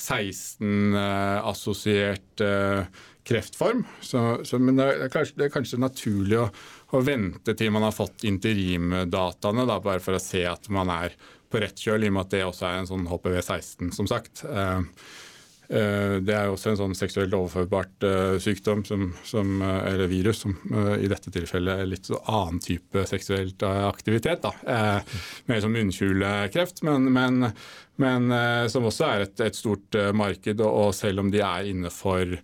16-assosiert 0.00 2.40
eh, 2.44 2.84
kreftform. 3.30 3.84
Så, 4.00 4.44
så, 4.44 4.58
men 4.58 4.76
det 4.78 4.86
er, 4.86 5.08
kanskje, 5.12 5.36
det 5.38 5.46
er, 5.46 5.54
kanskje, 5.54 5.80
naturlig 5.80 6.38
å, 6.40 6.48
å, 6.96 7.02
vente 7.06 7.54
til 7.56 7.72
man 7.74 7.86
har 7.86 7.94
fått 7.94 8.24
interimdataene, 8.28 9.66
da, 9.68 9.78
bare 9.84 10.02
for 10.04 10.16
å 10.16 10.22
se 10.22 10.44
at 10.48 10.68
man 10.72 10.90
er 10.94 11.16
på 11.50 11.62
rett 11.62 11.82
kjøl, 11.82 12.06
i 12.06 12.10
og 12.10 12.16
med 12.16 12.26
at 12.26 12.34
det 12.34 12.44
også 12.46 12.68
er 12.68 12.78
en 12.78 12.90
sånn 12.90 13.08
HPV-16, 13.10 13.90
som 13.96 14.06
sagt. 14.10 14.44
Uh, 14.46 14.82
det 15.70 16.34
er 16.34 16.48
også 16.50 16.72
en 16.72 16.78
sånn 16.80 16.96
seksuelt 16.98 17.34
overførbart 17.36 18.02
sykdom, 18.42 18.80
som, 18.82 19.04
som, 19.22 19.60
eller 19.62 20.10
virus, 20.10 20.40
som 20.42 20.56
i 20.98 21.06
dette 21.06 21.30
tilfellet 21.30 21.84
er 21.84 21.86
litt 21.86 22.10
annen 22.18 22.58
type 22.64 23.04
seksuell 23.06 23.52
aktivitet. 23.86 24.42
da. 24.42 24.50
mer 25.46 25.62
som 25.62 25.70
munnkjulekreft, 25.70 26.82
men, 26.88 27.06
men, 27.14 27.52
men 28.00 28.32
eh, 28.32 28.64
som 28.72 28.88
også 28.88 29.06
er 29.08 29.26
et, 29.26 29.44
et 29.44 29.56
stort 29.56 29.98
eh, 29.98 30.10
marked. 30.16 30.60
Og, 30.60 30.70
og, 30.70 30.96
selv 30.96 31.24
om 31.24 31.30
de 31.32 31.42
er 31.44 31.68
innenfor 31.70 32.36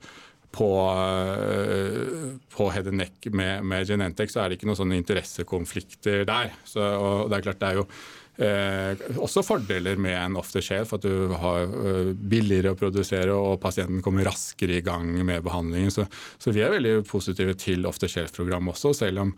på, 0.57 0.69
eh, 0.93 2.37
på 2.53 2.69
head 2.73 2.93
and 2.93 3.03
neck 3.03 3.31
med, 3.33 3.65
med 3.65 3.89
Genentech, 3.89 4.33
så 4.33 4.43
er 4.43 4.51
det 4.51 4.61
ikke 4.61 4.71
noen 4.71 4.81
sånne 4.83 5.01
interessekonflikter 5.01 6.25
der. 6.29 6.55
Så, 6.69 6.81
og 6.81 7.29
det 7.31 7.41
er 7.41 7.51
klart 7.51 7.65
det 7.65 7.73
er 7.73 7.83
jo 7.83 7.89
Eh, 8.37 8.99
også 9.17 9.41
fordeler 9.41 9.97
med 9.97 10.13
en 10.13 10.35
off 10.37 10.51
the 10.53 10.61
shelf, 10.61 10.93
at 10.93 11.05
du 11.07 11.33
har 11.41 11.63
eh, 11.65 12.11
billigere 12.13 12.75
å 12.75 12.77
produsere 12.77 13.33
og 13.33 13.57
pasienten 13.63 14.03
kommer 14.05 14.29
raskere 14.29 14.77
i 14.77 14.85
gang 14.85 15.09
med 15.25 15.45
behandlingen. 15.47 15.93
Så, 15.95 16.05
så 16.37 16.53
vi 16.53 16.61
er 16.65 16.75
veldig 16.75 16.99
positive 17.09 17.57
til 17.61 17.89
off 17.89 18.01
the 18.03 18.11
shelf-program 18.13 18.69
også, 18.75 18.93
selv 18.99 19.25
om 19.25 19.33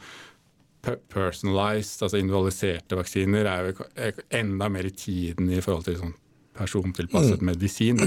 personalized, 0.83 2.03
altså 2.03 2.21
individualiserte 2.21 2.99
vaksiner 2.99 3.49
er 3.51 3.71
jo 3.71 3.87
enda 4.35 4.69
mer 4.73 4.89
i 4.89 4.95
tiden 4.95 5.51
i 5.51 5.61
forhold 5.65 5.89
til 5.89 5.99
sånn 6.01 6.17
persontilpasset 6.59 7.43
mm. 7.43 7.49
medisin. 7.51 8.03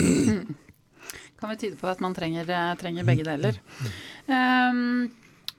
Kan 1.41 1.53
vi 1.53 1.57
tyde 1.57 1.79
på 1.79 1.89
at 1.89 2.01
man 2.03 2.13
trenger, 2.13 2.45
eh, 2.45 2.73
trenger 2.77 3.07
begge 3.07 3.25
deler. 3.25 3.57
Um, 4.27 5.09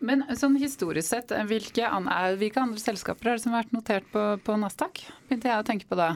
men 0.02 0.24
sånn 0.38 0.56
historisk 0.58 1.08
sett, 1.08 1.32
hvilke, 1.48 1.86
andre, 1.86 2.36
hvilke 2.38 2.62
andre 2.62 2.82
selskaper 2.82 3.32
er 3.32 3.38
det 3.38 3.44
som 3.44 3.54
har 3.54 3.64
vært 3.64 3.74
notert 3.74 4.06
på, 4.14 4.26
på 4.42 4.58
Nasdaq? 4.58 5.02
Begynte 5.28 5.50
jeg 5.50 5.62
å 5.62 5.66
tenke 5.66 5.88
på 5.90 5.98
det. 5.98 6.12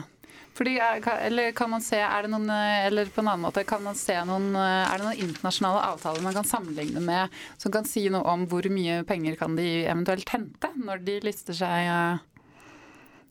Fordi, 0.57 0.77
eh, 0.81 1.09
eller 1.27 1.51
kan 1.57 1.69
man 1.69 1.83
se, 1.85 1.99
er 2.01 2.25
det 2.25 2.31
noen, 2.33 2.49
eh, 2.49 2.87
eller 2.87 3.11
på 3.13 3.21
en 3.21 3.29
annen 3.29 3.45
måte, 3.45 3.65
kan 3.67 3.83
man 3.85 3.97
se 3.97 4.15
noen, 4.25 4.49
er 4.57 4.97
det 4.97 5.05
noen 5.05 5.25
internasjonale 5.27 5.83
avtaler 5.91 6.25
man 6.25 6.33
kan 6.37 6.47
sammenligne 6.47 7.03
med 7.03 7.37
som 7.61 7.73
kan 7.73 7.85
si 7.85 8.07
noe 8.09 8.25
om 8.25 8.47
hvor 8.49 8.65
mye 8.73 9.03
penger 9.07 9.37
kan 9.39 9.55
de 9.57 9.85
eventuelt 9.85 10.29
hente 10.33 10.71
når 10.81 11.05
de 11.05 11.19
lister 11.25 11.57
seg 11.57 11.91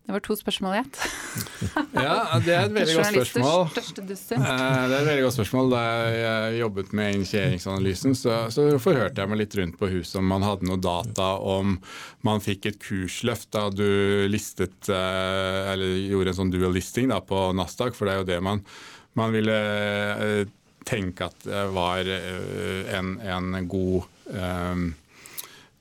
det 0.06 0.14
var 0.14 0.22
to 0.22 0.36
spørsmål 0.38 0.74
i 0.76 0.78
ett. 0.78 0.98
ja, 2.06 2.38
det 2.38 2.52
er 2.54 2.68
et 2.68 2.74
veldig 2.76 2.94
godt 2.94 3.08
spørsmål. 3.10 3.64
Eh, 3.74 4.82
det 4.86 4.94
er 4.94 5.00
et 5.00 5.08
veldig 5.08 5.24
godt 5.24 5.34
spørsmål. 5.34 5.70
Da 5.72 5.80
jeg 6.14 6.58
jobbet 6.60 6.92
med 6.94 7.16
initieringsanalysen, 7.16 8.14
så, 8.14 8.36
så 8.54 8.68
forhørte 8.82 9.18
jeg 9.24 9.32
meg 9.32 9.40
litt 9.40 9.56
rundt 9.58 9.78
på 9.80 9.90
huset 9.90 10.20
om 10.20 10.28
man 10.30 10.46
hadde 10.46 10.68
noe 10.70 10.78
data 10.78 11.32
om 11.42 11.74
man 12.26 12.44
fikk 12.44 12.68
et 12.70 12.78
kursløft 12.82 13.50
da 13.56 13.64
du 13.74 14.28
listet, 14.30 14.78
eh, 14.86 15.72
eller 15.72 15.98
gjorde 16.04 16.36
en 16.36 16.38
sånn 16.38 16.54
dual 16.54 16.76
listing 16.78 17.10
da, 17.10 17.18
på 17.18 17.48
Nasdaq, 17.58 17.98
for 17.98 18.06
det 18.06 18.14
er 18.14 18.22
jo 18.22 18.28
det 18.30 18.38
man, 18.46 18.62
man 19.18 19.34
ville 19.34 19.58
eh, 20.22 20.44
tenke 20.86 21.26
at 21.26 21.48
var 21.74 22.06
en, 22.06 23.16
en 23.26 23.56
god 23.66 24.06
um, 24.30 24.92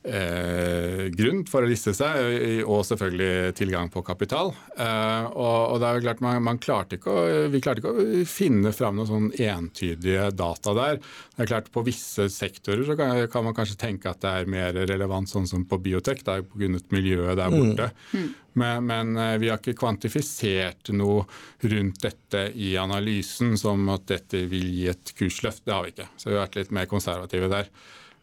eh, 0.06 1.08
grunn 1.14 1.44
for 1.50 1.66
å 1.66 1.70
liste 1.70 1.94
seg, 1.98 2.64
og 2.66 2.86
selvfølgelig 2.88 3.56
tilgang 3.58 3.92
på 3.94 4.04
kapital. 4.06 4.54
Eh, 4.78 5.26
og, 5.32 5.74
og, 5.74 5.80
det 5.82 5.90
er 5.90 5.98
jo 5.98 6.06
klart 6.06 6.24
man, 6.26 6.40
man 6.46 6.62
klarte 6.62 7.00
å, 7.10 7.18
Vi 7.52 7.62
klarte 7.64 7.84
ikke 7.84 7.94
å 7.94 8.24
finne 8.30 8.72
fram 8.76 9.00
noen 9.00 9.10
sånn 9.10 9.30
entydige 9.34 10.30
data 10.36 10.76
der. 10.78 11.02
Det 11.36 11.46
er 11.46 11.52
klart 11.52 11.72
På 11.74 11.84
visse 11.86 12.30
sektorer 12.32 12.86
så 12.88 12.98
kan, 13.00 13.26
kan 13.32 13.46
man 13.48 13.58
kanskje 13.58 13.80
tenke 13.82 14.12
at 14.12 14.24
det 14.24 14.32
er 14.32 14.50
mer 14.52 14.78
relevant, 14.86 15.30
sånn 15.32 15.50
som 15.50 15.68
på 15.68 15.82
biotek, 15.82 16.24
det 16.26 16.34
er 16.34 16.44
jo 16.44 16.50
pga. 16.54 16.74
miljøet 16.96 17.40
der 17.40 17.54
borte. 17.54 17.92
Mm. 18.14 18.34
Men, 18.56 18.86
men, 18.88 19.18
eh, 19.20 19.38
vi 19.42 19.50
har 19.52 19.60
ikke 19.60 19.76
kvantifisert 19.76 20.94
noe 20.96 21.26
rundt 21.68 22.00
dette 22.06 22.46
i 22.56 22.76
analysen 22.80 23.58
som 23.60 23.84
at 23.92 24.08
dette 24.08 24.46
vil 24.52 24.70
gi 24.72 24.88
et 24.94 25.12
kursløft. 25.18 25.66
Det 25.66 25.76
har 25.76 25.84
vi 25.84 25.92
ikke. 25.92 26.08
Så 26.16 26.30
vi 26.30 26.38
har 26.38 26.46
vært 26.46 26.62
litt 26.62 26.72
mer 26.76 26.88
konservative 26.92 27.52
der. 27.52 27.68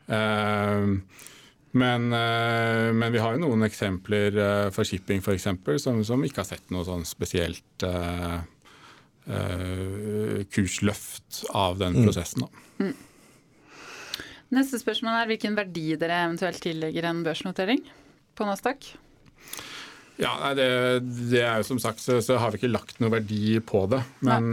Uh, 0.08 0.98
men, 1.72 2.12
eh, 2.12 2.92
men, 2.92 3.12
vi 3.12 3.20
har 3.22 3.32
jo 3.32 3.46
noen 3.46 3.64
eksempler 3.64 4.36
eh, 4.36 4.66
for 4.74 4.84
shipping 4.84 5.22
f.eks. 5.24 5.48
Som, 5.80 6.02
som 6.04 6.24
ikke 6.26 6.42
har 6.42 6.50
sett 6.50 6.68
noe 6.74 6.84
sånn 6.84 7.06
spesielt 7.08 7.86
uh, 7.88 8.42
uh, 9.24 10.42
kursløft 10.52 11.46
av 11.56 11.80
den 11.80 11.96
mm. 11.96 12.04
prosessen. 12.04 12.44
Mm. 12.76 12.92
Neste 14.52 14.82
spørsmål 14.82 15.22
er 15.22 15.32
hvilken 15.32 15.56
verdi 15.56 15.86
dere 15.96 16.26
eventuelt 16.26 16.60
tillegger 16.60 17.08
en 17.08 17.24
børsnotering 17.24 17.80
på 18.36 18.48
Nasdaq? 18.48 18.92
Ja, 20.20 20.36
det, 20.52 20.68
det 21.32 21.40
er 21.40 21.62
jo 21.62 21.70
som 21.72 21.80
sagt, 21.80 22.04
så, 22.04 22.20
så, 22.20 22.36
har 22.36 22.52
vi 22.52 22.60
ikke 22.60 22.74
lagt 22.74 23.00
noe 23.00 23.14
verdi 23.14 23.56
på 23.64 23.86
det. 23.90 24.02
Men, 24.28 24.52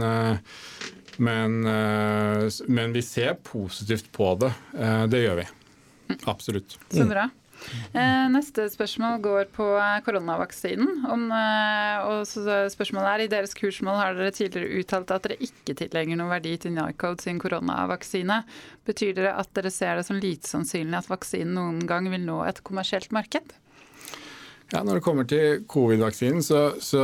men, 1.20 1.58
men 1.68 2.96
vi 2.96 3.04
ser 3.04 3.36
positivt 3.44 4.08
på 4.16 4.32
det. 4.40 4.54
det 5.12 5.20
gjør 5.20 5.42
vi. 5.42 5.46
Absolutt. 6.30 6.78
Så 6.90 7.06
bra. 7.08 7.28
Eh, 7.92 8.26
neste 8.32 8.64
spørsmål 8.72 9.18
går 9.24 9.48
på 9.54 9.66
koronavaksinen. 10.06 11.04
Om, 11.12 11.26
eh, 11.36 12.06
og 12.08 12.24
spørsmålet 12.72 13.10
er, 13.10 13.24
I 13.24 13.32
deres 13.32 13.54
kursmål 13.54 13.98
har 14.00 14.14
dere 14.14 14.32
tidligere 14.32 14.80
uttalt 14.80 15.10
at 15.10 15.26
dere 15.26 15.40
ikke 15.44 15.76
tillegger 15.76 16.16
noen 16.16 16.32
verdi 16.32 16.56
til 16.56 16.72
Nycode 16.72 17.20
sin 17.20 17.40
koronavaksine. 17.42 18.42
Betyr 18.86 19.14
det 19.14 19.32
at 19.34 19.52
dere 19.54 19.70
ser 19.70 19.96
det 19.96 20.06
som 20.06 20.20
lite 20.20 20.48
sannsynlig 20.48 21.02
at 21.02 21.10
vaksinen 21.10 21.54
noen 21.54 21.86
gang 21.86 22.08
vil 22.10 22.24
nå 22.24 22.42
et 22.48 22.62
kommersielt 22.64 23.12
marked? 23.12 23.52
Ja, 24.70 24.84
Når 24.86 25.00
det 25.00 25.02
kommer 25.02 25.26
til 25.26 25.64
covid-vaksinen, 25.70 26.42
så, 26.46 26.70
så, 26.82 27.02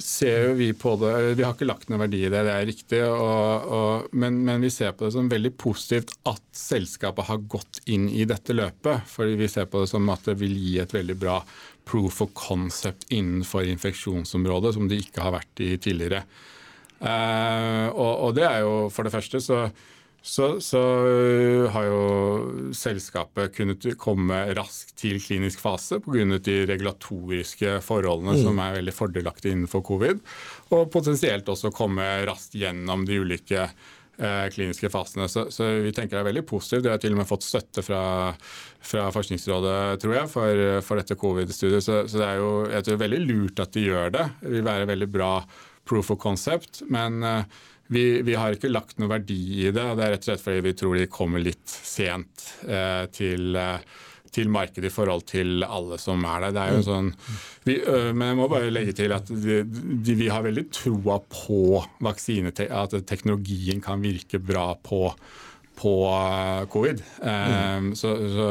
ser 0.00 0.46
jo 0.46 0.52
vi 0.56 0.70
på 0.72 0.94
det 0.96 1.34
Vi 1.36 1.44
har 1.44 1.52
ikke 1.52 1.66
lagt 1.68 1.90
noen 1.90 2.00
verdi 2.00 2.22
i 2.24 2.30
det, 2.32 2.44
det 2.46 2.52
er 2.54 2.68
riktig. 2.68 3.00
Og, 3.04 3.66
og, 3.76 4.06
men, 4.16 4.38
men, 4.46 4.62
vi 4.64 4.70
ser 4.72 4.94
på 4.96 5.04
det 5.04 5.12
som 5.16 5.28
veldig 5.28 5.52
positivt 5.60 6.14
at 6.30 6.40
selskapet 6.56 7.28
har 7.28 7.44
gått 7.52 7.82
inn 7.92 8.08
i 8.08 8.24
dette 8.28 8.56
løpet. 8.56 9.04
fordi 9.10 9.36
vi 9.42 9.50
ser 9.52 9.68
på 9.68 9.82
det 9.82 9.92
som 9.92 10.08
at 10.14 10.24
det 10.30 10.38
vil 10.40 10.56
gi 10.56 10.78
et 10.80 10.96
veldig 10.96 11.18
bra 11.20 11.42
proof 11.84 12.22
of 12.24 12.32
concept 12.38 13.04
innenfor 13.12 13.66
infeksjonsområdet, 13.68 14.74
som 14.74 14.88
det 14.88 15.02
ikke 15.02 15.24
har 15.26 15.36
vært 15.36 15.60
i 15.60 15.74
tidligere. 15.82 16.22
Uh, 17.02 17.90
og, 17.90 18.12
og, 18.12 18.28
det 18.38 18.46
er 18.46 18.60
jo 18.62 18.74
for 18.94 19.04
det 19.04 19.12
første 19.12 19.40
så 19.42 19.64
så, 20.22 20.60
så, 20.62 20.80
øh, 21.06 21.64
har 21.74 21.86
jo 21.88 22.02
selskapet 22.78 23.56
kunnet 23.56 23.86
komme 23.98 24.36
raskt 24.54 24.94
til 25.02 25.18
klinisk 25.22 25.58
fase 25.60 25.98
pga. 26.04 26.38
de 26.38 26.60
regulatoriske 26.70 27.80
forholdene 27.82 28.36
mm. 28.38 28.42
som 28.44 28.60
er 28.62 28.76
veldig 28.78 28.94
fordelaktige 28.94 29.56
innenfor 29.56 29.82
covid. 29.82 30.20
Og 30.70 30.92
potensielt 30.94 31.48
også 31.50 31.72
komme 31.74 32.06
raskt 32.28 32.54
gjennom 32.54 33.02
de 33.08 33.18
ulike 33.18 33.64
eh, 33.66 34.46
kliniske 34.54 34.92
fasene. 34.94 35.26
Så, 35.28 35.48
så, 35.50 35.66
vi 35.82 35.90
tenker 35.90 36.20
det 36.20 36.22
er 36.22 36.30
veldig 36.30 36.46
positivt. 36.46 36.86
Vi 36.86 36.94
har 36.94 37.02
til 37.02 37.16
og 37.16 37.24
med 37.24 37.30
fått 37.30 37.48
støtte 37.48 37.82
fra, 37.82 38.04
fra 38.78 39.10
Forskningsrådet 39.10 39.98
tror 40.06 40.16
jeg, 40.20 40.30
for, 40.30 40.64
for 40.86 41.02
dette 41.02 41.18
covid-studiet. 41.18 41.82
Så, 41.82 42.04
så, 42.06 42.22
det 42.22 42.30
er 42.30 42.38
jo 42.38 42.54
jeg 42.70 42.86
tror, 42.86 43.02
veldig 43.02 43.22
lurt 43.26 43.66
at 43.66 43.74
de 43.74 43.86
gjør 43.90 44.14
det. 44.20 44.30
Det 44.46 44.54
vil 44.54 44.70
være 44.70 44.90
veldig 44.94 45.12
bra 45.18 45.34
proof 45.88 46.14
of 46.14 46.22
concept. 46.22 46.82
men 46.86 47.22
eh, 47.26 47.44
vi, 47.92 48.04
vi, 48.24 48.36
har 48.38 48.56
ikke 48.56 48.70
lagt 48.70 49.00
noe 49.00 49.10
verdi 49.12 49.66
i 49.66 49.72
det. 49.74 49.82
og 49.82 49.98
Det 49.98 50.06
er 50.06 50.14
rett 50.14 50.24
og 50.24 50.30
slett 50.30 50.46
fordi 50.46 50.64
vi 50.68 50.78
tror 50.78 50.96
de 50.98 51.10
kommer 51.12 51.42
litt 51.42 51.68
sent 51.72 52.46
eh, 52.66 53.04
til, 53.14 53.56
eh, 53.58 53.84
til 54.32 54.50
markedet 54.52 54.88
i 54.90 54.94
forhold 54.94 55.26
til 55.30 55.66
alle 55.66 55.98
som 56.00 56.24
er 56.28 56.46
der. 56.46 56.56
Det 56.56 56.64
er 56.64 56.76
jo 56.78 56.86
sånn, 56.88 57.12
vi, 57.68 57.78
men 58.12 58.32
jeg 58.32 58.40
må 58.40 58.48
bare 58.52 58.72
legge 58.72 58.96
til 59.02 59.14
at 59.16 59.30
de, 59.30 59.62
vi 60.08 60.30
har 60.32 60.44
veldig 60.46 60.66
troa 60.74 61.20
på 61.28 61.82
vaksine, 62.04 62.54
at 62.68 62.98
teknologien 63.08 63.82
kan 63.84 64.04
virke 64.04 64.42
bra 64.42 64.72
på 64.82 65.08
på 65.82 65.92
covid. 66.70 67.00
Mm. 67.24 67.86
Um, 67.86 67.86
så, 67.96 68.10
så, 68.30 68.48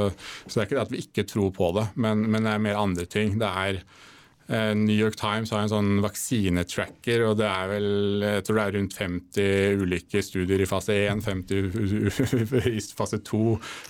så, 0.49 0.51
det 0.51 0.57
er 0.57 0.65
ikke 0.65 0.75
det 0.75 0.81
at 0.81 0.91
vi 0.91 1.01
ikke 1.05 1.23
tror 1.29 1.51
på 1.55 1.69
det, 1.77 1.83
men, 2.01 2.25
men 2.33 2.43
det 2.43 2.55
er 2.55 2.63
mer 2.65 2.79
andre 2.81 3.05
ting. 3.07 3.37
Det 3.39 3.47
er 3.47 3.77
Eh, 3.79 4.10
New 4.51 4.95
York 4.95 5.15
Times 5.15 5.51
har 5.53 5.63
en 5.63 5.71
sånn 5.71 5.91
vaksinetracker, 6.03 7.23
og 7.29 7.37
det 7.39 7.47
er 7.47 7.69
vel 7.71 8.25
jeg 8.25 8.45
tror 8.47 8.57
det 8.57 8.63
er 8.63 8.75
rundt 8.75 8.97
50 8.97 9.79
ulike 9.79 10.23
studier 10.25 10.63
i 10.63 10.67
fase 10.67 10.97
1, 11.07 11.21
50 11.23 12.71
i 12.71 12.81
fase 12.97 13.21
2, 13.27 13.41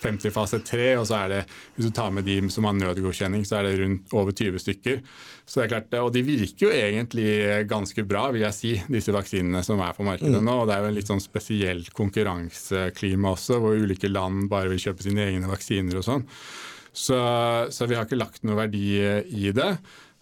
50 0.04 0.30
i 0.30 0.34
fase 0.36 0.62
3, 0.68 0.88
og 1.00 1.08
så 1.10 1.18
er 1.24 1.34
det, 1.34 1.42
hvis 1.76 1.90
du 1.90 1.96
tar 1.98 2.14
med 2.14 2.28
de 2.30 2.38
som 2.54 2.70
har 2.70 2.78
nødgodkjenning, 2.78 3.46
så 3.48 3.58
er 3.60 3.70
det 3.70 3.80
rundt 3.82 4.14
over 4.18 4.36
20 4.38 4.62
stykker. 4.62 5.02
Så 5.46 5.60
det 5.60 5.66
er 5.66 5.72
klart, 5.74 5.96
Og 6.00 6.14
de 6.14 6.22
virker 6.24 6.68
jo 6.68 6.72
egentlig 6.72 7.32
ganske 7.68 8.06
bra, 8.08 8.28
vil 8.32 8.46
jeg 8.46 8.56
si, 8.56 8.74
disse 8.92 9.12
vaksinene 9.16 9.64
som 9.66 9.82
er 9.84 9.98
på 9.98 10.06
markedet 10.08 10.38
mm. 10.38 10.46
nå. 10.48 10.60
og 10.62 10.70
Det 10.70 10.76
er 10.76 10.86
jo 10.86 10.92
en 10.92 11.00
litt 11.00 11.10
sånn 11.10 11.24
spesielt 11.24 11.90
konkurranseklima 11.98 13.34
også, 13.34 13.58
hvor 13.60 13.82
ulike 13.82 14.12
land 14.12 14.46
bare 14.52 14.72
vil 14.72 14.84
kjøpe 14.86 15.04
sine 15.04 15.26
egne 15.26 15.50
vaksiner 15.52 16.00
og 16.00 16.08
sånn. 16.08 16.30
Så, 16.92 17.18
så 17.72 17.88
vi 17.88 17.96
har 17.96 18.08
ikke 18.08 18.20
lagt 18.20 18.46
noe 18.48 18.58
verdi 18.60 18.86
i 19.00 19.52
det. 19.56 19.74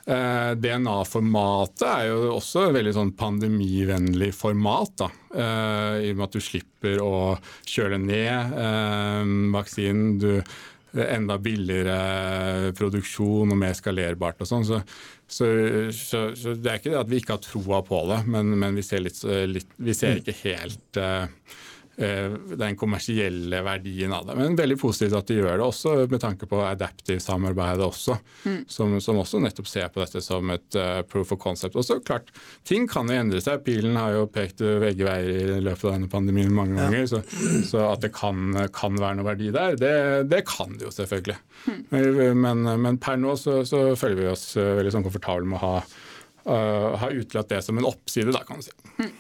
Eh, 0.07 0.51
DNA-formatet 0.57 1.85
er 1.85 2.07
jo 2.09 2.33
også 2.37 2.69
et 2.69 2.75
veldig 2.79 2.95
sånn 2.95 3.13
pandemivennlig 3.19 4.31
format. 4.37 4.95
Da. 5.03 5.11
Eh, 5.35 6.07
I 6.07 6.11
og 6.13 6.19
med 6.21 6.25
at 6.29 6.37
du 6.37 6.43
slipper 6.43 7.03
å 7.03 7.13
kjøle 7.67 7.99
ned 8.01 8.57
eh, 8.63 9.37
vaksinen. 9.55 10.17
Du, 10.21 10.33
enda 10.89 11.35
billigere 11.37 12.71
produksjon 12.73 13.51
og 13.53 13.57
mer 13.61 13.75
skalerbart 13.77 14.39
og 14.41 14.49
sånn. 14.49 14.65
Så, 14.65 14.79
så, 15.29 15.49
så, 15.93 16.23
så, 16.33 16.55
det 16.57 16.71
er 16.71 16.79
ikke 16.79 16.93
det 16.95 17.01
at 17.03 17.11
vi 17.11 17.19
ikke 17.21 17.35
har 17.35 17.43
troa 17.45 17.83
på 17.85 17.99
det, 18.09 18.23
men, 18.33 18.55
men 18.57 18.79
vi, 18.79 18.85
ser 18.87 19.03
litt, 19.05 19.21
litt, 19.53 19.69
vi, 19.77 19.93
ser 19.93 20.17
ikke 20.17 20.37
helt 20.41 20.97
Eh, 20.97 21.27
den 21.99 22.77
kommersielle 22.79 23.59
verdien 23.65 24.13
av 24.15 24.27
det. 24.27 24.35
Men 24.39 24.55
veldig 24.55 24.77
positivt 24.79 25.17
at 25.17 25.27
de 25.27 25.39
gjør 25.39 25.57
det, 25.57 25.65
også 25.65 25.95
med 26.11 26.21
tanke 26.23 26.47
på 26.49 26.61
adaptive-samarbeidet 26.63 27.83
også. 27.83 28.15
Mm. 28.45 28.61
Som, 28.71 28.95
som, 29.03 29.19
også 29.19 29.41
nettopp 29.43 29.67
ser 29.67 29.89
på 29.91 29.99
dette 30.03 30.21
som 30.23 30.53
et 30.53 30.77
uh, 30.79 31.01
proof 31.07 31.33
of 31.35 31.41
concept. 31.43 31.75
Og 31.75 31.83
så 31.83 31.99
klart, 31.99 32.31
ting 32.67 32.87
kan 32.89 33.11
jo 33.11 33.19
endre 33.19 33.43
seg. 33.43 33.63
Pilen 33.65 33.99
har 33.99 34.15
jo 34.15 34.29
pekt 34.31 34.63
begge 34.63 35.07
veier 35.07 35.57
i 35.57 35.61
løpet 35.63 35.89
av 35.89 35.97
denne 35.97 36.11
pandemien 36.11 36.55
mange 36.55 36.79
ganger. 36.79 37.03
Ja. 37.03 37.09
Så, 37.11 37.23
så, 37.67 37.83
at 37.89 38.05
det 38.05 38.13
kan, 38.15 38.55
kan, 38.75 38.99
være 38.99 39.19
noe 39.19 39.27
verdi 39.27 39.51
der, 39.55 39.75
det, 39.79 39.95
det 40.31 40.43
kan 40.47 40.77
det 40.79 40.87
jo 40.87 40.93
selvfølgelig. 40.95 41.39
Mm. 41.67 42.37
Men, 42.39 42.67
men, 42.85 43.01
per 43.03 43.19
nå 43.19 43.35
så, 43.39 43.61
så, 43.67 43.89
føler 43.99 44.23
vi 44.23 44.31
oss 44.31 44.53
veldig 44.55 44.95
sånn 44.95 45.05
komfortable 45.05 45.49
med 45.49 45.59
å 45.59 45.65
ha 45.65 45.73
uh, 46.47 46.95
ha 46.99 47.11
utelatt 47.11 47.51
det 47.51 47.61
som 47.65 47.77
en 47.79 47.87
oppside, 47.89 48.31
da, 48.35 48.43
kan 48.47 48.61
du 48.61 48.67
si. 48.67 48.75
Mm. 48.99 49.11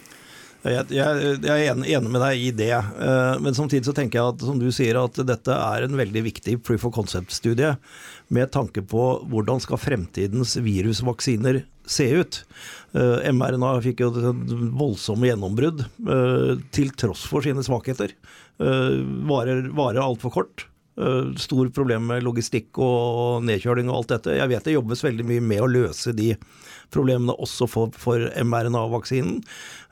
Jeg, 0.59 0.89
jeg, 0.91 1.37
jeg, 1.39 1.67
er 1.69 1.69
enig 1.71 2.09
med 2.11 2.19
deg 2.19 2.41
i 2.43 2.49
det, 2.51 2.73
uh, 2.75 3.37
men 3.39 3.55
samtidig 3.55 3.87
så 3.87 3.93
tenker 3.95 4.19
jeg 4.19 4.33
at 4.33 4.41
som 4.43 4.57
du 4.59 4.67
sier 4.75 4.97
at 4.99 5.15
dette 5.23 5.55
er 5.55 5.85
en 5.85 5.95
veldig 5.95 6.23
viktig 6.25 6.57
proof 6.67 6.83
of 6.89 6.93
concept-studie 6.97 7.77
med 8.35 8.51
tanke 8.51 8.83
på 8.83 9.05
hvordan 9.31 9.63
skal 9.63 9.79
fremtidens 9.79 10.57
virusvaksiner 10.59 11.61
se 11.89 12.09
ut. 12.11 12.41
Uh, 12.91 13.23
mRNA 13.31 13.71
fikk 13.85 14.03
jo 14.03 14.33
voldsomme 14.75 15.31
gjennombrudd 15.31 15.85
uh, 16.09 16.59
til 16.75 16.91
tross 16.91 17.23
for 17.29 17.45
sine 17.45 17.63
svakheter. 17.63 18.17
varer 18.59 19.69
varer 19.71 20.03
altfor 20.03 20.35
kort. 20.35 20.67
Eh, 20.99 21.35
stor 21.39 21.69
problem 21.71 22.09
med 22.11 22.25
logistikk 22.25 22.75
og 22.83 23.45
nedkjøling 23.47 23.87
og 23.87 24.01
alt 24.01 24.13
dette. 24.15 24.35
Jeg 24.35 24.51
vet 24.51 24.65
det 24.67 24.75
jobbes 24.75 25.03
veldig 25.05 25.25
mye 25.29 25.43
med 25.51 25.61
å 25.63 25.69
løse 25.71 26.11
de 26.15 26.33
problemene 26.91 27.35
også 27.39 27.69
for, 27.69 27.93
for 27.95 28.25
mRNA-vaksinen. 28.43 29.37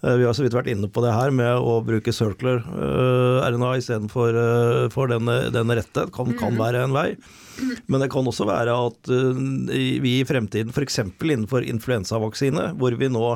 Eh, 0.04 0.18
vi 0.20 0.26
har 0.28 0.36
så 0.36 0.44
vidt 0.44 0.58
vært 0.58 0.68
inne 0.74 0.90
på 0.92 1.04
det 1.06 1.14
her 1.16 1.32
med 1.32 1.64
å 1.64 1.78
bruke 1.86 2.12
circular 2.12 2.60
uh, 2.68 3.46
RNA 3.48 3.70
istedenfor 3.80 4.36
uh, 4.36 4.88
for 4.92 5.14
den, 5.14 5.32
den 5.56 5.76
rette. 5.80 6.10
Kan, 6.12 6.34
kan 6.36 6.58
mm. 6.58 6.60
være 6.60 6.84
en 6.84 6.98
vei. 6.98 7.08
Men 7.88 8.04
det 8.04 8.12
kan 8.12 8.28
også 8.28 8.50
være 8.50 8.76
at 8.90 9.10
vi 9.10 10.12
i 10.20 10.26
fremtiden, 10.28 10.70
f.eks. 10.76 11.00
innenfor 11.24 11.64
influensavaksine, 11.66 12.74
hvor 12.78 12.94
vi 13.00 13.10
nå 13.10 13.32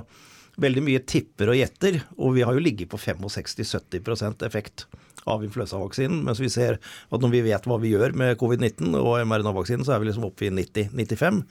veldig 0.61 0.83
mye 0.85 1.01
tipper 1.07 1.49
og 1.49 1.57
gjetter, 1.57 2.01
og 2.19 2.35
vi 2.35 2.43
har 2.45 2.53
jo 2.53 2.61
ligget 2.61 2.91
på 2.91 2.99
65-70% 3.01 4.45
effekt 4.45 4.85
av 5.29 5.43
influensavaksinen. 5.45 6.23
Mens 6.25 6.41
vi 6.41 6.49
ser 6.51 6.77
at 6.79 7.23
når 7.23 7.33
vi 7.33 7.43
vet 7.45 7.67
hva 7.69 7.77
vi 7.81 7.93
gjør 7.93 8.15
med 8.17 8.37
covid-19 8.41 8.95
og 8.99 9.19
mRNA-vaksinen, 9.25 9.85
så 9.87 9.95
er 9.95 10.01
vi 10.01 10.09
liksom 10.09 10.27
oppe 10.27 10.47
i 10.47 10.51
90-95. 10.53 11.41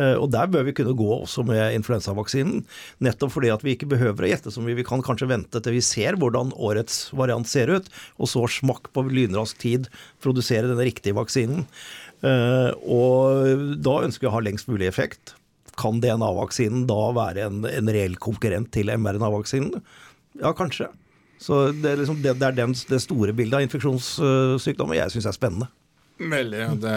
Eh, 0.00 0.14
og 0.16 0.28
der 0.34 0.50
bør 0.52 0.66
vi 0.68 0.76
kunne 0.78 0.96
gå 0.98 1.10
også 1.18 1.44
med 1.48 1.76
influensavaksinen. 1.78 2.62
Nettopp 3.04 3.34
fordi 3.36 3.52
at 3.54 3.64
vi 3.66 3.76
ikke 3.76 3.90
behøver 3.92 4.26
å 4.26 4.32
gjette 4.32 4.54
så 4.54 4.64
mye. 4.64 4.78
Vi 4.78 4.86
kan 4.88 5.04
kanskje 5.04 5.30
vente 5.30 5.62
til 5.62 5.78
vi 5.78 5.84
ser 5.84 6.18
hvordan 6.20 6.54
årets 6.56 7.04
variant 7.16 7.48
ser 7.48 7.72
ut, 7.72 7.90
og 8.18 8.30
så 8.30 8.46
smakk 8.60 8.92
på 8.94 9.06
lynrask 9.10 9.60
tid 9.62 9.90
produsere 10.22 10.70
den 10.70 10.82
riktige 10.82 11.16
vaksinen. 11.18 11.66
Eh, 12.22 12.70
og 12.86 13.78
da 13.82 14.00
ønsker 14.06 14.26
vi 14.26 14.32
å 14.32 14.36
ha 14.36 14.42
lengst 14.44 14.70
mulig 14.70 14.88
effekt. 14.90 15.36
Kan 15.80 16.02
DNA-vaksinen 16.02 16.84
da 16.90 17.00
være 17.16 17.46
en, 17.48 17.62
en 17.66 17.92
reell 17.92 18.18
konkurrent 18.20 18.70
til 18.74 18.92
mRNA-vaksinen? 18.92 19.80
Ja, 20.40 20.52
kanskje. 20.56 20.90
Så 21.42 21.64
det 21.74 21.90
er, 21.90 22.00
liksom, 22.00 22.22
det, 22.22 22.36
det, 22.38 22.48
er 22.48 22.58
den, 22.62 22.74
det 22.88 23.02
store 23.02 23.34
bildet 23.34 23.58
av 23.58 23.64
infeksjonssykdommer 23.66 25.00
jeg 25.00 25.16
syns 25.16 25.30
er 25.30 25.38
spennende. 25.38 25.70
Veldig. 26.30 26.60
og 26.70 26.78
det, 26.82 26.96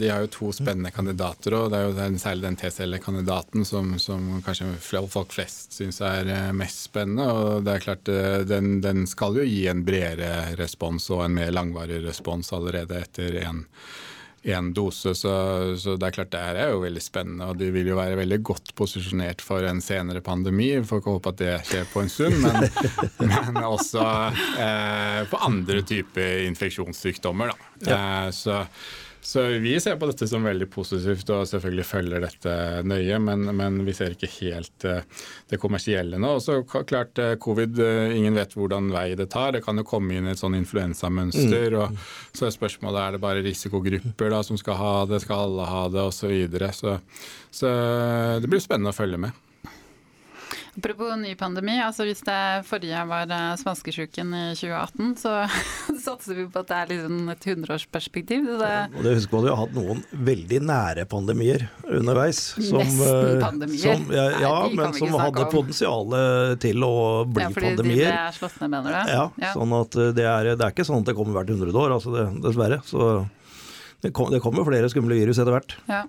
De 0.00 0.08
har 0.08 0.22
jo 0.24 0.30
to 0.32 0.50
spennende 0.54 0.92
kandidater. 0.94 1.54
og 1.54 1.70
Det 1.70 1.78
er 1.78 1.88
jo 1.88 1.96
den, 1.96 2.18
særlig 2.18 2.46
den 2.46 2.58
T-cellekandidaten 2.60 3.66
som, 3.68 3.96
som, 3.98 4.40
kanskje 4.46 4.70
folk 5.10 5.34
flest 5.34 5.76
syns 5.76 6.00
er 6.00 6.30
eh, 6.32 6.52
mest 6.56 6.86
spennende. 6.88 7.26
og 7.26 7.66
det 7.66 7.74
er 7.74 7.84
klart 7.84 8.08
eh, 8.12 8.40
den, 8.48 8.80
den, 8.80 9.06
skal 9.06 9.36
jo 9.36 9.46
gi 9.46 9.66
en 9.70 9.84
bredere 9.84 10.56
respons 10.60 11.10
og 11.10 11.26
en 11.26 11.36
mer 11.36 11.52
langvarig 11.52 12.02
respons 12.06 12.52
allerede 12.56 13.02
etter 13.02 13.42
en 13.44 13.64
én 14.46 14.72
dose. 14.74 15.14
Så, 15.18 15.32
så, 15.80 15.96
det 15.98 16.08
er 16.08 16.16
klart 16.18 16.32
det 16.34 16.42
her 16.42 16.60
er 16.60 16.74
jo 16.74 16.82
veldig 16.84 17.02
spennende, 17.02 17.48
og 17.50 17.58
de 17.60 17.70
vil 17.74 17.90
jo 17.90 17.98
være 17.98 18.18
veldig 18.20 18.40
godt 18.46 18.74
posisjonert 18.78 19.42
for 19.44 19.66
en 19.66 19.82
senere 19.84 20.22
pandemi. 20.24 20.70
Vi 20.78 20.86
får 20.86 21.02
ikke 21.02 21.16
håpe 21.16 21.32
at 21.34 21.40
det 21.42 21.56
skjer 21.70 21.88
på 21.92 22.04
en 22.04 22.12
stund, 22.12 22.38
men, 22.44 22.68
men 23.54 23.62
også 23.64 24.04
eh, 24.62 25.22
på 25.30 25.42
andre 25.48 25.82
typer 25.86 26.46
infeksjonssykdommer. 26.46 27.52
Da. 27.52 27.90
Ja. 27.90 27.98
Eh, 27.98 28.30
så 28.36 28.62
så 29.26 29.42
vi 29.58 29.72
ser 29.82 29.96
på 29.98 30.06
dette 30.06 30.28
som 30.30 30.44
veldig 30.46 30.68
positivt 30.70 31.30
og 31.34 31.48
selvfølgelig 31.50 31.84
følger 31.88 32.22
dette 32.22 32.52
nøye, 32.86 33.16
men, 33.18 33.48
men 33.58 33.80
vi 33.82 33.94
ser 33.96 34.14
ikke 34.14 34.30
helt 34.36 34.86
uh, 34.86 35.00
det 35.50 35.58
kommersielle 35.58 36.20
nå. 36.22 36.36
Og 36.36 36.44
så 36.44 36.60
klart 36.86 37.18
uh, 37.18 37.32
covid, 37.42 37.80
uh, 37.82 38.14
ingen 38.14 38.38
vet 38.38 38.54
hvordan 38.54 38.92
vei 38.94 39.08
det 39.18 39.26
tar. 39.34 39.56
Det 39.56 39.64
kan 39.66 39.82
jo 39.82 39.86
komme 39.88 40.14
inn 40.14 40.30
et 40.30 40.38
sånn 40.38 40.54
influensamønster. 40.60 41.74
Mm. 41.74 41.80
og 41.82 42.38
Så 42.38 42.46
er 42.46 42.54
spørsmålet 42.54 43.02
er 43.02 43.16
det 43.16 43.22
bare 43.24 43.42
risikogrupper 43.42 44.30
da, 44.30 44.44
som 44.46 44.60
skal 44.62 44.78
ha 44.78 44.94
det, 45.10 45.24
skal 45.26 45.48
alle 45.48 45.66
ha 45.72 45.82
det 45.90 46.06
osv. 46.06 46.22
Så, 46.22 46.30
videre. 46.30 46.70
så 46.74 46.94
Så 47.50 47.72
det 48.42 48.50
blir 48.50 48.62
spennende 48.62 48.94
å 48.94 48.96
følge 48.96 49.18
med. 49.26 49.45
Apropos 50.76 51.16
ny 51.16 51.34
pandemi. 51.34 51.78
altså 51.80 52.04
Hvis 52.04 52.20
det 52.26 52.40
forrige 52.68 53.02
var 53.08 53.30
eh, 53.32 53.52
spanskesjuken 53.56 54.34
i 54.36 54.42
2018, 54.58 55.14
så 55.22 55.32
satser 56.06 56.36
vi 56.36 56.44
på 56.52 56.60
at 56.60 56.68
det 56.68 56.80
er 56.80 56.90
liksom 56.92 57.30
et 57.32 57.46
hundreårsperspektiv. 57.50 58.50
Det, 58.60 58.72
og 58.92 59.06
det 59.06 59.14
husker 59.16 59.38
man, 59.38 59.46
Vi 59.46 59.52
har 59.54 59.60
hatt 59.62 59.76
noen 59.76 60.02
veldig 60.30 60.60
nære 60.68 61.06
pandemier 61.08 61.66
underveis. 61.86 62.42
Som, 62.58 62.82
Nesten-pandemier. 62.82 63.86
Som, 63.86 64.12
ja, 64.12 64.26
ja 64.42 64.52
men 64.72 64.98
som 64.98 65.16
hadde 65.20 65.48
potensial 65.54 66.18
til 66.60 66.84
å 66.84 66.94
bli 67.24 67.46
ja, 67.46 67.54
fordi 67.54 67.72
pandemier. 67.72 68.04
De 68.04 68.12
ble 68.12 68.36
slått 68.36 68.60
ned, 68.60 68.74
mener 68.76 68.92
du? 68.92 69.16
Ja, 69.16 69.24
ja. 69.46 69.54
sånn 69.56 69.74
at 69.80 69.98
det 70.18 70.28
er, 70.28 70.52
det 70.52 70.60
er, 70.60 70.76
ikke 70.76 70.88
sånn 70.88 71.00
at 71.00 71.08
det 71.08 71.16
kommer 71.16 71.40
hvert 71.40 71.54
hundrede 71.54 71.82
år, 71.86 71.96
altså 71.96 72.12
det, 72.12 72.28
dessverre. 72.44 72.82
Så 72.84 73.08
det, 74.04 74.12
kom, 74.12 74.28
det 74.34 74.44
kommer 74.44 74.68
flere 74.68 74.92
skumle 74.92 75.16
virus 75.16 75.40
etter 75.40 75.56
hvert. 75.56 75.78
Ja. 75.88 76.04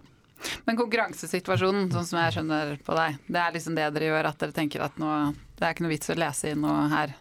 Men 0.67 0.77
konkurransesituasjonen, 0.79 1.87
sånn 1.93 2.09
som 2.09 2.19
jeg 2.21 2.35
skjønner 2.37 2.75
på 2.85 2.97
deg, 2.97 3.21
det 3.27 3.39
er 3.43 3.55
liksom 3.55 3.77
det 3.77 3.87
dere 3.95 4.11
gjør? 4.11 4.29
At 4.31 4.43
dere 4.43 4.55
tenker 4.55 4.83
at 4.85 4.99
nå, 5.01 5.13
det 5.57 5.65
er 5.65 5.73
ikke 5.75 5.87
noe 5.87 5.93
vits 5.95 6.13
å 6.13 6.17
lese 6.17 6.53
inn 6.53 6.61
noe 6.65 6.85
her? 6.91 7.15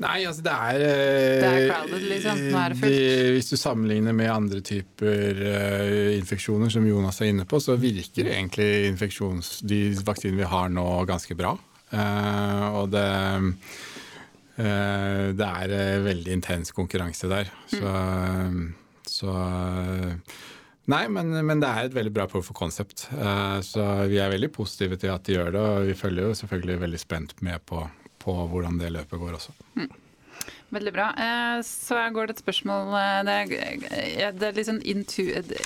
Nei, 0.00 0.22
altså 0.24 0.40
det 0.46 0.52
er 0.54 0.78
Det 0.80 1.48
er 1.48 1.66
crowded, 1.68 2.04
liksom? 2.08 2.38
Nå 2.48 2.60
er 2.60 2.72
det 2.72 2.78
fullt? 2.80 2.94
De, 2.96 3.32
hvis 3.36 3.50
du 3.52 3.56
sammenligner 3.60 4.16
med 4.16 4.32
andre 4.32 4.62
typer 4.64 5.42
uh, 5.44 6.16
infeksjoner, 6.16 6.72
som 6.72 6.86
Jonas 6.88 7.20
er 7.20 7.34
inne 7.34 7.44
på, 7.48 7.60
så 7.60 7.76
virker 7.80 8.30
egentlig 8.32 8.70
de 8.96 9.80
vaksinene 10.06 10.40
vi 10.40 10.48
har 10.54 10.72
nå, 10.72 10.86
ganske 11.08 11.36
bra. 11.36 11.52
Uh, 11.92 12.66
og 12.80 12.94
det 12.94 13.06
uh, 14.60 15.28
det 15.36 15.46
er 15.46 16.02
veldig 16.04 16.32
intens 16.32 16.72
konkurranse 16.76 17.28
der. 17.28 17.52
Så, 17.68 17.84
mm. 17.84 18.64
så 19.08 19.36
Nei, 20.88 21.04
men, 21.12 21.32
men, 21.46 21.60
det 21.60 21.68
er 21.68 21.88
et 21.88 21.94
veldig 21.94 22.12
bra 22.14 22.26
proof 22.30 22.50
of 22.50 22.56
concept. 22.56 23.06
Uh, 23.12 23.60
så 23.64 23.84
vi 24.10 24.20
er 24.22 24.32
veldig 24.32 24.50
positive 24.54 24.96
til 25.00 25.12
at 25.12 25.26
de 25.26 25.36
gjør 25.36 25.52
det. 25.54 25.64
Og 25.64 25.88
vi 25.90 25.96
følger 25.98 26.30
jo 26.30 26.38
selvfølgelig 26.38 26.84
veldig 26.86 27.00
spent 27.02 27.34
med 27.46 27.62
på, 27.68 27.84
på 28.22 28.36
hvordan 28.52 28.80
det 28.80 28.94
løpet 28.96 29.20
går 29.20 29.36
også. 29.38 29.54
Mm. 29.76 29.90
Veldig 30.70 30.92
bra. 30.94 31.08
Eh, 31.18 31.60
så 31.66 31.98
går 32.14 32.28
det 32.28 32.36
et 32.36 32.42
spørsmål 32.44 32.92
eh, 32.94 33.16
Det 33.26 33.32
er, 33.58 34.34
det 34.38 34.44
er 34.46 34.54
litt 34.54 34.68
sånn 34.68 34.78
intu, 34.86 35.24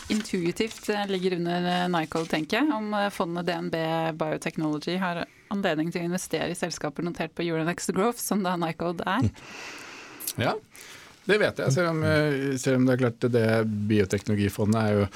intuitivt 0.09 0.89
ligger 1.11 1.37
under 1.37 1.69
Nycol, 1.93 2.25
tenker 2.31 2.63
jeg, 2.63 2.73
om 2.73 2.89
fondet 3.13 3.51
DNB 3.51 3.77
Biotechnology 4.17 4.97
har 5.03 5.27
anledning 5.53 5.93
til 5.93 6.01
å 6.01 6.09
investere 6.09 6.49
i 6.51 6.57
selskaper 6.57 7.05
notert 7.05 7.37
på 7.37 7.45
Euronext 7.45 7.93
Growth, 7.93 8.23
som 8.23 8.41
da 8.47 8.57
Nycode 8.57 9.05
er. 9.05 9.29
Ja, 10.41 10.57
det 11.25 11.39
vet 11.41 11.61
jeg, 11.63 11.73
selv 11.73 11.95
om, 11.95 12.03
eh, 12.05 12.57
selv 12.61 12.77
om, 12.77 12.85
det 12.85 12.95
er 12.95 13.01
klart 13.01 13.27
det 13.33 13.47
bioteknologifondet 13.89 14.77
er 14.81 14.99
jo 14.99 15.07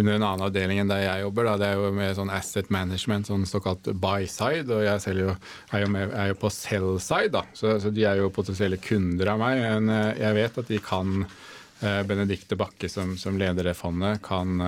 under 0.00 0.16
en 0.16 0.24
annen 0.26 0.44
avdeling 0.48 0.80
enn 0.82 0.90
der 0.90 1.04
jeg 1.04 1.22
jobber. 1.22 1.46
Da. 1.46 1.54
Det 1.60 1.68
er 1.68 1.78
jo 1.78 1.92
med 1.94 2.16
sånn 2.18 2.32
asset 2.34 2.72
management, 2.74 3.30
sånn 3.30 3.46
såkalt 3.46 3.92
buy-side. 4.02 4.66
Og 4.74 4.82
jeg 4.82 5.04
selv 5.04 5.22
jo, 5.22 5.36
er, 5.70 5.84
jo 5.84 5.92
med, 5.94 6.10
er, 6.10 6.32
jo 6.32 6.40
på 6.42 6.50
sell-side, 6.50 7.44
så, 7.54 7.76
så, 7.82 7.94
de 7.94 8.08
er 8.10 8.18
jo 8.18 8.32
potensielle 8.34 8.80
kunder 8.82 9.34
av 9.36 9.42
meg. 9.44 9.62
Men 9.62 9.94
eh, 9.94 10.10
jeg 10.24 10.38
vet 10.40 10.60
at 10.64 10.74
de 10.74 10.82
kan 10.82 11.22
eh, 11.22 12.02
Benedicte 12.10 12.58
Bakke, 12.58 12.90
som, 12.90 13.14
som, 13.20 13.38
leder 13.38 13.70
det 13.70 13.78
fondet, 13.78 14.18
kan 14.26 14.58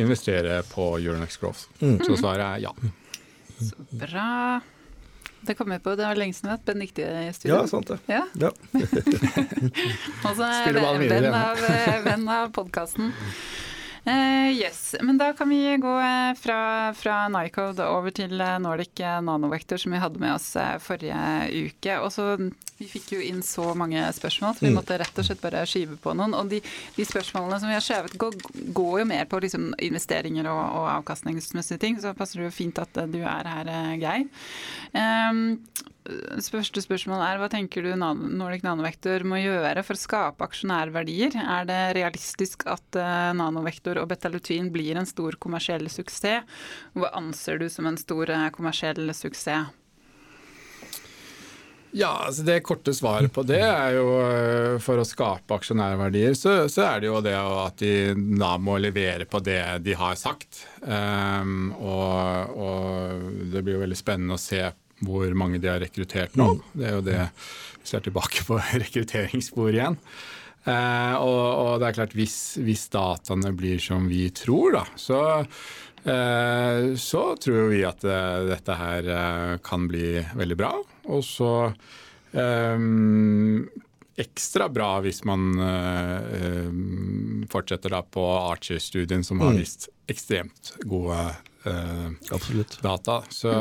investere 0.00 0.62
på 0.72 0.94
Euronex 0.96 1.36
Growth. 1.42 1.68
Mm. 1.84 1.98
Så 2.08 2.16
svaret 2.24 2.46
er 2.48 2.68
ja. 2.70 2.76
Så 3.60 3.90
bra. 3.92 4.62
Det 5.42 5.56
kom 5.58 5.72
jeg 5.74 5.82
på, 5.82 5.96
det 5.98 6.06
var 6.06 6.18
lenge 6.18 6.36
siden 6.36 6.52
hatt 6.52 6.64
Benedicte 6.66 7.02
i 7.02 7.32
studio. 7.34 7.56
Ja, 7.56 7.66
sant 7.66 7.90
det. 7.90 7.98
Ja. 8.06 8.22
ja. 8.38 8.52
er 10.46 10.78
venn 11.02 11.34
av, 11.34 11.64
eh, 11.66 11.98
venn 12.04 12.28
av 12.30 12.52
podkasten. 12.54 13.10
Uh, 14.02 14.50
yes, 14.50 14.96
men 15.00 15.18
da 15.18 15.32
kan 15.32 15.48
vi 15.48 15.76
gå 15.78 15.90
uh, 16.00 16.34
fra, 16.34 16.90
fra 16.98 17.28
Nycode 17.30 17.84
over 17.86 18.10
til 18.10 18.34
uh, 18.34 18.56
Nordic 18.58 18.98
Nanovector, 18.98 19.78
som 19.78 19.94
vi 19.94 20.00
hadde 20.02 20.18
med 20.18 20.34
oss 20.34 20.48
forrige 20.82 21.68
uke. 21.68 22.00
Og 22.02 22.10
så 22.10 22.34
Vi 22.82 22.88
fikk 22.90 23.12
jo 23.14 23.20
inn 23.22 23.44
så 23.46 23.68
mange 23.78 24.02
spørsmål, 24.10 24.56
så 24.56 24.64
vi 24.64 24.72
mm. 24.72 24.74
måtte 24.80 24.96
rett 24.98 25.18
og 25.22 25.26
slett 25.28 25.44
bare 25.44 25.62
skyve 25.70 26.00
på 26.02 26.16
noen. 26.18 26.34
Og 26.34 26.50
de, 26.50 26.58
de 26.96 27.06
spørsmålene 27.06 27.60
som 27.62 27.70
vi 27.70 27.76
har 27.78 27.86
skjøvet, 27.86 28.18
går, 28.18 28.40
går, 28.74 28.96
jo 29.04 29.06
mer 29.12 29.30
på 29.30 29.38
liksom, 29.44 29.70
investeringer 29.86 30.50
og, 30.50 30.62
og, 30.80 30.88
avkastningsmessige 30.96 31.78
ting, 31.78 32.02
så 32.02 32.10
passer 32.18 32.42
det 32.42 32.50
jo 32.50 32.56
fint 32.58 32.82
at 32.82 33.04
du 33.12 33.20
er 33.22 33.52
her, 33.54 33.72
Geir. 34.02 34.26
Um, 34.98 35.60
Første 36.02 36.82
spørsmål 36.82 37.20
er 37.22 37.38
hva 37.38 37.46
tenker 37.50 37.84
du 37.86 37.92
Nordic 37.94 38.64
Nanovektor 38.66 39.22
må 39.28 39.38
gjøre 39.38 39.84
for 39.86 39.94
å 39.94 40.00
skape 40.00 40.46
aksjonærverdier? 40.48 41.36
Er 41.38 41.68
det 41.68 41.78
realistisk 41.94 42.64
at 42.70 42.98
eh, 42.98 43.30
nanovektor 43.92 44.02
og 44.02 44.08
betalutin 44.08 44.72
blir 44.72 44.96
en 44.96 45.06
stor 45.06 45.36
kommersiell 45.38 45.88
suksess? 45.88 46.44
Hva 46.94 47.12
anser 47.14 47.58
du 47.58 47.68
som 47.68 47.86
en 47.86 47.96
stor 47.96 48.30
eh, 48.30 48.50
kommersiell 48.50 49.12
suksess? 49.14 49.70
Ja, 51.94 52.24
altså 52.26 52.42
Det 52.42 52.62
korte 52.64 52.94
svaret 52.94 53.30
på 53.34 53.42
det 53.44 53.60
er 53.60 53.98
jo 53.98 54.16
øh, 54.16 54.80
for 54.80 54.96
å 54.96 55.04
skape 55.04 55.52
aksjonærverdier, 55.58 56.32
så, 56.32 56.66
så 56.66 56.86
er 56.86 57.02
det 57.02 57.10
jo 57.10 57.20
det 57.20 57.36
at 57.36 57.76
de 57.82 58.14
da 58.40 58.56
må 58.56 58.78
levere 58.80 59.26
på 59.26 59.42
det 59.44 59.60
de 59.84 59.92
har 59.92 60.16
sagt. 60.16 60.64
Um, 60.80 61.74
og, 61.76 62.56
og, 62.56 63.28
det 63.52 63.60
blir 63.60 63.76
jo 63.76 63.82
veldig 63.84 63.98
spennende 63.98 64.38
å 64.38 64.40
se 64.40 64.72
hvor 65.04 65.36
mange 65.36 65.60
de 65.60 65.68
har 65.68 65.82
rekruttert 65.82 66.32
nå. 66.38 66.54
Mm. 66.54 66.64
Det 66.72 66.88
er 66.88 66.96
jo 66.96 67.04
det 67.04 67.20
vi 67.82 67.92
ser 67.92 68.08
tilbake 68.08 68.46
på 68.48 68.56
rekrutteringsspor 68.86 69.76
igjen. 69.76 70.00
Uh, 70.62 71.14
og, 71.18 71.38
og, 71.58 71.70
det 71.82 71.88
er 71.88 71.96
klart, 71.96 72.12
hvis, 72.14 72.36
hvis, 72.62 72.86
dataene 72.92 73.50
blir 73.56 73.80
som 73.82 74.06
vi 74.10 74.28
tror, 74.36 74.76
da, 74.76 74.82
så, 74.94 75.22
eh, 76.06 76.92
så 76.94 77.22
tror 77.42 77.72
vi 77.72 77.80
at 77.86 78.04
eh, 78.06 78.44
dette 78.52 78.76
her 78.78 79.10
kan 79.66 79.88
bli 79.90 80.20
veldig 80.38 80.58
bra. 80.60 80.70
Og 81.10 81.24
så 81.26 81.50
um, 82.32 83.66
ekstra 84.22 84.68
bra 84.70 84.92
hvis 85.02 85.22
man 85.26 85.50
uh, 85.58 86.70
fortsetter 87.50 87.96
da 87.96 88.04
på 88.06 88.22
Archer-studien, 88.22 89.26
som 89.26 89.42
har 89.42 89.56
mm. 89.56 89.60
vist 89.64 89.88
ekstremt 90.06 90.76
gode 90.86 91.18
uh, 91.66 92.10
data. 92.84 93.22
Så, 93.34 93.56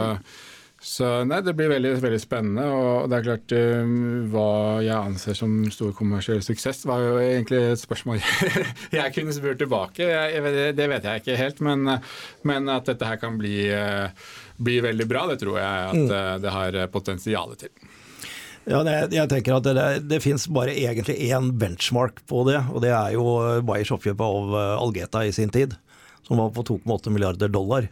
så, 0.81 1.07
nei, 1.29 1.37
det 1.45 1.53
blir 1.53 1.69
veldig, 1.69 1.91
veldig 2.01 2.19
spennende. 2.21 2.63
Og 2.73 3.09
det 3.11 3.19
er 3.19 3.25
klart 3.27 3.53
uh, 3.53 3.95
hva 4.33 4.51
jeg 4.81 4.97
anser 4.97 5.37
som 5.37 5.59
stor 5.73 5.91
kommersiell 5.97 6.41
suksess, 6.45 6.83
var 6.89 7.03
jo 7.05 7.17
egentlig 7.21 7.61
et 7.69 7.83
spørsmål 7.83 8.21
jeg 8.99 9.15
kunne 9.17 9.35
spurt 9.37 9.61
tilbake. 9.61 10.07
Jeg, 10.09 10.73
det 10.77 10.87
vet 10.89 11.05
jeg 11.05 11.23
ikke 11.23 11.37
helt, 11.39 11.61
men, 11.65 11.97
men 12.47 12.71
at 12.73 12.89
dette 12.89 13.07
her 13.09 13.21
kan 13.21 13.37
bli 13.37 13.69
bli, 14.61 14.79
veldig 14.81 15.07
bra. 15.07 15.25
Det 15.31 15.39
tror 15.41 15.59
jeg 15.59 15.89
at 15.89 15.97
mm. 15.97 16.11
Eh, 16.11 16.35
det 16.43 16.55
har 16.55 16.79
potensial 16.93 17.55
til. 17.59 17.71
Ja, 18.69 18.83
det, 18.85 18.93
jeg 19.15 19.29
tenker 19.29 19.57
at 19.57 19.65
Det, 19.65 19.85
det 20.05 20.21
finnes 20.21 20.45
bare 20.53 20.75
egentlig 20.77 21.17
én 21.31 21.49
benchmark 21.57 22.21
på 22.29 22.43
det, 22.49 22.59
og 22.69 22.83
det 22.83 22.91
er 22.93 23.15
jo 23.15 23.25
Bayers 23.65 23.93
oppkjøp 23.95 24.21
av 24.21 24.57
Algeta 24.83 25.23
i 25.25 25.33
sin 25.33 25.49
tid, 25.49 25.73
som 26.27 26.37
var 26.37 26.53
på 26.53 26.65
2,8 26.69 27.13
milliarder 27.13 27.49
dollar. 27.49 27.89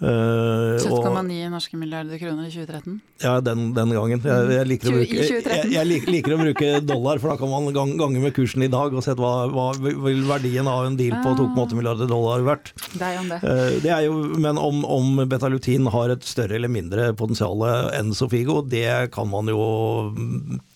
17,9 0.00 1.44
eh, 1.44 1.50
norske 1.52 1.76
milliarder 1.78 2.18
kroner 2.18 2.48
i 2.48 2.50
2013? 2.50 2.96
Ja, 3.22 3.36
den, 3.44 3.68
den 3.76 3.92
gangen. 3.94 4.22
Jeg, 4.24 4.48
jeg, 4.50 4.66
liker 4.70 4.96
bruke, 4.96 5.26
jeg, 5.26 5.68
jeg, 5.70 5.88
liker, 6.08 6.34
å 6.34 6.38
bruke, 6.40 6.70
dollar, 6.88 7.20
for 7.22 7.30
da 7.30 7.36
kan 7.38 7.52
man 7.52 7.68
gange 8.00 8.22
med 8.22 8.34
kursen 8.34 8.64
i 8.66 8.70
dag 8.72 8.94
og 8.94 9.04
se 9.04 9.14
hva, 9.18 9.32
hva 9.52 9.68
vil 9.78 10.24
verdien 10.26 10.70
av 10.70 10.88
en 10.88 10.98
deal 10.98 11.14
på 11.22 11.36
2,8 11.38 11.52
ah. 11.54 11.76
milliarder 11.78 12.10
dollar 12.10 12.42
vært. 12.48 12.72
Det 12.96 13.12
er 13.12 13.30
det. 13.30 13.40
Eh, 13.46 13.78
det 13.84 13.94
er 13.94 14.08
jo, 14.08 14.18
men 14.42 14.58
om, 14.58 14.82
om 14.88 15.22
betalutin 15.30 15.86
har 15.94 16.16
et 16.16 16.26
større 16.26 16.58
eller 16.58 16.72
mindre 16.72 17.12
potensial 17.18 17.62
enn 17.94 18.10
Sofigo, 18.16 18.60
det 18.66 19.12
kan 19.14 19.30
man 19.30 19.50
jo 19.52 19.62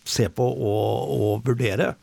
se 0.06 0.30
på 0.30 0.46
og, 0.46 1.14
og 1.18 1.46
vurdere. 1.48 1.96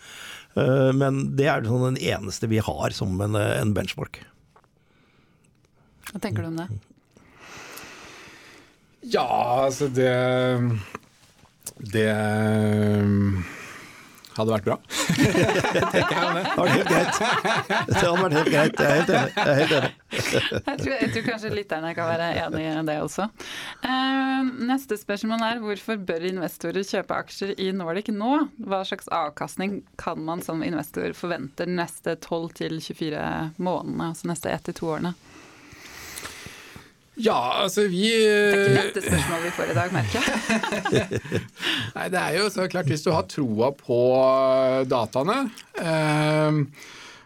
Eh, 0.59 0.89
men 0.97 1.29
det 1.37 1.47
er 1.49 1.65
sånn 1.67 1.93
den 1.93 2.01
eneste 2.03 2.51
vi 2.51 2.59
har 2.63 2.95
som 2.95 3.15
en, 3.23 3.39
en 3.39 3.75
benchmark. 3.75 4.25
Hva 6.11 6.19
tenker 6.19 6.43
du 6.43 6.51
om 6.51 6.59
det? 6.65 6.67
Ja, 9.03 9.27
altså 9.65 9.89
det 9.91 10.11
Det 11.93 12.07
hadde 14.33 14.53
vært 14.55 14.65
bra. 14.65 14.75
det 15.13 16.01
hadde 16.17 16.63
vært 16.63 16.71
helt 16.73 16.87
greit. 16.89 17.19
Det 17.19 17.99
hadde 17.99 18.21
vært 18.23 18.37
helt 18.37 18.49
greit. 18.49 18.79
Jeg 18.79 18.87
er 18.87 18.95
helt 18.95 19.11
enig. 19.13 19.33
Jeg, 19.35 19.43
er 19.43 19.59
helt 19.59 19.75
enig. 19.77 19.91
jeg, 20.13 20.79
tror, 20.79 20.93
jeg 20.95 21.11
tror 21.13 21.25
kanskje 21.27 21.51
lytterne 21.53 21.91
kan 21.97 22.09
være 22.09 22.29
enig 22.41 22.63
i 22.65 22.71
det 22.87 22.95
også. 23.03 23.27
Uh, 23.83 24.49
neste 24.71 24.97
spørsmål 24.97 25.45
er 25.49 25.61
hvorfor 25.61 26.01
bør 26.09 26.25
investorer 26.31 26.87
kjøpe 26.87 27.19
aksjer 27.25 27.53
i 27.61 27.69
Nordic 27.77 28.09
nå? 28.15 28.31
Hva 28.65 28.81
slags 28.89 29.11
avkastning 29.13 29.81
kan 30.01 30.23
man 30.25 30.41
som 30.45 30.65
investor 30.65 31.13
forvente 31.17 31.67
de 31.69 31.77
neste 31.77 32.17
12 32.17 32.49
24 32.81 33.27
månedene, 33.61 34.09
altså 34.13 34.31
neste 34.31 34.55
1-2 34.55 34.89
årene? 34.95 35.13
Ja, 37.15 37.61
altså 37.61 37.85
vi 37.91 38.07
Det 38.09 38.53
er 38.53 38.63
ikke 38.63 38.85
dette 38.87 39.03
spørsmålet 39.05 39.43
vi 39.45 39.51
får 39.53 39.69
i 39.69 39.75
dag, 39.77 39.93
merker 39.93 40.23
jeg. 40.25 41.19
Nei, 41.95 42.07
det 42.09 42.21
er 42.21 42.37
jo 42.39 42.47
så 42.53 42.65
klart 42.71 42.89
hvis 42.89 43.05
du 43.05 43.11
har 43.13 43.27
troa 43.29 43.69
på 43.77 43.99
dataene, 44.89 45.37
eh, 45.77 46.57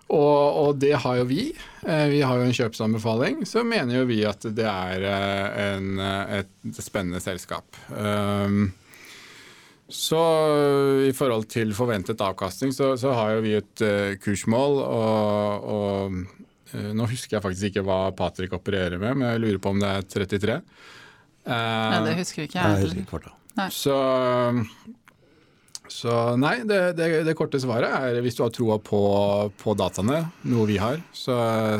og, 0.08 0.44
og, 0.64 0.70
det 0.80 0.94
har 1.04 1.22
jo 1.22 1.28
vi, 1.28 1.46
eh, 1.88 2.06
vi 2.12 2.20
har 2.24 2.40
jo 2.40 2.48
en 2.48 2.56
kjøpsanbefaling, 2.56 3.42
så 3.48 3.64
mener 3.68 4.02
jo 4.02 4.10
vi 4.12 4.22
at 4.28 4.44
det 4.56 4.68
er 4.68 5.08
eh, 5.08 5.62
en, 5.70 6.04
et 6.42 6.84
spennende 6.84 7.24
selskap. 7.24 7.80
Eh, 7.96 8.60
så 9.88 10.22
i 11.08 11.14
forhold 11.16 11.48
til 11.48 11.72
forventet 11.76 12.20
avkastning, 12.20 12.74
så, 12.76 12.98
så 13.00 13.14
har 13.16 13.38
jo 13.38 13.46
vi 13.46 13.56
et 13.56 13.84
kursmål, 14.20 14.82
og, 14.84 15.70
og 15.72 16.18
Eh, 16.20 16.47
nå 16.74 17.08
husker 17.10 17.38
jeg 17.38 17.46
faktisk 17.46 17.72
ikke 17.72 17.86
hva 17.88 18.00
Patrick 18.18 18.56
opererer 18.58 19.00
med, 19.02 19.20
men 19.20 19.32
jeg 19.32 19.44
lurer 19.44 19.62
på 19.64 19.74
om 19.76 19.82
det 19.82 19.92
er 19.94 20.08
33. 20.28 20.58
Nei, 21.48 22.00
det 22.04 22.18
husker 22.20 22.48
ikke 22.48 22.60
jeg 22.60 22.82
heller. 22.84 23.30
Så, 23.74 23.96
så 25.90 26.18
nei, 26.38 26.58
det, 26.68 26.82
det, 26.98 27.08
det, 27.26 27.36
korte 27.40 27.62
svaret 27.62 27.90
er 27.90 28.20
hvis 28.26 28.38
du 28.38 28.44
har 28.44 28.52
troa 28.54 28.78
på, 28.84 29.02
på 29.58 29.78
dataene, 29.80 30.26
noe 30.52 30.68
vi 30.70 30.78
har, 30.82 31.00
så, 31.16 31.38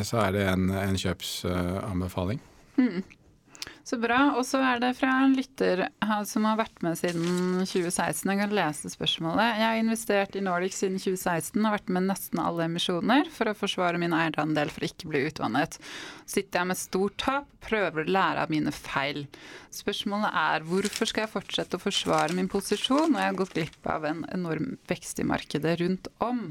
så 0.08 0.22
er 0.24 0.34
det 0.34 0.46
en, 0.54 0.70
en 0.72 0.98
kjøpsanbefaling. 0.98 2.40
Mm. 2.78 3.02
Så 3.88 3.96
bra. 3.96 4.34
Og 4.36 4.44
så 4.44 4.58
er 4.60 4.82
det 4.82 4.90
fra 4.98 5.14
en 5.24 5.32
lytter 5.32 5.86
som 6.28 6.44
har 6.44 6.58
vært 6.58 6.82
med 6.84 6.98
siden 7.00 7.62
2016. 7.62 8.28
Jeg 8.28 8.40
kan 8.42 8.52
lese 8.52 8.90
spørsmålet. 8.92 9.56
Jeg 9.62 9.64
har 9.64 9.78
investert 9.80 10.36
i 10.36 10.42
Nordic 10.44 10.76
siden 10.76 10.98
2016 11.00 11.56
og 11.62 11.72
vært 11.72 11.88
med 11.96 12.04
nesten 12.10 12.42
alle 12.42 12.66
emisjoner 12.68 13.30
for 13.32 13.48
å 13.48 13.56
forsvare 13.56 14.00
min 14.02 14.12
eierandel 14.12 14.68
for 14.74 14.84
å 14.84 14.90
ikke 14.90 15.08
bli 15.08 15.24
utvannet. 15.30 15.80
Sitter 16.28 16.60
jeg 16.60 16.70
med 16.74 16.82
stort 16.82 17.16
tap, 17.24 17.48
prøver 17.64 18.04
å 18.04 18.16
lære 18.18 18.44
av 18.44 18.52
mine 18.52 18.76
feil. 18.76 19.24
Spørsmålet 19.72 20.36
er 20.42 20.68
hvorfor 20.68 21.08
skal 21.08 21.24
jeg 21.24 21.36
fortsette 21.38 21.80
å 21.80 21.86
forsvare 21.88 22.36
min 22.36 22.52
posisjon 22.52 23.08
når 23.14 23.22
jeg 23.24 23.32
har 23.32 23.40
gått 23.40 23.56
glipp 23.56 23.92
av 23.96 24.04
en 24.10 24.24
enorm 24.36 24.74
vekst 24.92 25.24
i 25.24 25.30
markedet 25.32 25.78
rundt 25.80 26.12
om? 26.20 26.50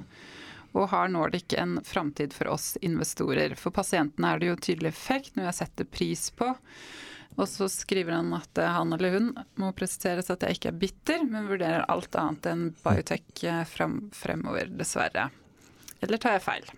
Og 0.74 0.90
har 0.90 1.14
Nordic 1.14 1.54
en 1.54 1.84
framtid 1.86 2.34
for 2.34 2.50
oss 2.58 2.80
investorer? 2.82 3.54
For 3.62 3.70
pasientene 3.70 4.34
er 4.34 4.42
det 4.42 4.56
jo 4.56 4.64
tydelig 4.72 4.96
effekt, 4.96 5.38
noe 5.38 5.52
jeg 5.52 5.62
setter 5.62 5.86
pris 5.86 6.32
på. 6.34 6.56
Og 7.36 7.46
så 7.50 7.68
skriver 7.70 8.16
han 8.16 8.32
at 8.38 8.64
han 8.64 8.96
eller 8.96 9.18
hun 9.18 9.30
må 9.62 9.74
presiseres 9.78 10.32
at 10.34 10.46
jeg 10.46 10.58
ikke 10.58 10.72
er 10.72 10.82
bitter, 10.82 11.28
men 11.28 11.50
vurderer 11.52 11.86
alt 11.92 12.16
annet 12.18 12.50
enn 12.50 12.66
biotech 12.82 13.44
eh, 13.46 13.64
frem, 13.70 14.00
fremover, 14.16 14.72
dessverre. 14.74 15.28
Eller 16.02 16.22
tar 16.22 16.38
jeg 16.38 16.46
feil? 16.48 16.72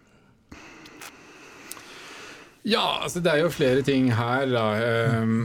Ja, 2.68 3.00
altså 3.06 3.22
det 3.24 3.32
er 3.32 3.46
jo 3.46 3.54
flere 3.54 3.84
ting 3.88 4.12
her, 4.14 4.44
da. 4.52 4.66
Ehm, 4.84 5.40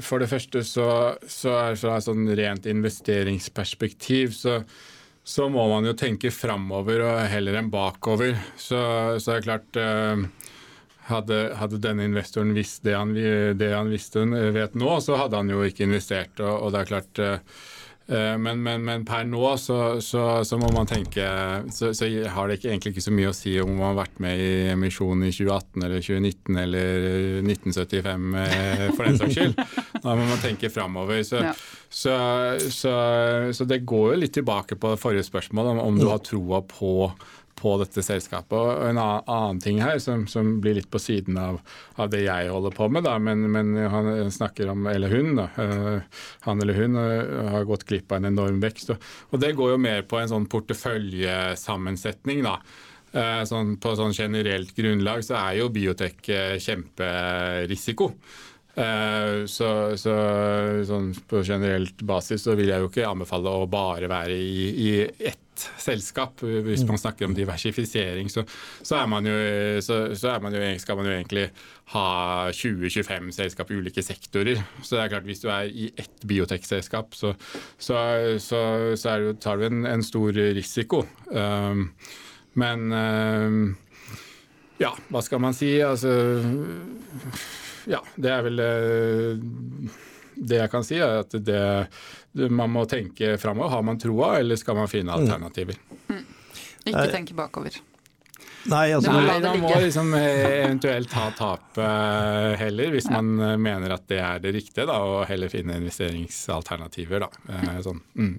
for 0.00 0.22
det 0.22 0.30
første 0.30 0.64
så, 0.64 0.88
så 1.28 1.52
er 1.58 1.78
fra 1.80 1.98
et 1.98 2.06
sånn 2.06 2.24
rent 2.32 2.64
investeringsperspektiv 2.70 4.32
så, 4.32 4.62
så 5.24 5.50
må 5.52 5.66
man 5.68 5.84
jo 5.84 5.92
tenke 5.98 6.32
framover 6.32 7.04
og 7.04 7.20
heller 7.28 7.60
enn 7.60 7.68
bakover. 7.72 8.38
Så, 8.56 8.80
så 9.20 9.34
er 9.34 9.42
det 9.42 9.48
klart 9.50 9.80
ehm, 9.80 10.26
hadde, 11.08 11.38
hadde, 11.58 11.80
denne 11.82 12.08
investoren 12.08 12.54
visst 12.56 12.84
det 12.86 12.96
han, 12.96 13.14
det 13.14 13.70
han, 13.74 13.92
visste 13.92 14.24
vet 14.54 14.76
nå, 14.78 14.96
så 15.04 15.18
hadde 15.20 15.40
han 15.40 15.52
jo 15.52 15.64
ikke 15.66 15.86
investert. 15.88 16.38
Og, 16.40 16.66
og 16.66 16.74
det 16.74 16.82
er 16.82 16.90
klart 16.90 17.24
uh, 17.24 17.38
men, 18.40 18.60
men, 18.60 18.82
men, 18.84 19.04
per 19.08 19.24
nå 19.24 19.54
så, 19.56 19.98
så, 20.04 20.42
så 20.44 20.58
må 20.60 20.68
man 20.74 20.88
tenke 20.88 21.24
så, 21.72 21.88
så, 21.96 22.04
har 22.04 22.50
det 22.50 22.58
ikke, 22.58 22.68
egentlig 22.74 22.92
ikke 22.92 23.04
så 23.06 23.14
mye 23.16 23.30
å 23.30 23.36
si 23.36 23.54
om 23.62 23.70
man 23.78 23.94
har 23.94 24.02
vært 24.02 24.18
med 24.20 24.42
i 24.44 24.50
emisjonen 24.74 25.24
i 25.24 25.32
2018 25.32 25.86
eller 25.86 26.04
2019 26.04 26.58
eller 26.66 27.06
1975 27.48 28.26
uh, 28.36 28.84
for 28.92 29.08
den 29.08 29.20
saks 29.22 29.38
skyld. 29.38 29.56
Da 30.04 30.12
må 30.12 30.26
man 30.28 30.42
tenke 30.42 30.68
framover. 30.72 31.22
Så, 31.24 31.40
ja. 31.40 31.54
så, 31.88 33.64
det 33.68 33.84
går 33.88 34.12
jo 34.12 34.20
litt 34.20 34.36
tilbake 34.36 34.76
på 34.76 34.92
det 34.92 35.00
forrige 35.00 35.24
spørsmålet 35.24 35.76
om, 35.76 35.84
om 35.86 36.00
du 36.00 36.10
har 36.10 36.20
troa 36.24 36.60
på 36.68 36.92
på 37.64 37.74
dette 37.80 38.04
selskapet. 38.04 38.54
Og 38.54 38.84
En 38.90 39.00
annen 39.00 39.60
ting 39.62 39.80
her 39.82 39.98
som, 40.02 40.26
som 40.30 40.58
blir 40.62 40.76
litt 40.78 40.90
på 40.92 41.00
siden 41.00 41.38
av, 41.40 41.60
av, 41.96 42.10
det 42.12 42.24
jeg 42.26 42.52
holder 42.52 42.76
på 42.76 42.90
med, 42.92 43.06
da, 43.06 43.16
men, 43.22 43.46
men 43.54 43.74
han 43.90 44.10
snakker 44.32 44.72
om 44.74 44.86
eller 44.90 45.12
hun, 45.12 45.34
da, 45.40 45.48
eh, 45.60 46.24
han 46.44 46.62
eller 46.62 46.78
hun 46.78 47.00
eh, 47.00 47.52
har 47.54 47.68
gått 47.68 47.86
glipp 47.88 48.12
av 48.12 48.20
en 48.20 48.32
enorm 48.34 48.60
vekst. 48.64 48.94
Og, 48.94 49.12
og 49.32 49.44
det 49.44 49.54
går 49.56 49.74
jo 49.74 49.84
mer 49.86 50.04
på 50.08 50.20
en 50.20 50.32
sånn 50.34 50.48
porteføljesammensetning. 50.52 52.44
da. 52.44 52.58
Eh, 53.14 53.42
sånn, 53.48 53.76
på 53.80 53.94
sånn 53.96 54.16
generelt 54.16 54.74
grunnlag 54.76 55.24
så 55.24 55.38
er 55.40 55.62
jo 55.62 55.70
biotek 55.72 56.20
kjemperisiko. 56.60 58.12
Så, 58.74 59.66
så, 60.02 60.12
sånn 60.82 61.12
på 61.30 61.44
generelt 61.46 62.00
basis 62.02 62.42
så 62.42 62.56
vil 62.58 62.72
jeg 62.72 62.82
jo 62.82 62.88
ikke 62.88 63.06
anbefale 63.06 63.52
å 63.54 63.68
bare 63.70 64.08
være 64.10 64.34
i, 64.34 64.64
i 64.82 64.88
ett 65.30 65.43
selskap. 65.80 66.40
Hvis 66.40 66.84
man 66.88 67.00
snakker 67.00 67.28
om 67.28 67.34
diversifisering, 67.36 68.30
så, 68.32 68.44
så, 68.82 68.98
er 69.00 69.06
man 69.10 69.26
jo, 69.28 69.34
så, 69.84 69.98
så 70.18 70.34
er 70.34 70.44
man 70.44 70.56
jo, 70.56 70.62
skal 70.82 70.98
man 70.98 71.08
jo 71.08 71.14
egentlig 71.16 71.46
ha 71.94 72.06
20-25 72.50 73.30
selskap 73.36 73.70
i 73.70 73.78
ulike 73.78 74.02
sektorer. 74.04 74.62
Så 74.82 74.96
det 74.96 75.04
er 75.04 75.12
klart 75.14 75.28
hvis 75.28 75.44
du 75.44 75.48
er 75.52 75.68
i 75.68 75.90
ett 76.00 76.26
biotekselskap, 76.26 77.14
så, 77.14 77.34
så, 77.78 77.98
det, 78.40 79.38
tar 79.44 79.60
du 79.60 79.66
en, 79.68 79.84
en, 79.88 80.04
stor 80.04 80.32
risiko. 80.32 81.04
Um, 81.30 81.90
men 82.60 82.90
um, 82.92 83.60
ja, 84.80 84.92
hva 85.10 85.22
skal 85.24 85.42
man 85.42 85.56
si? 85.56 85.76
Altså 85.84 86.10
Ja, 87.90 88.00
det 88.16 88.30
er 88.32 88.44
vel 88.46 88.62
uh, 88.64 90.02
det 90.36 90.60
jeg 90.60 90.72
kan 90.72 90.86
si, 90.86 91.00
er 91.00 91.22
at 91.22 91.34
det, 91.46 91.62
man 92.50 92.72
må 92.74 92.84
tenke 92.90 93.34
framover. 93.40 93.72
Har 93.76 93.82
man 93.86 94.00
troa, 94.00 94.36
eller 94.42 94.60
skal 94.60 94.78
man 94.78 94.90
finne 94.90 95.12
mm. 95.12 95.18
alternativer? 95.20 95.80
Mm. 96.10 96.24
Ikke 96.84 97.10
tenke 97.12 97.36
bakover. 97.36 97.80
Nei, 98.64 98.94
altså, 98.96 99.12
Nei, 99.12 99.36
man 99.44 99.60
må 99.60 99.74
liksom 99.76 100.14
eh, 100.16 100.62
eventuelt 100.64 101.10
ta 101.12 101.26
tapet 101.36 101.82
eh, 101.84 102.54
heller, 102.62 102.94
hvis 102.94 103.10
ja. 103.10 103.18
man 103.18 103.36
eh, 103.44 103.58
mener 103.60 103.92
at 103.98 104.06
det 104.08 104.20
er 104.24 104.40
det 104.40 104.54
riktige, 104.56 104.86
da, 104.88 104.96
og 105.04 105.26
heller 105.28 105.52
finne 105.52 105.76
investeringsalternativer. 105.82 107.26
Da. 107.26 107.80
Sånn. 107.84 108.00
Mm. 108.16 108.38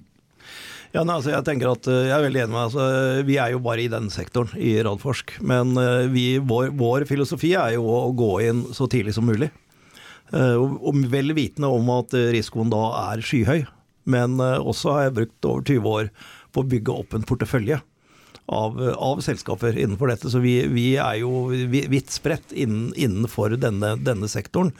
Ja, 0.94 1.04
nei, 1.04 1.18
altså, 1.18 1.30
jeg 1.30 1.46
tenker 1.46 1.70
at 1.70 1.86
jeg 1.90 2.14
er 2.14 2.24
veldig 2.24 2.42
enig 2.44 2.54
med 2.54 2.62
altså, 2.62 2.84
Vi 3.26 3.36
er 3.42 3.52
jo 3.52 3.60
bare 3.60 3.82
i 3.84 3.90
den 3.92 4.06
sektoren 4.10 4.54
i 4.58 4.76
Radforsk. 4.86 5.36
Men 5.46 5.74
vi, 6.14 6.38
vår, 6.42 6.70
vår, 6.78 7.04
filosofi 7.10 7.52
er 7.58 7.76
jo 7.76 7.84
å 7.90 8.10
gå 8.16 8.32
inn 8.46 8.64
så 8.74 8.88
tidlig 8.90 9.14
som 9.14 9.26
mulig. 9.28 9.50
Eh, 10.34 10.56
og 10.56 11.02
vel 11.12 11.34
vitende 11.36 11.70
om 11.70 11.90
at 11.94 12.14
risikoen 12.34 12.72
da 12.72 12.84
er 13.10 13.24
skyhøy. 13.24 13.66
Men 14.06 14.40
eh, 14.40 14.62
også 14.62 14.94
har 14.94 15.08
jeg 15.08 15.18
brukt 15.18 15.50
over 15.50 15.66
20 15.66 15.92
år 15.92 16.10
på 16.54 16.62
å 16.62 16.70
bygge 16.72 16.96
opp 17.02 17.14
en 17.16 17.28
portefølje. 17.28 17.82
Av, 18.46 18.76
av, 18.78 19.18
selskaper 19.26 19.74
innenfor 19.74 20.12
dette. 20.12 20.30
Så 20.30 20.38
vi, 20.38 20.60
vi 20.70 20.92
er 21.02 21.16
jo 21.18 21.48
vidt 21.66 22.12
spredt 22.14 22.52
innen, 22.54 22.92
innenfor 22.94 23.56
denne, 23.58 23.96
denne, 23.98 24.28
sektoren. 24.30 24.70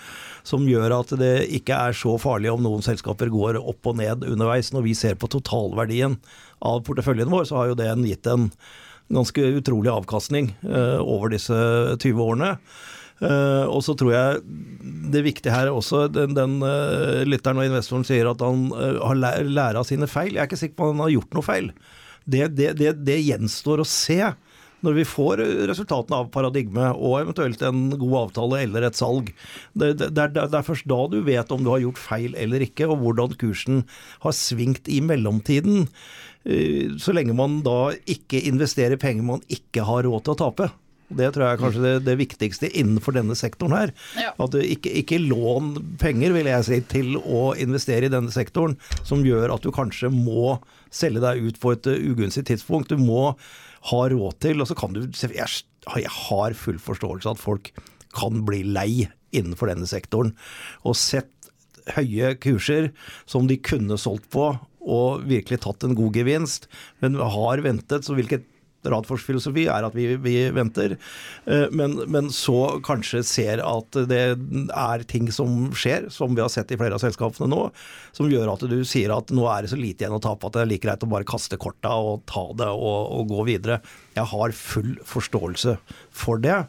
Som 0.46 0.68
gjør 0.70 0.94
at 1.00 1.16
det 1.18 1.48
ikke 1.58 1.74
er 1.88 1.96
så 1.98 2.14
farlig 2.22 2.52
om 2.52 2.62
noen 2.62 2.84
selskaper 2.86 3.32
går 3.34 3.58
opp 3.58 3.90
og 3.90 3.98
ned 3.98 4.22
underveis. 4.22 4.70
Når 4.70 4.86
vi 4.86 4.94
ser 4.94 5.18
på 5.18 5.30
totalverdien 5.34 6.14
av 6.62 6.84
porteføljen 6.86 7.32
vår, 7.32 7.48
så 7.50 7.58
har 7.58 7.72
jo 7.72 7.80
det 7.80 7.90
gitt 8.06 8.30
en 8.30 8.52
ganske 9.10 9.50
utrolig 9.58 9.90
avkastning 9.90 10.52
uh, 10.66 11.02
over 11.02 11.34
disse 11.34 11.58
20 11.98 12.22
årene. 12.22 12.54
Uh, 13.16 13.64
og 13.72 13.80
så 13.80 13.94
tror 13.96 14.12
jeg 14.12 14.40
det 15.12 15.22
viktige 15.24 15.54
her 15.54 15.70
også, 15.72 16.04
den, 16.12 16.34
den 16.36 16.58
uh, 16.60 17.22
lytteren 17.24 17.62
og 17.62 17.64
investoren 17.64 18.04
sier 18.04 18.28
at 18.28 18.42
han 18.44 18.66
uh, 18.74 19.00
har 19.00 19.16
lært 19.16 19.78
av 19.80 19.86
sine 19.88 20.08
feil. 20.10 20.34
Jeg 20.34 20.42
er 20.42 20.50
ikke 20.50 20.60
sikker 20.60 20.76
på 20.76 20.90
at 20.90 20.92
han 20.92 21.06
har 21.06 21.14
gjort 21.14 21.38
noe 21.38 21.46
feil. 21.46 21.70
Det, 22.26 22.42
det, 22.58 22.74
det, 22.76 22.92
det 23.06 23.22
gjenstår 23.22 23.80
å 23.80 23.88
se 23.88 24.20
når 24.84 24.98
vi 24.98 25.06
får 25.08 25.40
resultatene 25.70 26.18
av 26.20 26.28
paradigme 26.34 26.90
og 26.92 27.16
eventuelt 27.22 27.62
en 27.64 27.88
god 27.94 28.16
avtale 28.26 28.60
eller 28.66 28.84
et 28.86 28.98
salg. 28.98 29.32
Det, 29.72 29.94
det, 29.96 30.10
det, 30.12 30.26
det, 30.36 30.44
er 30.52 30.66
først 30.66 30.86
da 30.90 30.98
du 31.10 31.16
vet 31.24 31.54
om 31.54 31.64
du 31.64 31.72
har 31.72 31.80
gjort 31.82 32.02
feil 32.02 32.36
eller 32.38 32.62
ikke, 32.66 32.90
og 32.92 33.00
hvordan 33.00 33.38
kursen 33.40 33.86
har 34.22 34.36
svingt 34.36 34.90
i 34.92 35.00
mellomtiden. 35.02 35.88
Så 37.02 37.16
lenge 37.16 37.34
man 37.34 37.62
da 37.66 37.96
ikke 38.06 38.44
investerer 38.46 39.00
penger 39.00 39.26
man 39.26 39.42
ikke 39.50 39.88
har 39.88 40.04
råd 40.06 40.28
til 40.28 40.36
å 40.36 40.40
tape. 40.44 40.68
Det 41.08 41.28
tror 41.32 41.44
jeg 41.44 41.56
er 41.56 41.60
kanskje 41.60 41.82
det, 41.84 41.92
det 42.06 42.16
viktigste 42.18 42.70
innenfor 42.74 43.14
denne 43.14 43.36
sektoren 43.38 43.76
her. 43.76 43.92
Ja. 44.18 44.32
At 44.42 44.54
du 44.54 44.58
ikke, 44.62 44.90
ikke 45.02 45.20
lån 45.22 45.74
penger, 46.02 46.34
vil 46.34 46.50
jeg 46.50 46.66
si, 46.66 46.80
til 46.90 47.14
å 47.20 47.52
investere 47.62 48.08
i 48.08 48.12
denne 48.12 48.34
sektoren, 48.34 48.74
som 49.06 49.22
gjør 49.26 49.54
at 49.54 49.66
du 49.66 49.70
kanskje 49.74 50.10
må 50.12 50.56
selge 50.94 51.22
deg 51.22 51.44
ut 51.46 51.60
på 51.62 51.76
et 51.76 51.90
uh, 51.90 51.98
ugunstig 52.10 52.46
tidspunkt. 52.50 52.90
Du 52.90 52.98
må 52.98 53.36
ha 53.90 54.00
råd 54.10 54.40
til, 54.42 54.62
og 54.62 54.70
så 54.70 54.78
kan 54.78 54.96
du 54.96 55.04
Jeg, 55.06 55.46
jeg 55.46 56.10
har 56.10 56.58
full 56.58 56.80
forståelse 56.82 57.36
at 57.36 57.42
folk 57.42 57.70
kan 58.16 58.42
bli 58.48 58.64
lei 58.66 59.06
innenfor 59.36 59.70
denne 59.70 59.86
sektoren. 59.86 60.34
Og 60.82 60.98
sett 60.98 61.30
høye 61.94 62.34
kurser 62.42 62.90
som 63.30 63.46
de 63.46 63.60
kunne 63.62 63.98
solgt 64.00 64.26
på 64.34 64.56
og 64.86 65.24
virkelig 65.26 65.60
tatt 65.64 65.82
en 65.86 65.96
god 65.98 66.14
gevinst, 66.14 66.68
men 67.02 67.18
har 67.18 67.62
ventet, 67.64 68.06
så 68.06 68.14
hvilket 68.14 68.46
Radforsk 68.92 69.28
filosofi 69.28 69.66
er 69.72 69.86
at 69.86 69.96
vi, 69.96 70.08
vi 70.22 70.34
venter, 70.54 70.96
eh, 71.46 71.66
men, 71.74 71.98
men, 72.12 72.30
så 72.34 72.78
kanskje 72.86 73.22
ser 73.26 73.62
at 73.64 73.98
det 74.10 74.22
er 74.36 75.06
ting 75.08 75.30
som 75.34 75.70
skjer, 75.76 76.08
som 76.12 76.34
vi 76.36 76.44
har 76.44 76.52
sett 76.52 76.72
i 76.74 76.78
flere 76.80 76.98
av 76.98 77.02
selskapene 77.02 77.48
nå, 77.50 77.62
som 78.16 78.30
gjør 78.30 78.54
at 78.54 78.66
du 78.70 78.78
sier 78.88 79.14
at 79.14 79.32
nå 79.34 79.46
er 79.52 79.64
det 79.64 79.72
så 79.72 79.80
lite 79.80 80.04
igjen 80.04 80.18
å 80.18 80.22
tape 80.22 80.48
at 80.48 80.58
det 80.58 80.64
er 80.64 80.70
like 80.72 80.84
greit 80.86 81.06
å 81.06 81.10
bare 81.10 81.28
kaste 81.28 81.58
korta 81.60 81.94
og 81.96 82.26
ta 82.30 82.44
det 82.58 82.68
og, 82.72 83.00
og 83.16 83.32
gå 83.32 83.48
videre. 83.48 83.80
Jeg 84.16 84.30
har 84.32 84.54
full 84.56 84.94
forståelse 85.06 85.76
for 86.14 86.42
det, 86.42 86.62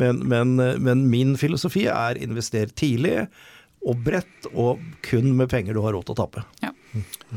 men, 0.00 0.22
men, 0.28 0.56
men 0.82 1.08
min 1.10 1.34
filosofi 1.40 1.88
er 1.90 2.20
invester 2.22 2.70
tidlig 2.74 3.24
og 3.84 4.00
bredt, 4.04 4.48
og 4.52 4.80
kun 5.04 5.34
med 5.36 5.50
penger 5.52 5.76
du 5.76 5.82
har 5.84 5.94
råd 5.96 6.08
til 6.08 6.16
å 6.16 6.20
tape. 6.22 6.44
Ja. 6.64 6.72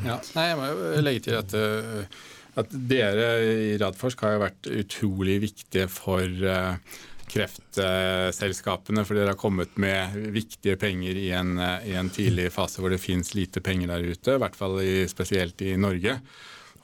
ja. 0.05 0.17
Nei, 0.37 0.45
jeg 0.51 0.59
må 0.59 0.69
jo 0.69 1.03
legge 1.03 1.23
til 1.27 1.37
at 1.39 1.55
uh, 1.57 2.21
at 2.57 2.73
dere 2.89 3.27
i 3.45 3.75
Radforsk 3.81 4.23
har 4.25 4.35
jo 4.35 4.43
vært 4.45 4.71
utrolig 4.81 5.37
viktige 5.43 5.87
for 5.91 6.25
eh, 6.25 6.97
kreftselskapene, 7.27 9.03
for 9.05 9.19
dere 9.19 9.33
har 9.33 9.39
kommet 9.39 9.75
med 9.81 10.15
viktige 10.35 10.77
penger 10.79 11.19
i 11.19 11.29
en, 11.35 11.57
i 11.59 11.95
en 11.99 12.11
tidlig 12.13 12.49
fase 12.55 12.81
hvor 12.81 12.93
det 12.93 13.01
finnes 13.03 13.33
lite 13.35 13.61
penger 13.63 13.91
der 13.91 14.05
ute, 14.07 14.37
i 14.37 14.41
hvert 14.41 14.55
fall 14.57 14.79
i, 14.83 15.01
spesielt 15.11 15.61
i 15.65 15.75
Norge. 15.79 16.17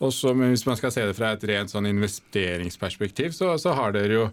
Også, 0.03 0.33
hvis 0.35 0.65
man 0.67 0.77
skal 0.79 0.91
se 0.91 1.05
det 1.07 1.15
fra 1.15 1.31
et 1.33 1.45
rent 1.47 1.71
sånn 1.71 1.87
investeringsperspektiv, 1.87 3.31
så, 3.35 3.53
så 3.61 3.75
har 3.77 3.93
dere 3.95 4.17
jo 4.17 4.25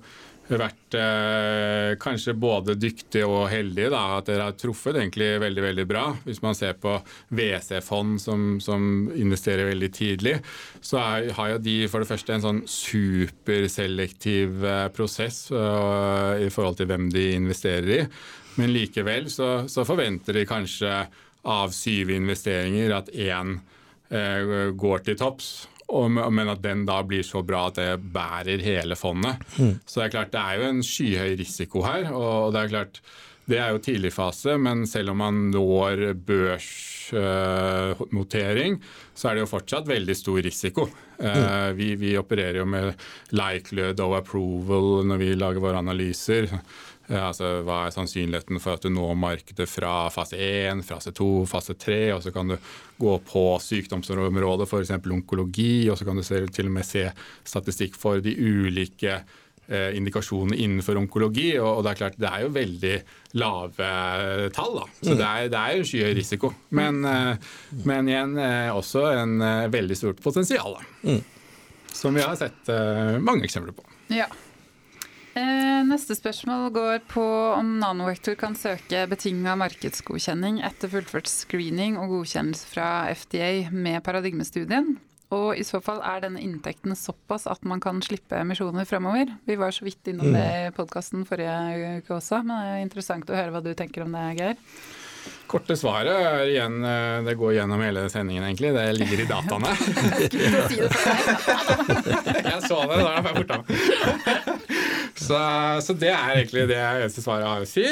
vært 0.59 0.97
eh, 0.99 1.93
kanskje 2.03 2.35
både 2.35 2.75
dyktig 2.75 3.23
og 3.27 3.45
heldig 3.53 3.87
Da, 3.93 4.01
at 4.19 4.27
dere 4.27 4.49
har 4.49 4.57
truffet 4.59 4.99
egentlig 4.99 5.29
veldig 5.43 5.63
veldig 5.63 5.87
bra. 5.87 6.05
Hvis 6.25 6.43
man 6.43 6.57
ser 6.59 6.75
på 6.81 6.97
WC-fond 7.31 8.19
som, 8.23 8.59
som, 8.63 9.11
investerer 9.15 9.71
veldig 9.71 9.91
tidlig, 9.95 10.37
så 10.83 10.99
er, 10.99 11.31
har 11.37 11.55
jo 11.55 11.63
de 11.63 11.77
for 11.93 12.03
det 12.03 12.11
første 12.11 12.35
en 12.35 12.47
sånn 12.47 12.61
superselektiv 12.67 14.65
eh, 14.67 14.87
prosess 14.97 15.47
eh, 15.55 16.47
i 16.47 16.51
forhold 16.51 16.81
til 16.81 16.91
hvem 16.91 17.11
de 17.15 17.27
investerer 17.37 17.91
i. 18.01 18.05
Men 18.59 18.75
likevel 18.75 19.31
så, 19.31 19.69
så 19.71 19.87
forventer 19.87 20.41
de 20.41 20.49
kanskje 20.49 21.05
av 21.47 21.71
syv 21.73 22.11
investeringer 22.13 22.93
at 22.93 23.13
én 23.15 23.55
uh, 24.13 24.71
går 24.77 25.07
til 25.07 25.17
topps 25.17 25.53
men 26.31 26.53
at 26.53 26.63
den 26.63 26.85
da 26.89 27.01
blir 27.07 27.25
så 27.27 27.43
bra 27.47 27.67
at 27.71 27.81
det 27.81 27.99
bærer 28.15 28.63
hele 28.63 28.97
fondet. 28.99 29.43
Mm. 29.59 29.75
Så 29.85 30.01
det 30.01 30.07
er 30.07 30.15
klart 30.15 30.33
det 30.35 30.45
er 30.45 30.61
jo 30.61 30.69
en 30.69 30.85
skyhøy 30.87 31.35
risiko 31.41 31.83
her. 31.87 32.13
og 32.15 32.53
det 32.55 32.63
er 32.63 32.73
klart 32.77 33.03
det 33.51 33.59
er 33.59 33.73
jo 33.75 33.81
tidlig 33.83 34.13
fase, 34.15 34.55
men 34.63 34.87
selv 34.87 35.11
om 35.11 35.17
man 35.25 35.35
når 35.51 36.15
børsnotering, 36.27 37.13
så 39.15 39.29
er 39.29 39.35
det 39.35 39.43
jo 39.43 39.49
fortsatt 39.51 39.89
veldig 39.91 40.17
stor 40.17 40.39
risiko. 40.45 40.83
Uh, 41.21 41.71
vi, 41.77 41.95
vi, 42.01 42.17
opererer 42.17 42.59
jo 42.63 42.67
med 42.69 42.95
likelihood 43.37 44.01
of 44.01 44.15
approval 44.21 45.05
når 45.09 45.17
vi 45.21 45.35
lager 45.37 45.61
våre 45.61 45.79
analyser. 45.83 46.49
Ja, 47.11 47.25
altså, 47.33 47.49
hva 47.67 47.85
er 47.89 47.95
sannsynligheten 47.95 48.61
for 48.63 48.79
at 48.79 48.85
du 48.87 48.93
når 48.95 49.17
markedet 49.19 49.67
fra 49.67 50.05
fase 50.15 50.39
1, 50.39 50.85
fase 50.87 51.11
2, 51.17 51.29
fase 51.51 51.75
3? 51.75 51.99
Og 52.15 52.23
så 52.23 52.31
kan 52.35 52.53
du 52.53 52.57
gå 53.01 53.15
på 53.27 53.45
sykdomsområdet, 53.65 54.69
f.eks. 54.69 54.93
onkologi, 55.11 55.89
og 55.91 55.99
så 55.99 56.07
kan 56.07 56.21
du 56.21 56.23
til 56.23 56.69
og 56.71 56.75
med 56.77 56.87
se 56.87 57.09
statistikk 57.43 57.99
for 57.99 58.23
de 58.23 58.35
ulike 58.39 59.17
eh, 59.17 59.97
indikasjonene 59.99 60.59
innenfor 60.63 61.01
onkologi. 61.01 61.49
Og, 61.59 61.81
og, 61.81 61.83
det 61.87 61.93
er 61.93 62.01
klart, 62.05 62.21
det 62.21 62.31
er 62.31 62.45
jo 62.45 62.53
veldig 62.55 62.95
lave 63.43 63.89
tall, 64.55 64.79
da. 64.79 64.87
Så 65.01 65.11
mm. 65.11 65.17
det 65.17 65.31
er, 65.31 65.49
det 65.51 65.65
er 65.65 65.81
jo 65.81 65.89
skyhøy 65.91 66.15
risiko. 66.21 66.53
Men, 66.79 67.01
eh, 67.11 67.57
men 67.91 68.13
igjen 68.13 68.39
eh, 68.39 68.69
også 68.71 69.09
en 69.17 69.35
eh, 69.49 69.67
veldig 69.73 69.99
stort 69.99 70.23
potensial, 70.23 70.79
da. 70.79 71.11
Mm. 71.11 71.25
Som 71.91 72.15
vi 72.15 72.23
har 72.23 72.39
sett 72.39 72.71
eh, 72.71 73.19
mange 73.19 73.51
eksempler 73.51 73.75
på. 73.75 73.89
Ja. 74.15 74.31
Eh, 75.39 75.83
neste 75.87 76.17
spørsmål 76.19 76.73
går 76.75 77.05
på 77.11 77.23
om 77.55 77.77
Nanovektor 77.79 78.35
kan 78.39 78.57
søke 78.59 79.05
betinga 79.11 79.55
markedsgodkjenning 79.61 80.59
etter 80.67 80.91
fullført 80.91 81.31
screening 81.31 81.99
og 82.01 82.17
godkjennelse 82.17 82.67
fra 82.67 82.89
FDA 83.15 83.69
med 83.71 84.03
paradigmestudien. 84.07 84.97
Og 85.31 85.55
i 85.55 85.63
så 85.63 85.79
fall 85.79 86.01
er 86.03 86.25
denne 86.25 86.43
inntekten 86.43 86.97
såpass 86.99 87.47
at 87.47 87.63
man 87.63 87.79
kan 87.83 88.03
slippe 88.03 88.41
emisjoner 88.41 88.89
fremover? 88.89 89.31
Vi 89.47 89.55
var 89.61 89.71
så 89.71 89.87
vidt 89.87 90.11
innom 90.11 90.35
det 90.35 90.49
i 90.65 90.73
podkasten 90.75 91.23
forrige 91.29 92.01
uke 92.01 92.17
også, 92.17 92.43
men 92.43 92.57
det 92.57 92.73
er 92.73 92.83
interessant 92.89 93.31
å 93.31 93.39
høre 93.39 93.55
hva 93.55 93.63
du 93.63 93.71
tenker 93.79 94.03
om 94.03 94.17
det, 94.17 94.25
Geir. 94.41 94.59
Korte 95.51 95.75
svaret 95.77 96.15
er 96.15 96.49
igjen 96.49 96.85
eh, 96.87 97.21
Det 97.27 97.35
går 97.37 97.57
gjennom 97.57 97.83
hele 97.83 98.05
sendingen, 98.11 98.45
egentlig. 98.47 98.71
Det 98.75 98.85
ligger 98.97 99.21
i 99.21 99.27
dataene. 99.29 99.73
jeg 102.51 102.61
så 102.67 102.79
det, 102.87 102.99
da 103.03 103.11
jeg 103.19 103.23
borte. 103.37 103.59
Så, 105.21 105.39
så, 105.85 105.95
det 106.01 106.11
er 106.15 106.39
egentlig 106.39 106.65
det 106.71 106.79
eneste 106.81 107.21
svaret 107.21 107.45
jeg 107.45 107.53
har 107.53 107.65
å 107.65 107.69
si. 107.69 107.83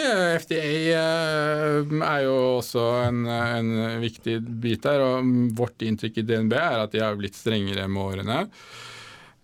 FDA 0.41 0.69
uh, 0.97 1.97
er 2.09 2.23
jo 2.25 2.37
også 2.57 2.85
en, 3.05 3.25
en, 3.29 3.73
viktig 4.01 4.39
bit 4.63 4.87
der. 4.87 5.05
Og 5.05 5.33
vårt 5.59 5.85
inntrykk 5.85 6.23
i 6.23 6.25
DNB 6.29 6.55
er 6.57 6.85
at 6.87 6.95
de 6.95 7.03
har 7.05 7.19
blitt 7.19 7.37
strengere 7.37 7.85
med 7.91 8.05
årene. 8.05 8.39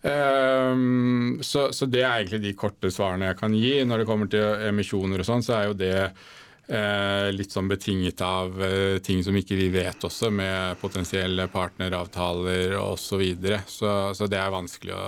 Um, 0.04 1.38
så, 1.40 1.70
så, 1.72 1.88
det 1.88 2.02
er 2.04 2.22
egentlig 2.22 2.42
de 2.44 2.54
korte 2.56 2.92
svarene 2.92 3.28
jeg 3.30 3.38
kan 3.42 3.58
gi. 3.58 3.74
Når 3.84 4.02
det 4.02 4.08
kommer 4.08 4.32
til 4.32 4.64
emisjoner 4.70 5.20
og 5.20 5.28
sånn, 5.28 5.44
så 5.44 5.58
er 5.58 5.68
jo 5.68 5.76
det 5.84 5.92
uh, 6.00 7.28
litt 7.36 7.52
sånn 7.52 7.68
betinget 7.68 8.24
av 8.24 8.56
uh, 8.64 8.96
ting 9.04 9.20
som 9.26 9.36
ikke 9.36 9.60
vi 9.60 9.68
vet 9.76 10.08
også, 10.08 10.32
med 10.32 10.80
potensielle 10.80 11.50
partneravtaler 11.52 12.78
osv. 12.80 13.04
Så, 13.04 13.20
videre. 13.20 13.60
så 13.68 13.94
Så 14.16 14.32
det 14.32 14.40
er 14.40 14.56
vanskelig 14.56 14.96
å, 14.96 15.06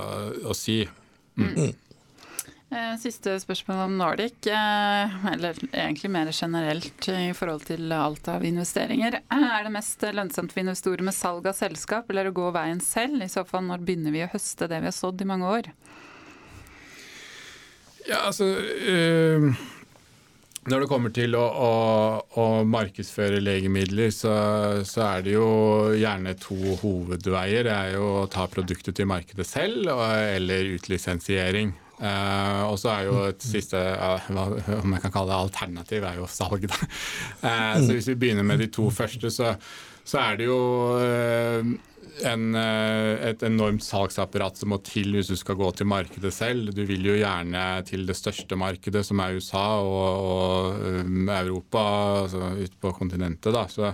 å 0.52 0.56
si. 0.56 0.82
Mm. 1.40 1.72
Eh, 2.76 2.96
siste 3.00 3.32
spørsmål 3.40 3.78
om 3.86 3.94
Nordic, 3.96 4.46
eller 5.32 5.56
egentlig 5.72 6.10
mer 6.12 6.28
generelt 6.32 7.06
i 7.08 7.30
forhold 7.32 7.62
til 7.64 7.92
alt 7.94 8.26
av 8.28 8.42
investeringer. 8.44 9.20
Er 9.32 9.64
det 9.64 9.72
mest 9.72 10.04
lønnsomt 10.12 10.52
for 10.52 10.60
investorer 10.60 11.04
med 11.06 11.16
salg 11.16 11.46
av 11.48 11.56
selskap 11.56 12.10
eller 12.12 12.28
å 12.28 12.34
gå 12.36 12.50
veien 12.52 12.82
selv? 12.84 13.22
I 13.24 13.30
så 13.32 13.46
fall, 13.48 13.64
når 13.70 13.86
begynner 13.86 14.12
vi 14.12 14.26
å 14.26 14.32
høste 14.34 14.68
det 14.68 14.82
vi 14.82 14.90
har 14.90 14.96
sådd 14.96 15.24
i 15.24 15.28
mange 15.30 15.48
år? 15.48 15.70
Ja, 18.06 18.26
altså 18.26 18.44
øh, 18.44 19.48
Når 20.68 20.84
det 20.84 20.90
kommer 20.90 21.14
til 21.16 21.34
å, 21.38 21.46
å, 21.46 21.72
å 22.42 22.46
markedsføre 22.68 23.40
legemidler, 23.40 24.12
så, 24.12 24.36
så, 24.84 25.06
er 25.14 25.24
det 25.24 25.38
jo 25.38 25.48
gjerne 25.96 26.36
to 26.42 26.76
hovedveier. 26.82 27.64
Det 27.70 27.74
er 27.78 27.96
jo 27.96 28.12
å 28.20 28.28
ta 28.28 28.44
produktet 28.52 29.00
til 29.00 29.08
markedet 29.08 29.48
selv, 29.48 29.88
eller 30.36 30.74
utlisensiering. 30.76 31.72
Uh, 31.96 32.68
og 32.68 32.74
så 32.76 32.90
er 32.92 33.06
jo 33.06 33.20
et 33.30 33.44
siste, 33.44 33.78
uh, 33.80 34.26
om 34.82 34.92
jeg 34.92 35.02
kan 35.06 35.12
kalle 35.14 35.30
det 35.32 35.38
alternativ, 35.38 36.04
er 36.04 36.18
jo 36.20 36.28
salg. 36.28 36.66
Da. 36.68 36.88
Uh, 37.40 37.76
så 37.80 37.90
hvis 37.94 38.10
vi 38.12 38.18
begynner 38.20 38.44
med 38.44 38.60
de 38.60 38.68
to 38.72 38.90
første, 38.92 39.30
så, 39.32 39.54
så 40.04 40.20
er 40.26 40.40
det 40.40 40.50
jo 40.50 40.60
en, 42.24 42.54
eh, 42.54 43.28
et 43.30 43.42
enormt 43.44 43.84
salgsapparat 43.84 44.56
som 44.56 44.70
må 44.72 44.78
til 44.84 45.12
hvis 45.16 45.28
du 45.28 45.36
skal 45.38 45.58
gå 45.58 45.68
til 45.76 45.88
markedet 45.90 46.32
selv. 46.34 46.72
Du 46.74 46.82
vil 46.88 47.04
jo 47.04 47.16
gjerne 47.18 47.64
til 47.88 48.06
det 48.08 48.16
største 48.16 48.56
markedet, 48.58 49.04
som 49.06 49.20
er 49.20 49.36
USA 49.36 49.64
og, 49.82 50.28
og 50.30 50.86
um, 51.02 51.28
Europa, 51.28 51.82
altså 52.22 52.52
ute 52.56 52.80
på 52.80 52.92
kontinentet. 52.96 53.52
Da. 53.54 53.66
Så, 53.72 53.92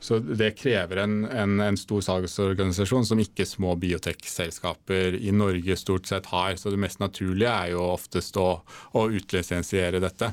så 0.00 0.20
det 0.22 0.54
krever 0.60 1.02
en, 1.04 1.24
en, 1.26 1.56
en, 1.64 1.80
stor 1.80 2.04
salgsorganisasjon 2.06 3.08
som 3.08 3.22
ikke 3.22 3.46
små 3.48 3.74
biotekselskaper 3.82 5.18
i 5.18 5.34
Norge 5.34 5.78
stort 5.80 6.10
sett 6.10 6.30
har. 6.30 6.54
Så 6.60 6.72
det 6.72 6.80
mest 6.82 7.02
naturlige 7.02 7.50
er 7.50 7.74
jo 7.74 7.82
oftest 7.94 8.38
å, 8.40 8.50
å 8.94 9.08
utlisensiere 9.10 10.02
dette. 10.04 10.30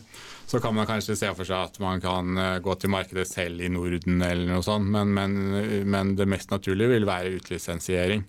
Så 0.51 0.59
kan 0.59 0.75
man 0.75 0.87
kanskje 0.89 1.15
se 1.15 1.29
for 1.31 1.47
seg 1.47 1.69
at 1.69 1.77
man 1.79 2.01
kan 2.03 2.35
eh, 2.35 2.59
gå 2.63 2.75
til 2.75 2.91
markedet 2.91 3.23
selv 3.29 3.63
i 3.63 3.69
Norden 3.71 4.19
eller 4.19 4.49
noe 4.49 4.65
sånt, 4.65 4.89
men, 4.91 5.13
men, 5.15 5.37
men 5.87 6.15
det 6.19 6.27
mest 6.27 6.51
naturlige 6.51 6.91
vil 6.91 7.07
være 7.07 7.37
utlisensiering. 7.37 8.25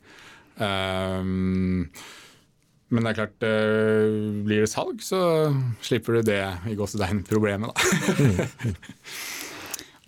Um, 0.62 1.88
men 2.92 3.06
det 3.06 3.10
er 3.10 3.18
klart, 3.18 3.42
uh, 3.42 4.42
blir 4.46 4.62
det 4.62 4.70
salg, 4.70 5.02
så 5.02 5.18
slipper 5.82 6.20
du 6.20 6.28
det 6.28 6.42
i 6.70 6.76
gåsetegn 6.78 7.24
problemet, 7.26 7.72
da. 7.72 8.70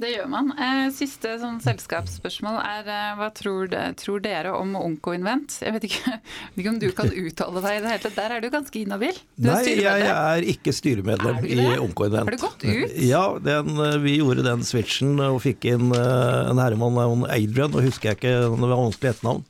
Det 0.03 0.11
gjør 0.11 0.27
man. 0.27 0.49
Eh, 0.59 0.89
siste 0.95 1.37
sånn 1.39 1.61
selskapsspørsmål 1.63 2.57
er 2.59 2.89
eh, 2.91 3.11
hva 3.19 3.29
tror, 3.35 3.71
tror 4.01 4.25
dere 4.25 4.51
om 4.59 4.75
Onkoinvent? 4.81 5.61
Jeg 5.63 5.77
vet 5.77 5.87
ikke, 5.87 6.17
ikke, 6.57 6.73
om 6.73 6.81
du 6.83 6.89
kan 6.97 7.13
uttale 7.13 7.63
deg 7.63 7.79
i 7.79 7.85
det 7.85 7.93
hele 7.93 8.03
tatt. 8.03 8.19
Der 8.19 8.35
er 8.35 8.43
du 8.43 8.49
ganske 8.51 8.83
inhabil. 8.83 9.23
Nei, 9.39 9.55
Nei, 9.55 9.77
jeg 9.85 10.09
er 10.11 10.49
ikke 10.55 10.75
styremedlem 10.75 11.47
i 11.47 11.61
Onkoinvent. 11.79 12.27
Har 12.27 12.35
du 12.35 12.43
gått 12.43 12.67
ut? 12.67 12.99
Ja, 13.07 13.25
den, 13.39 13.71
eh, 13.87 13.99
vi 14.03 14.19
gjorde 14.19 14.47
den 14.47 14.67
switchen 14.67 15.15
og 15.23 15.39
fikk 15.47 15.71
inn 15.71 15.95
en 15.95 16.59
herremann, 16.59 17.29
Adrian, 17.31 17.75
og 17.75 17.87
husker 17.87 18.13
jeg 18.13 18.23
ikke, 18.23 18.37
det 18.51 18.67
var 18.67 18.79
vanskelig 18.81 19.15
etternavn 19.15 19.45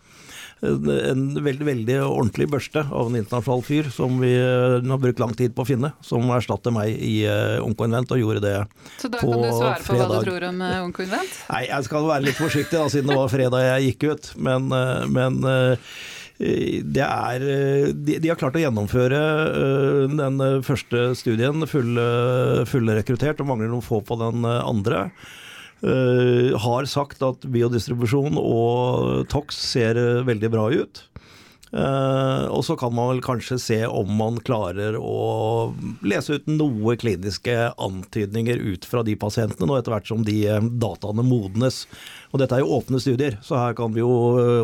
en 0.64 1.44
veldig 1.44 1.66
veldig 1.68 1.98
ordentlig 2.04 2.48
børste 2.52 2.84
av 2.84 3.10
en 3.10 3.18
internasjonal 3.18 3.62
fyr 3.66 3.90
som 3.92 4.16
vi 4.22 4.32
eh, 4.36 4.78
har 4.80 5.02
brukt 5.02 5.22
lang 5.22 5.34
tid 5.36 5.54
på 5.56 5.64
å 5.64 5.68
finne, 5.68 5.92
som 6.04 6.24
erstatter 6.34 6.74
meg 6.74 6.94
i 6.94 7.14
Onkoinvent, 7.64 8.14
og 8.14 8.22
gjorde 8.22 8.42
det 8.44 8.56
på 8.64 8.72
fredag. 8.72 8.98
Så 9.02 9.12
da 9.12 9.20
kan 9.20 9.44
du 9.44 9.50
svare 9.50 9.78
på 9.78 9.88
fredag. 9.90 10.08
hva 10.10 10.18
du 10.24 10.30
tror 10.30 10.48
om 10.48 10.64
Onkoinvent? 10.88 11.38
Nei, 11.52 11.62
jeg 11.68 11.88
skal 11.88 12.10
være 12.10 12.26
litt 12.28 12.40
forsiktig 12.40 12.80
da, 12.80 12.88
siden 12.92 13.12
det 13.12 13.20
var 13.20 13.32
fredag 13.32 13.64
jeg 13.68 13.88
gikk 13.90 14.08
ut, 14.10 14.32
men, 14.48 14.68
men 15.14 15.40
det 16.34 17.04
er, 17.04 17.44
de, 17.94 18.18
de, 18.18 18.30
har 18.30 18.38
klart 18.40 18.56
å 18.58 18.64
gjennomføre 18.64 19.20
den 20.10 20.42
første 20.66 21.06
studien 21.18 21.62
full, 21.70 21.94
fullrekruttert, 22.68 23.40
og 23.40 23.52
mangler 23.52 23.70
noen 23.70 23.84
få 23.86 24.02
på 24.04 24.18
den 24.18 24.42
andre. 24.48 25.06
Uh, 25.84 26.54
har 26.64 26.86
sagt 26.88 27.20
at 27.26 27.42
biodistribusjon 27.52 28.38
og 28.40 29.26
TOX 29.28 29.58
ser 29.74 29.98
veldig 30.24 30.48
bra 30.54 30.70
ut. 30.72 31.02
Uh, 31.74 32.46
og 32.54 32.60
så 32.62 32.76
kan 32.78 32.92
man 32.94 33.08
vel 33.10 33.20
kanskje 33.24 33.56
se 33.58 33.78
om 33.88 34.12
man 34.14 34.36
klarer 34.46 34.94
å 34.94 35.74
lese 36.06 36.36
ut 36.38 36.46
noe 36.46 36.94
kliniske 37.00 37.56
antydninger 37.82 38.60
ut 38.62 38.86
fra 38.86 39.02
de 39.02 39.16
pasientene, 39.18 39.66
nå 39.66 39.80
etter 39.80 39.96
hvert 39.96 40.06
som 40.06 40.22
de 40.22 40.38
dataene 40.78 41.24
modnes. 41.26 41.82
Og 42.30 42.38
dette 42.38 42.54
er 42.54 42.62
jo 42.62 42.78
åpne 42.78 43.02
studier, 43.02 43.40
så 43.42 43.58
her 43.58 43.74
kan 43.78 43.90
vi 43.94 44.04
jo 44.04 44.12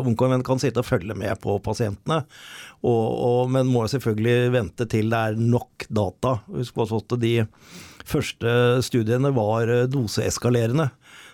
Ungkonvent 0.07 0.47
kan 0.47 0.61
sitte 0.63 0.79
og 0.81 0.87
følge 0.87 1.17
med 1.19 1.35
på 1.43 1.57
pasientene. 1.63 2.21
Og, 2.81 3.05
og, 3.11 3.51
men 3.51 3.69
må 3.69 3.83
selvfølgelig 3.91 4.55
vente 4.55 4.87
til 4.89 5.11
det 5.11 5.19
er 5.19 5.37
nok 5.37 5.89
data. 5.91 6.37
Husk 6.55 6.79
på 6.79 6.87
at 6.95 7.19
de 7.21 7.35
første 8.07 8.55
studiene 8.87 9.35
var 9.35 9.69
doseeskalerende. 9.91 10.89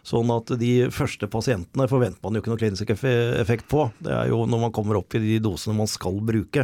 Sånn 0.07 0.29
at 0.31 0.53
de 0.61 0.87
første 0.93 1.27
pasientene 1.27 1.87
forventer 1.91 2.23
man 2.23 2.37
jo 2.37 2.39
ikke 2.39 2.53
noe 2.53 2.61
klinisk 2.61 2.91
effekt 2.93 3.67
på. 3.67 3.89
Det 3.99 4.13
er 4.15 4.29
jo 4.31 4.45
når 4.47 4.67
man 4.67 4.73
kommer 4.75 5.01
opp 5.01 5.17
i 5.17 5.23
de 5.23 5.39
dosene 5.43 5.75
man 5.75 5.89
skal 5.91 6.21
bruke. 6.23 6.63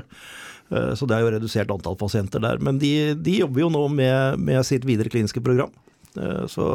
Eh, 0.71 0.93
så 0.95 1.07
det 1.09 1.17
er 1.17 1.25
jo 1.25 1.33
redusert 1.35 1.73
antall 1.73 1.97
pasienter 1.99 2.43
der. 2.43 2.61
Men 2.63 2.79
de, 2.79 3.13
de 3.19 3.39
jobber 3.41 3.65
jo 3.65 3.71
nå 3.73 3.83
med, 3.91 4.39
med, 4.39 4.61
sitt 4.67 4.87
videre 4.87 5.11
kliniske 5.11 5.43
program. 5.43 5.73
Eh, 6.15 6.45
så 6.47 6.67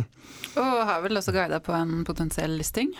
Og 0.00 0.80
har 0.88 1.04
vel 1.04 1.20
også 1.20 1.34
guida 1.36 1.60
på 1.60 1.76
en 1.76 2.00
potensiell 2.08 2.56
listing? 2.56 2.94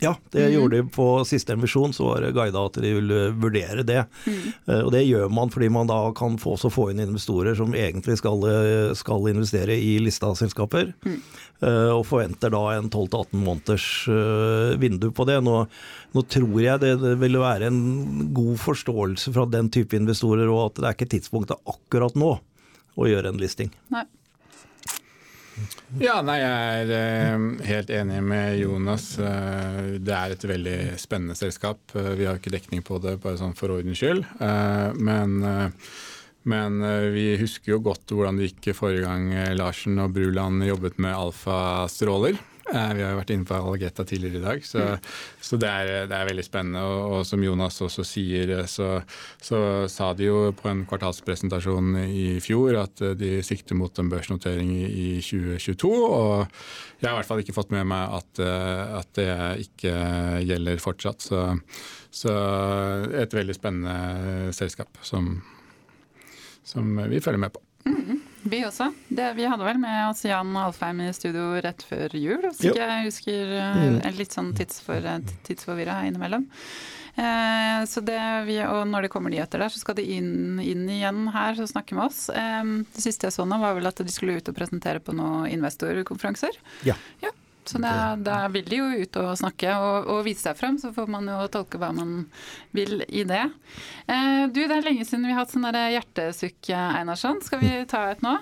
Ja, 0.00 0.14
det 0.32 0.46
mm. 0.46 0.52
gjorde 0.54 0.76
de 0.76 0.88
på 0.88 1.06
siste 1.28 1.52
emisjon, 1.52 1.92
så 1.92 2.06
var 2.08 2.24
det 2.24 2.32
guida 2.36 2.62
at 2.64 2.78
de 2.80 2.92
ville 2.96 3.20
vurdere 3.36 3.84
det. 3.86 4.04
Mm. 4.24 4.38
Uh, 4.68 4.80
og 4.80 4.90
det 4.94 5.02
gjør 5.04 5.28
man 5.32 5.52
fordi 5.52 5.68
man 5.72 5.90
da 5.90 5.98
kan 6.16 6.38
få, 6.40 6.56
få 6.56 6.90
inn 6.90 7.02
investorer 7.04 7.56
som 7.58 7.76
egentlig 7.76 8.16
skal, 8.20 8.44
eh, 8.48 8.92
skal 8.96 9.28
investere 9.30 9.76
i 9.76 9.98
lista 10.02 10.32
selskaper. 10.36 10.94
Mm. 11.04 11.18
Uh, 11.60 11.90
og 11.98 12.06
forventer 12.08 12.52
da 12.54 12.62
en 12.78 12.88
12-18 12.88 13.36
måneders 13.36 13.88
uh, 14.08 14.78
vindu 14.80 15.10
på 15.12 15.26
det. 15.28 15.40
Nå, 15.44 15.56
nå 16.16 16.24
tror 16.32 16.56
jeg 16.64 16.80
det, 16.80 16.94
det 17.02 17.18
ville 17.20 17.42
være 17.42 17.68
en 17.68 18.30
god 18.36 18.56
forståelse 18.62 19.34
fra 19.36 19.44
den 19.52 19.68
type 19.72 19.98
investorer, 19.98 20.48
og 20.48 20.70
at 20.70 20.80
det 20.80 20.88
er 20.88 20.96
ikke 20.96 21.12
tidspunktet 21.18 21.60
akkurat 21.68 22.16
nå 22.16 22.38
å 23.00 23.10
gjøre 23.10 23.34
en 23.34 23.42
listing. 23.42 23.68
Nei. 23.92 24.06
Ja, 25.98 26.20
nei, 26.22 26.36
jeg 26.38 26.82
er 26.84 26.90
eh, 26.94 27.46
helt 27.66 27.88
enig 27.90 28.20
med 28.22 28.60
Jonas. 28.60 29.16
Eh, 29.18 29.96
det 29.98 30.14
er 30.14 30.34
et 30.36 30.44
veldig 30.46 30.76
spennende 31.02 31.34
selskap. 31.34 31.80
Eh, 31.98 32.12
vi 32.20 32.28
har 32.28 32.38
ikke 32.38 32.52
dekning 32.54 32.84
på 32.86 33.00
det, 33.02 33.16
bare 33.24 33.40
sånn 33.40 33.56
for 33.58 33.74
ordens 33.74 33.98
skyld. 33.98 34.22
Men, 35.02 35.40
men 36.46 36.78
vi 37.14 37.26
husker 37.40 37.74
jo 37.74 37.80
godt 37.90 38.14
hvordan 38.14 38.38
det 38.38 38.52
gikk 38.52 38.70
forrige 38.78 39.08
gang 39.08 39.56
Larsen 39.58 39.98
og 40.02 40.14
Bruland 40.14 40.62
jobbet 40.68 41.00
med 41.02 41.16
alfastråler. 41.16 42.38
Eh, 42.68 42.90
vi 42.94 43.02
har 43.02 43.14
jo 43.14 43.18
vært 43.18 43.30
inne 43.34 43.46
på 43.48 43.56
Algeta 43.56 44.04
tidligere 44.06 44.38
i 44.38 44.44
dag, 44.44 44.64
så, 44.66 44.82
mm. 44.92 45.06
så 45.48 45.58
det, 45.60 45.70
er, 45.70 45.90
det, 46.10 46.16
er, 46.16 46.28
veldig 46.28 46.44
spennende. 46.44 46.82
Og, 46.84 47.00
og, 47.16 47.22
som 47.26 47.42
Jonas 47.42 47.80
også 47.86 48.04
sier, 48.06 48.52
eh, 48.58 48.68
så, 48.70 48.90
så, 49.42 49.60
sa 49.90 50.10
de 50.16 50.28
jo 50.28 50.42
på 50.56 50.68
en 50.70 50.84
kvartalspresentasjon 50.90 51.96
i 52.04 52.26
fjor 52.44 52.78
at 52.82 53.02
eh, 53.06 53.16
de 53.18 53.32
sikter 53.46 53.78
mot 53.78 53.98
en 53.98 54.12
børsnotering 54.12 54.70
i, 54.76 54.84
i 54.86 55.08
2022. 55.24 55.90
Og 55.90 56.44
jeg 57.00 57.08
har 57.08 57.16
i 57.16 57.18
hvert 57.18 57.30
fall 57.30 57.42
ikke 57.42 57.56
fått 57.56 57.72
med 57.74 57.88
meg 57.90 58.18
at, 58.20 58.42
at 59.00 59.14
det 59.16 59.30
ikke 59.64 59.94
gjelder 60.44 60.82
fortsatt. 60.84 61.24
Så, 61.24 61.46
så, 62.12 62.34
et 63.16 63.34
veldig 63.34 63.56
spennende 63.56 64.52
selskap 64.56 65.00
som, 65.06 65.38
som 66.66 66.92
vi 67.08 67.22
følger 67.24 67.40
med 67.40 67.56
på. 67.56 67.64
Mm. 67.88 68.20
Vi 68.42 68.62
også. 68.64 68.90
Det, 69.08 69.32
vi 69.36 69.48
hadde 69.48 69.66
vel 69.66 69.80
med 69.82 70.06
oss 70.08 70.22
Jan 70.24 70.54
Alfheim 70.56 71.02
i 71.04 71.10
studio 71.16 71.52
rett 71.60 71.82
før 71.84 72.14
jul, 72.16 72.40
hvis 72.46 72.62
ikke 72.70 72.86
jeg 72.86 73.08
husker 73.08 73.52
eh, 73.58 73.82
mm. 73.98 73.98
litt 74.16 74.36
sånn 74.36 74.54
tidsfor, 74.56 75.04
eh, 75.04 75.36
tidsforvirra 75.46 76.00
innimellom. 76.08 76.46
Eh, 77.20 77.84
så 77.90 78.00
det 78.06 78.20
vi, 78.46 78.56
og 78.64 78.86
når 78.88 79.06
det 79.06 79.12
kommer 79.12 79.32
nyheter 79.32 79.60
der, 79.60 79.72
så 79.72 79.82
skal 79.82 79.98
de 79.98 80.06
inn, 80.16 80.60
inn 80.62 80.86
igjen 80.88 81.26
her 81.34 81.58
og 81.60 81.68
snakke 81.68 81.98
med 81.98 82.06
oss. 82.08 82.22
Eh, 82.32 82.72
det 82.94 83.04
siste 83.04 83.28
jeg 83.28 83.36
så 83.36 83.44
nå, 83.48 83.60
var 83.60 83.76
vel 83.76 83.90
at 83.90 84.00
de 84.00 84.14
skulle 84.14 84.38
ut 84.38 84.48
og 84.52 84.56
presentere 84.56 85.04
på 85.04 85.14
noen 85.16 85.50
investorkonferanser. 85.52 86.56
Ja. 86.88 86.96
ja. 87.24 87.34
Så 87.68 87.78
da, 87.82 88.16
da 88.16 88.38
vil 88.52 88.66
de 88.66 88.78
jo 88.80 88.86
ut 89.02 89.18
og 89.20 89.34
snakke 89.38 89.74
og, 89.76 90.08
og 90.10 90.22
vise 90.26 90.46
seg 90.46 90.56
frem, 90.58 90.78
så 90.80 90.92
får 90.96 91.10
man 91.12 91.28
jo 91.28 91.38
tolke 91.52 91.80
hva 91.80 91.90
man 91.94 92.24
vil 92.76 93.04
i 93.06 93.24
det. 93.28 93.42
Eh, 94.06 94.46
du, 94.48 94.62
det 94.64 94.78
er 94.78 94.86
lenge 94.86 95.04
siden 95.06 95.28
vi 95.28 95.34
har 95.34 95.44
hatt 95.44 95.52
sånn 95.52 95.68
hjertesukk, 95.68 96.72
Einarsson. 96.72 97.42
Skal 97.44 97.62
vi 97.62 97.74
ta 97.90 98.08
et 98.14 98.24
nå? 98.24 98.38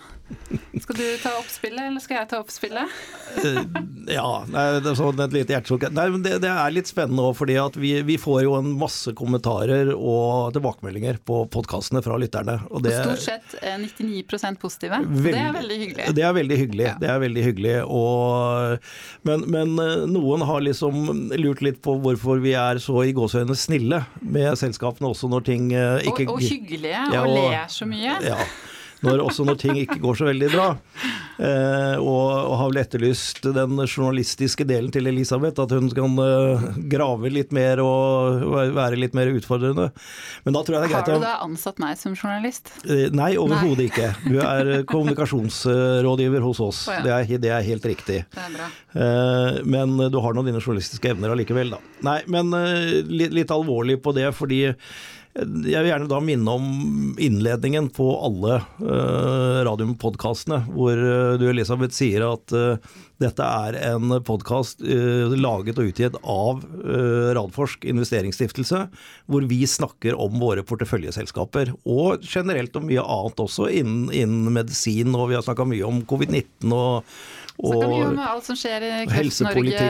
Skal 0.82 0.96
du 0.96 1.04
ta 1.22 1.32
oppspillet, 1.38 1.80
eller 1.88 2.02
skal 2.02 2.20
jeg 2.20 2.28
ta 2.30 2.38
oppspillet? 2.42 2.92
spillet? 3.38 3.78
ja, 4.18 4.28
nei, 4.48 4.64
det 4.82 4.90
er 4.92 4.96
sånn 4.98 5.20
et 5.24 5.34
lite 5.34 5.54
hjertesukk. 5.54 5.86
Nei, 5.94 6.06
men 6.12 6.24
det, 6.24 6.34
det, 6.44 6.50
er 6.52 6.74
litt 6.74 6.90
spennende 6.90 7.24
òg, 7.28 7.34
fordi 7.38 7.56
at 7.60 7.76
vi, 7.80 7.92
vi, 8.06 8.18
får 8.20 8.42
jo 8.44 8.54
en 8.58 8.70
masse 8.80 9.12
kommentarer 9.18 9.90
og 9.94 10.52
tilbakemeldinger 10.56 11.20
på 11.28 11.42
podkastene 11.52 12.02
fra 12.04 12.18
lytterne. 12.20 12.58
Og, 12.68 12.82
det, 12.84 12.94
og 13.00 13.16
stort 13.16 13.24
sett 13.24 13.56
99 13.62 14.20
eh, 14.20 14.58
positive. 14.60 15.00
Veldig, 15.08 15.34
det 15.34 15.44
er 15.44 15.58
veldig 15.58 15.80
hyggelig. 15.82 16.08
Det 16.18 16.24
er 16.28 16.38
veldig 16.38 16.60
hyggelig. 16.62 16.86
Ja. 16.88 16.94
Det 17.02 17.12
er 17.12 17.22
veldig 17.24 17.46
hyggelig. 17.48 17.76
Og, 17.98 18.88
men, 19.28 19.46
men, 19.56 19.76
eh, 19.84 20.06
noen 20.12 20.46
har 20.48 20.64
liksom 20.64 21.28
lurt 21.36 21.64
litt 21.64 21.82
på 21.84 21.98
hvorfor 22.04 22.42
vi 22.44 22.56
er 22.58 22.82
så 22.82 23.04
i 23.04 23.14
gåsehøyne 23.16 23.56
snille 23.58 24.02
med 24.20 24.52
selskapene 24.60 25.12
også 25.12 25.30
når 25.32 25.46
ting 25.48 25.70
ikke 25.72 26.28
Og, 26.28 26.38
og 26.38 26.42
hyggelige, 26.42 26.96
ja, 26.96 27.22
og, 27.22 27.30
og 27.32 27.48
ler 27.52 27.72
så 27.72 27.88
mye. 27.88 28.18
Ja 28.24 28.42
når, 29.04 29.22
også 29.22 29.46
når 29.46 29.58
ting 29.60 29.78
ikke 29.78 30.00
går 30.02 30.18
så 30.18 30.28
veldig 30.28 30.50
bra. 30.52 30.68
Eh, 31.38 31.96
og, 32.02 32.30
og, 32.34 32.54
har 32.58 32.70
vel 32.72 32.80
etterlyst 32.82 33.44
den 33.54 33.78
journalistiske 33.84 34.64
delen 34.66 34.90
til 34.94 35.06
Elisabeth, 35.06 35.62
at 35.62 35.74
hun 35.74 35.90
kan 35.94 36.16
eh, 36.24 36.64
grave 36.90 37.30
litt 37.30 37.54
mer 37.54 37.82
og 37.84 38.42
være 38.74 38.98
litt 38.98 39.14
mer 39.14 39.30
utfordrende. 39.30 39.88
Men 40.46 40.56
da 40.56 40.64
tror 40.64 40.78
jeg 40.78 40.82
det 40.82 40.88
er 40.88 40.94
greit 40.96 41.12
Har 41.12 41.20
du 41.22 41.26
da 41.28 41.36
ansatt 41.46 41.78
meg 41.82 42.00
som 42.00 42.16
journalist? 42.18 42.72
Eh, 42.88 43.06
nei, 43.14 43.30
overhodet 43.38 43.86
ikke. 43.92 44.10
Du 44.26 44.40
er 44.42 44.72
kommunikasjonsrådgiver 44.90 46.48
hos 46.48 46.62
oss. 46.64 46.82
Oh, 46.90 46.96
ja. 46.96 47.04
det, 47.06 47.14
er, 47.14 47.44
det, 47.46 47.52
er, 47.54 47.68
helt 47.68 47.86
riktig. 47.86 48.24
Det 48.34 48.48
er 48.48 48.56
bra. 48.56 48.70
Eh, 48.98 49.60
men 49.68 49.94
du 50.10 50.18
har 50.24 50.34
nå 50.34 50.42
dine 50.48 50.62
journalistiske 50.62 51.14
evner 51.14 51.36
allikevel, 51.36 51.76
da. 51.76 51.82
Nei, 52.08 52.18
men 52.30 52.50
uh, 52.54 52.98
litt, 53.06 53.34
litt 53.34 53.54
alvorlig 53.54 53.98
på 54.02 54.14
det, 54.16 54.28
fordi 54.36 54.64
jeg 55.38 55.82
vil 55.82 55.90
gjerne 55.90 56.08
da 56.10 56.18
minne 56.24 56.54
om 56.58 56.70
innledningen 57.20 57.90
på 57.94 58.06
alle 58.26 58.56
uh, 58.80 59.60
radiopodkastene, 59.68 60.64
hvor 60.72 60.98
uh, 60.98 61.36
du 61.38 61.44
Elisabeth 61.50 61.94
sier 61.94 62.24
at 62.26 62.54
uh, 62.56 62.96
dette 63.22 63.44
er 63.44 63.78
en 63.92 64.16
podkast 64.26 64.82
uh, 64.82 65.30
laget 65.38 65.78
og 65.78 65.92
utgitt 65.92 66.18
av 66.22 66.62
uh, 66.62 67.30
Radforsk 67.38 67.86
investeringsstiftelse, 67.90 68.84
hvor 69.30 69.48
vi 69.50 69.62
snakker 69.68 70.18
om 70.18 70.40
våre 70.42 70.66
porteføljeselskaper. 70.66 71.74
Og 71.86 72.24
generelt 72.26 72.74
om 72.78 72.88
mye 72.88 73.04
annet 73.04 73.44
også, 73.46 73.70
innen, 73.82 74.08
innen 74.10 74.54
medisin, 74.54 75.14
og 75.14 75.30
vi 75.30 75.38
har 75.38 75.46
snakka 75.46 75.68
mye 75.68 75.86
om 75.86 76.02
covid-19 76.08 76.74
og 76.74 77.18
Snakka 77.58 77.86
mye 77.90 78.06
om 78.06 78.18
alt 78.22 78.46
som 78.46 78.56
skjer 78.58 78.84
i 78.86 78.90
Kreft-Norge, 79.10 79.86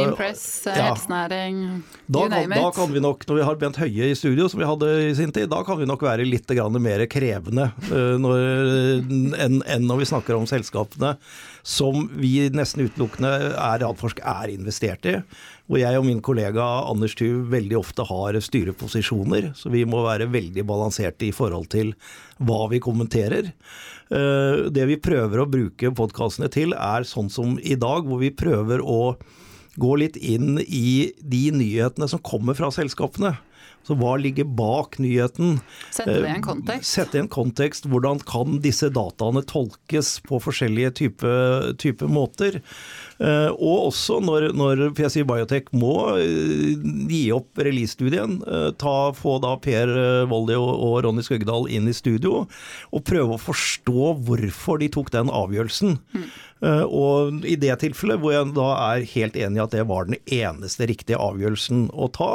Impress, 0.00 0.44
eh, 0.66 0.78
ja. 0.78 0.86
helsenæring, 0.88 1.58
da 2.06 2.24
you. 2.28 2.48
Da 2.52 2.70
kan 2.76 2.92
vi 2.92 3.00
nok, 3.00 3.24
når 3.28 3.38
vi 3.38 3.46
har 3.48 3.58
Bent 3.60 3.78
Høie 3.80 4.10
i 4.10 4.16
studio, 4.18 4.48
som 4.50 4.60
vi 4.60 4.68
hadde 4.68 4.90
i 5.06 5.14
sin 5.16 5.32
tid, 5.32 5.48
da 5.52 5.62
kan 5.64 5.78
vi 5.80 5.88
nok 5.88 6.04
være 6.04 6.26
litt 6.28 6.50
mer 6.78 7.06
krevende 7.10 7.70
uh, 7.90 9.00
enn, 9.40 9.62
en 9.64 9.86
når 9.88 10.02
vi 10.02 10.10
snakker 10.10 10.36
om 10.36 10.46
selskapene 10.46 11.14
som 11.64 12.10
vi 12.20 12.50
nesten 12.52 12.84
utelukkende 12.84 13.32
er 13.56 13.80
Radforsk 13.80 14.20
er 14.20 14.52
investert 14.52 15.08
i. 15.08 15.16
Hvor 15.64 15.80
jeg 15.80 15.96
og 15.96 16.04
min 16.04 16.20
kollega 16.20 16.64
Anders 16.90 17.14
Tuv 17.16 17.48
veldig 17.52 17.78
ofte 17.78 18.04
har 18.04 18.36
styreposisjoner. 18.36 19.54
Så 19.56 19.72
vi 19.72 19.86
må 19.88 20.02
være 20.04 20.28
veldig 20.28 20.66
balanserte 20.68 21.30
i 21.30 21.32
forhold 21.32 21.70
til 21.72 21.94
hva 22.44 22.66
vi 22.68 22.82
kommenterer. 22.84 23.48
Eh, 24.12 24.66
det 24.68 24.84
vi 24.90 25.00
prøver 25.00 25.40
å 25.40 25.48
bruke 25.48 25.94
podkastene 25.96 26.50
til, 26.52 26.76
er 26.76 27.08
sånn 27.08 27.32
som 27.32 27.56
i 27.56 27.78
dag, 27.80 28.04
hvor 28.04 28.20
vi 28.20 28.34
prøver 28.36 28.84
å 28.84 29.16
gå 29.80 29.96
litt 30.00 30.16
inn 30.16 30.58
i 30.62 31.12
de 31.18 31.44
nyhetene 31.54 32.08
som 32.10 32.22
kommer 32.24 32.56
fra 32.58 32.70
selskapene. 32.74 33.34
Så 33.84 33.96
hva 34.00 34.14
ligger 34.16 34.46
bak 34.48 34.96
nyheten? 35.02 35.58
Sette 35.92 36.14
det 36.16 36.22
i 36.24 36.30
en 36.30 36.38
eh, 36.38 36.44
kontekst. 36.44 36.88
Sette 36.88 37.18
i 37.18 37.20
en 37.20 37.30
kontekst. 37.32 37.88
Hvordan 37.92 38.22
kan 38.24 38.58
disse 38.64 38.88
dataene 38.94 39.44
tolkes 39.44 40.16
på 40.24 40.40
forskjellige 40.40 40.94
typer 41.02 41.74
type 41.80 42.08
måter? 42.08 42.62
Eh, 43.20 43.50
og 43.52 43.90
også 43.90 44.22
når, 44.24 44.48
når 44.56 44.86
PSI 44.96 45.26
Biotech 45.28 45.68
må 45.76 45.92
eh, 46.16 46.72
gi 47.12 47.26
opp 47.36 47.60
release-studien, 47.60 48.40
få 49.14 49.36
da 49.42 49.54
Per 49.62 49.90
Voldi 50.30 50.56
og, 50.58 50.96
Ronny 51.04 51.24
Skøggedal 51.24 51.68
inn 51.72 51.90
i 51.90 51.96
studio, 51.96 52.44
og 52.90 53.04
prøve 53.06 53.36
å 53.36 53.42
forstå 53.42 54.14
hvorfor 54.24 54.80
de 54.80 54.88
tok 54.92 55.12
den 55.14 55.32
avgjørelsen. 55.32 55.98
Mm. 56.14 56.28
Og 56.88 57.44
i 57.44 57.56
det 57.60 57.74
tilfellet, 57.82 58.22
hvor 58.22 58.32
jeg 58.32 58.54
da 58.56 58.68
er 58.86 59.08
helt 59.12 59.36
enig 59.36 59.60
i 59.60 59.64
at 59.64 59.74
det 59.74 59.84
var 59.90 60.08
den 60.08 60.16
eneste 60.24 60.88
riktige 60.88 61.20
avgjørelsen 61.20 61.90
å 61.92 62.08
ta, 62.14 62.30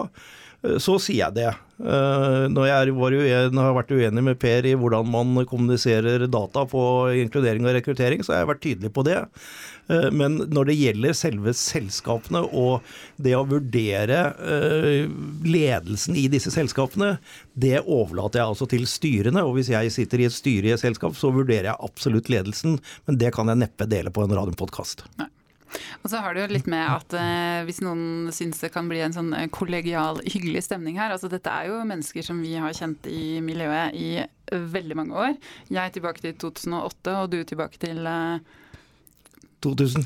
så 0.60 0.98
sier 1.00 1.22
jeg 1.28 1.38
det. 1.38 1.50
Eh, 1.80 2.46
når 2.52 2.66
jeg 2.68 2.92
uenig, 2.92 3.56
har 3.56 3.76
vært 3.78 3.94
uenig 3.96 4.24
med 4.26 4.40
Per 4.42 4.66
i 4.68 4.76
hvordan 4.76 5.08
man 5.08 5.46
kommuniserer 5.48 6.26
data 6.28 6.66
på 6.68 6.82
inkludering 7.22 7.64
og 7.64 7.78
rekruttering, 7.78 8.24
så 8.24 8.36
har 8.36 8.44
jeg 8.44 8.50
vært 8.52 8.64
tydelig 8.66 8.92
på 8.96 9.06
det. 9.08 9.22
Eh, 9.88 10.10
men 10.12 10.36
når 10.52 10.70
det 10.70 10.78
gjelder 10.82 11.16
selve 11.16 11.56
selskapene 11.56 12.44
og 12.52 12.84
det 13.16 13.38
å 13.40 13.46
vurdere 13.48 14.26
ledelsen 15.48 16.20
i 16.20 16.28
disse 16.32 16.52
selskapene, 16.52 17.16
det 17.56 17.80
overlater 17.86 18.42
jeg 18.42 18.52
altså 18.52 18.68
til 18.76 18.88
styrene. 18.90 19.48
Og 19.48 19.56
hvis 19.56 19.72
jeg 19.72 19.96
sitter 19.96 20.26
i 20.26 20.28
et 20.28 20.36
styre 20.36 20.74
i 20.74 20.76
et 20.76 20.84
selskap, 20.84 21.16
så 21.16 21.32
vurderer 21.32 21.72
jeg 21.72 21.84
absolutt 21.88 22.32
ledelsen. 22.32 22.82
Men 23.08 23.24
det 23.24 23.32
kan 23.38 23.48
jeg 23.48 23.64
neppe 23.64 23.88
dele 23.88 24.12
på 24.12 24.28
en 24.28 24.36
radiopodkast. 24.36 25.08
Og 26.04 26.10
så 26.12 26.22
har 26.24 26.36
det 26.36 26.44
jo 26.44 26.54
litt 26.54 26.70
med 26.72 26.86
at 26.86 27.16
eh, 27.18 27.62
hvis 27.68 27.82
noen 27.86 28.32
syns 28.36 28.62
det 28.64 28.72
kan 28.74 28.90
bli 28.90 29.02
en 29.06 29.16
sånn 29.16 29.34
eh, 29.38 29.50
kollegial, 29.54 30.22
hyggelig 30.26 30.66
stemning 30.68 31.00
her 31.00 31.14
altså 31.14 31.30
Dette 31.32 31.52
er 31.54 31.70
jo 31.70 31.84
mennesker 31.88 32.26
som 32.26 32.40
vi 32.44 32.56
har 32.60 32.76
kjent 32.76 33.10
i 33.10 33.40
miljøet 33.46 33.96
i 33.98 34.10
veldig 34.50 34.96
mange 34.98 35.14
år. 35.14 35.36
Jeg 35.70 35.94
tilbake 35.94 36.24
til 36.24 36.34
2008, 36.42 37.14
og 37.22 37.30
du 37.34 37.44
tilbake 37.44 37.82
til 37.82 38.08
eh... 38.10 38.58
2000. 39.64 40.06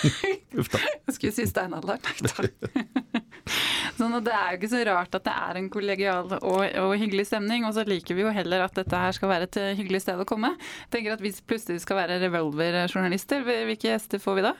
Uff 0.60 0.70
da. 0.72 0.80
Jeg 1.08 1.16
skulle 1.16 1.34
si 1.36 1.46
steinalderen. 1.48 2.02
Sånn 4.00 4.14
at 4.16 4.24
Det 4.24 4.32
er 4.32 4.52
jo 4.52 4.58
ikke 4.60 4.70
så 4.72 4.80
rart 4.88 5.16
at 5.18 5.26
det 5.26 5.34
er 5.34 5.58
en 5.60 5.68
kollegial 5.72 6.30
og, 6.38 6.60
og, 6.64 6.94
hyggelig 7.00 7.26
stemning. 7.28 7.66
Og 7.68 7.74
så 7.76 7.84
liker 7.88 8.16
vi 8.16 8.24
jo 8.24 8.32
heller 8.34 8.64
at 8.64 8.76
dette 8.78 9.02
her 9.02 9.16
skal 9.16 9.32
være 9.32 9.48
et 9.48 9.60
eh, 9.60 9.74
hyggelig 9.78 10.04
sted 10.06 10.20
å 10.20 10.28
komme. 10.28 10.54
Tenker 10.92 11.16
at 11.16 11.24
Hvis 11.24 11.42
plutselig 11.44 11.84
skal 11.84 12.00
være 12.02 12.20
revolver-journalister, 12.24 13.44
hvilke 13.46 13.92
gjester 13.92 14.22
får 14.22 14.40
vi 14.40 14.48
da? 14.48 14.56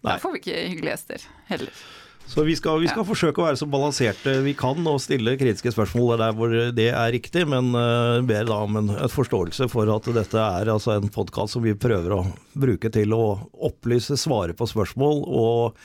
Nei. 0.00 0.14
Da 0.14 0.20
får 0.20 0.36
vi 0.36 0.44
ikke 0.44 0.60
hyggelige 0.74 0.94
gjester 0.96 1.26
heller. 1.50 1.82
Så 2.30 2.44
vi 2.46 2.54
skal, 2.56 2.78
vi 2.78 2.86
skal 2.86 3.02
ja. 3.02 3.06
forsøke 3.08 3.42
å 3.42 3.46
være 3.48 3.58
så 3.58 3.66
balanserte 3.66 4.36
vi 4.44 4.52
kan 4.54 4.78
og 4.86 5.00
stille 5.02 5.32
kritiske 5.38 5.72
spørsmål 5.74 6.12
der 6.20 6.36
hvor 6.38 6.52
det 6.76 6.86
er 6.92 7.10
riktig, 7.10 7.42
men 7.50 7.72
uh, 7.74 8.22
ber 8.22 8.46
da 8.46 8.60
om 8.68 8.78
en 8.78 8.92
forståelse 9.10 9.66
for 9.72 9.90
at 9.90 10.06
dette 10.14 10.44
er 10.60 10.70
altså 10.70 10.94
en 10.94 11.10
podkast 11.10 11.56
som 11.56 11.66
vi 11.66 11.74
prøver 11.74 12.14
å 12.14 12.20
bruke 12.54 12.92
til 12.94 13.16
å 13.16 13.24
opplyse, 13.66 14.14
svare 14.20 14.54
på 14.54 14.70
spørsmål 14.70 15.24
og 15.26 15.82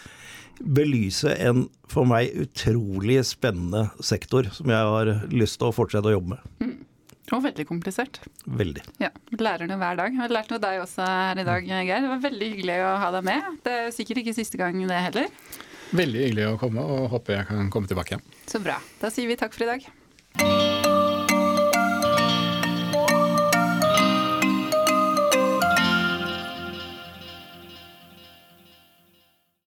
belyse 0.61 1.33
en 1.41 1.65
for 1.89 2.05
meg 2.07 2.37
utrolig 2.45 3.23
spennende 3.25 3.87
sektor 4.05 4.45
som 4.53 4.69
jeg 4.69 4.93
har 4.93 5.13
lyst 5.33 5.57
til 5.59 5.71
å 5.71 5.75
fortsette 5.75 6.13
å 6.13 6.17
jobbe 6.19 6.35
med. 6.37 6.51
Mm. 6.61 6.75
Og 7.33 7.41
veldig 7.41 7.65
komplisert. 7.65 8.19
Veldig. 8.45 8.83
Ja, 9.01 9.09
Lærer 9.33 9.65
noe 9.65 9.81
hver 9.81 9.97
dag. 9.97 10.13
Jeg 10.13 10.21
har 10.21 10.33
lært 10.33 10.51
noe 10.53 10.61
deg 10.61 10.83
også 10.83 11.05
her 11.09 11.39
i 11.41 11.45
dag, 11.47 11.65
Geir. 11.65 12.03
Det 12.05 12.11
var 12.11 12.25
veldig 12.27 12.49
hyggelig 12.51 12.75
å 12.85 12.91
ha 13.01 13.07
deg 13.17 13.25
med. 13.25 13.47
Det 13.65 13.77
er 13.79 13.95
sikkert 13.95 14.21
ikke 14.21 14.35
siste 14.37 14.61
gang 14.61 14.77
det 14.77 14.99
heller. 15.07 15.31
Veldig 15.93 16.23
hyggelig 16.25 16.47
å 16.49 16.55
komme, 16.61 16.81
og 16.81 17.09
håper 17.13 17.39
jeg 17.39 17.49
kan 17.51 17.69
komme 17.73 17.91
tilbake 17.91 18.15
igjen. 18.15 18.25
Så 18.49 18.63
bra. 18.63 18.79
Da 19.01 19.13
sier 19.13 19.29
vi 19.29 19.37
takk 19.39 19.53
for 19.53 19.67
i 19.67 19.75
dag. 19.75 20.64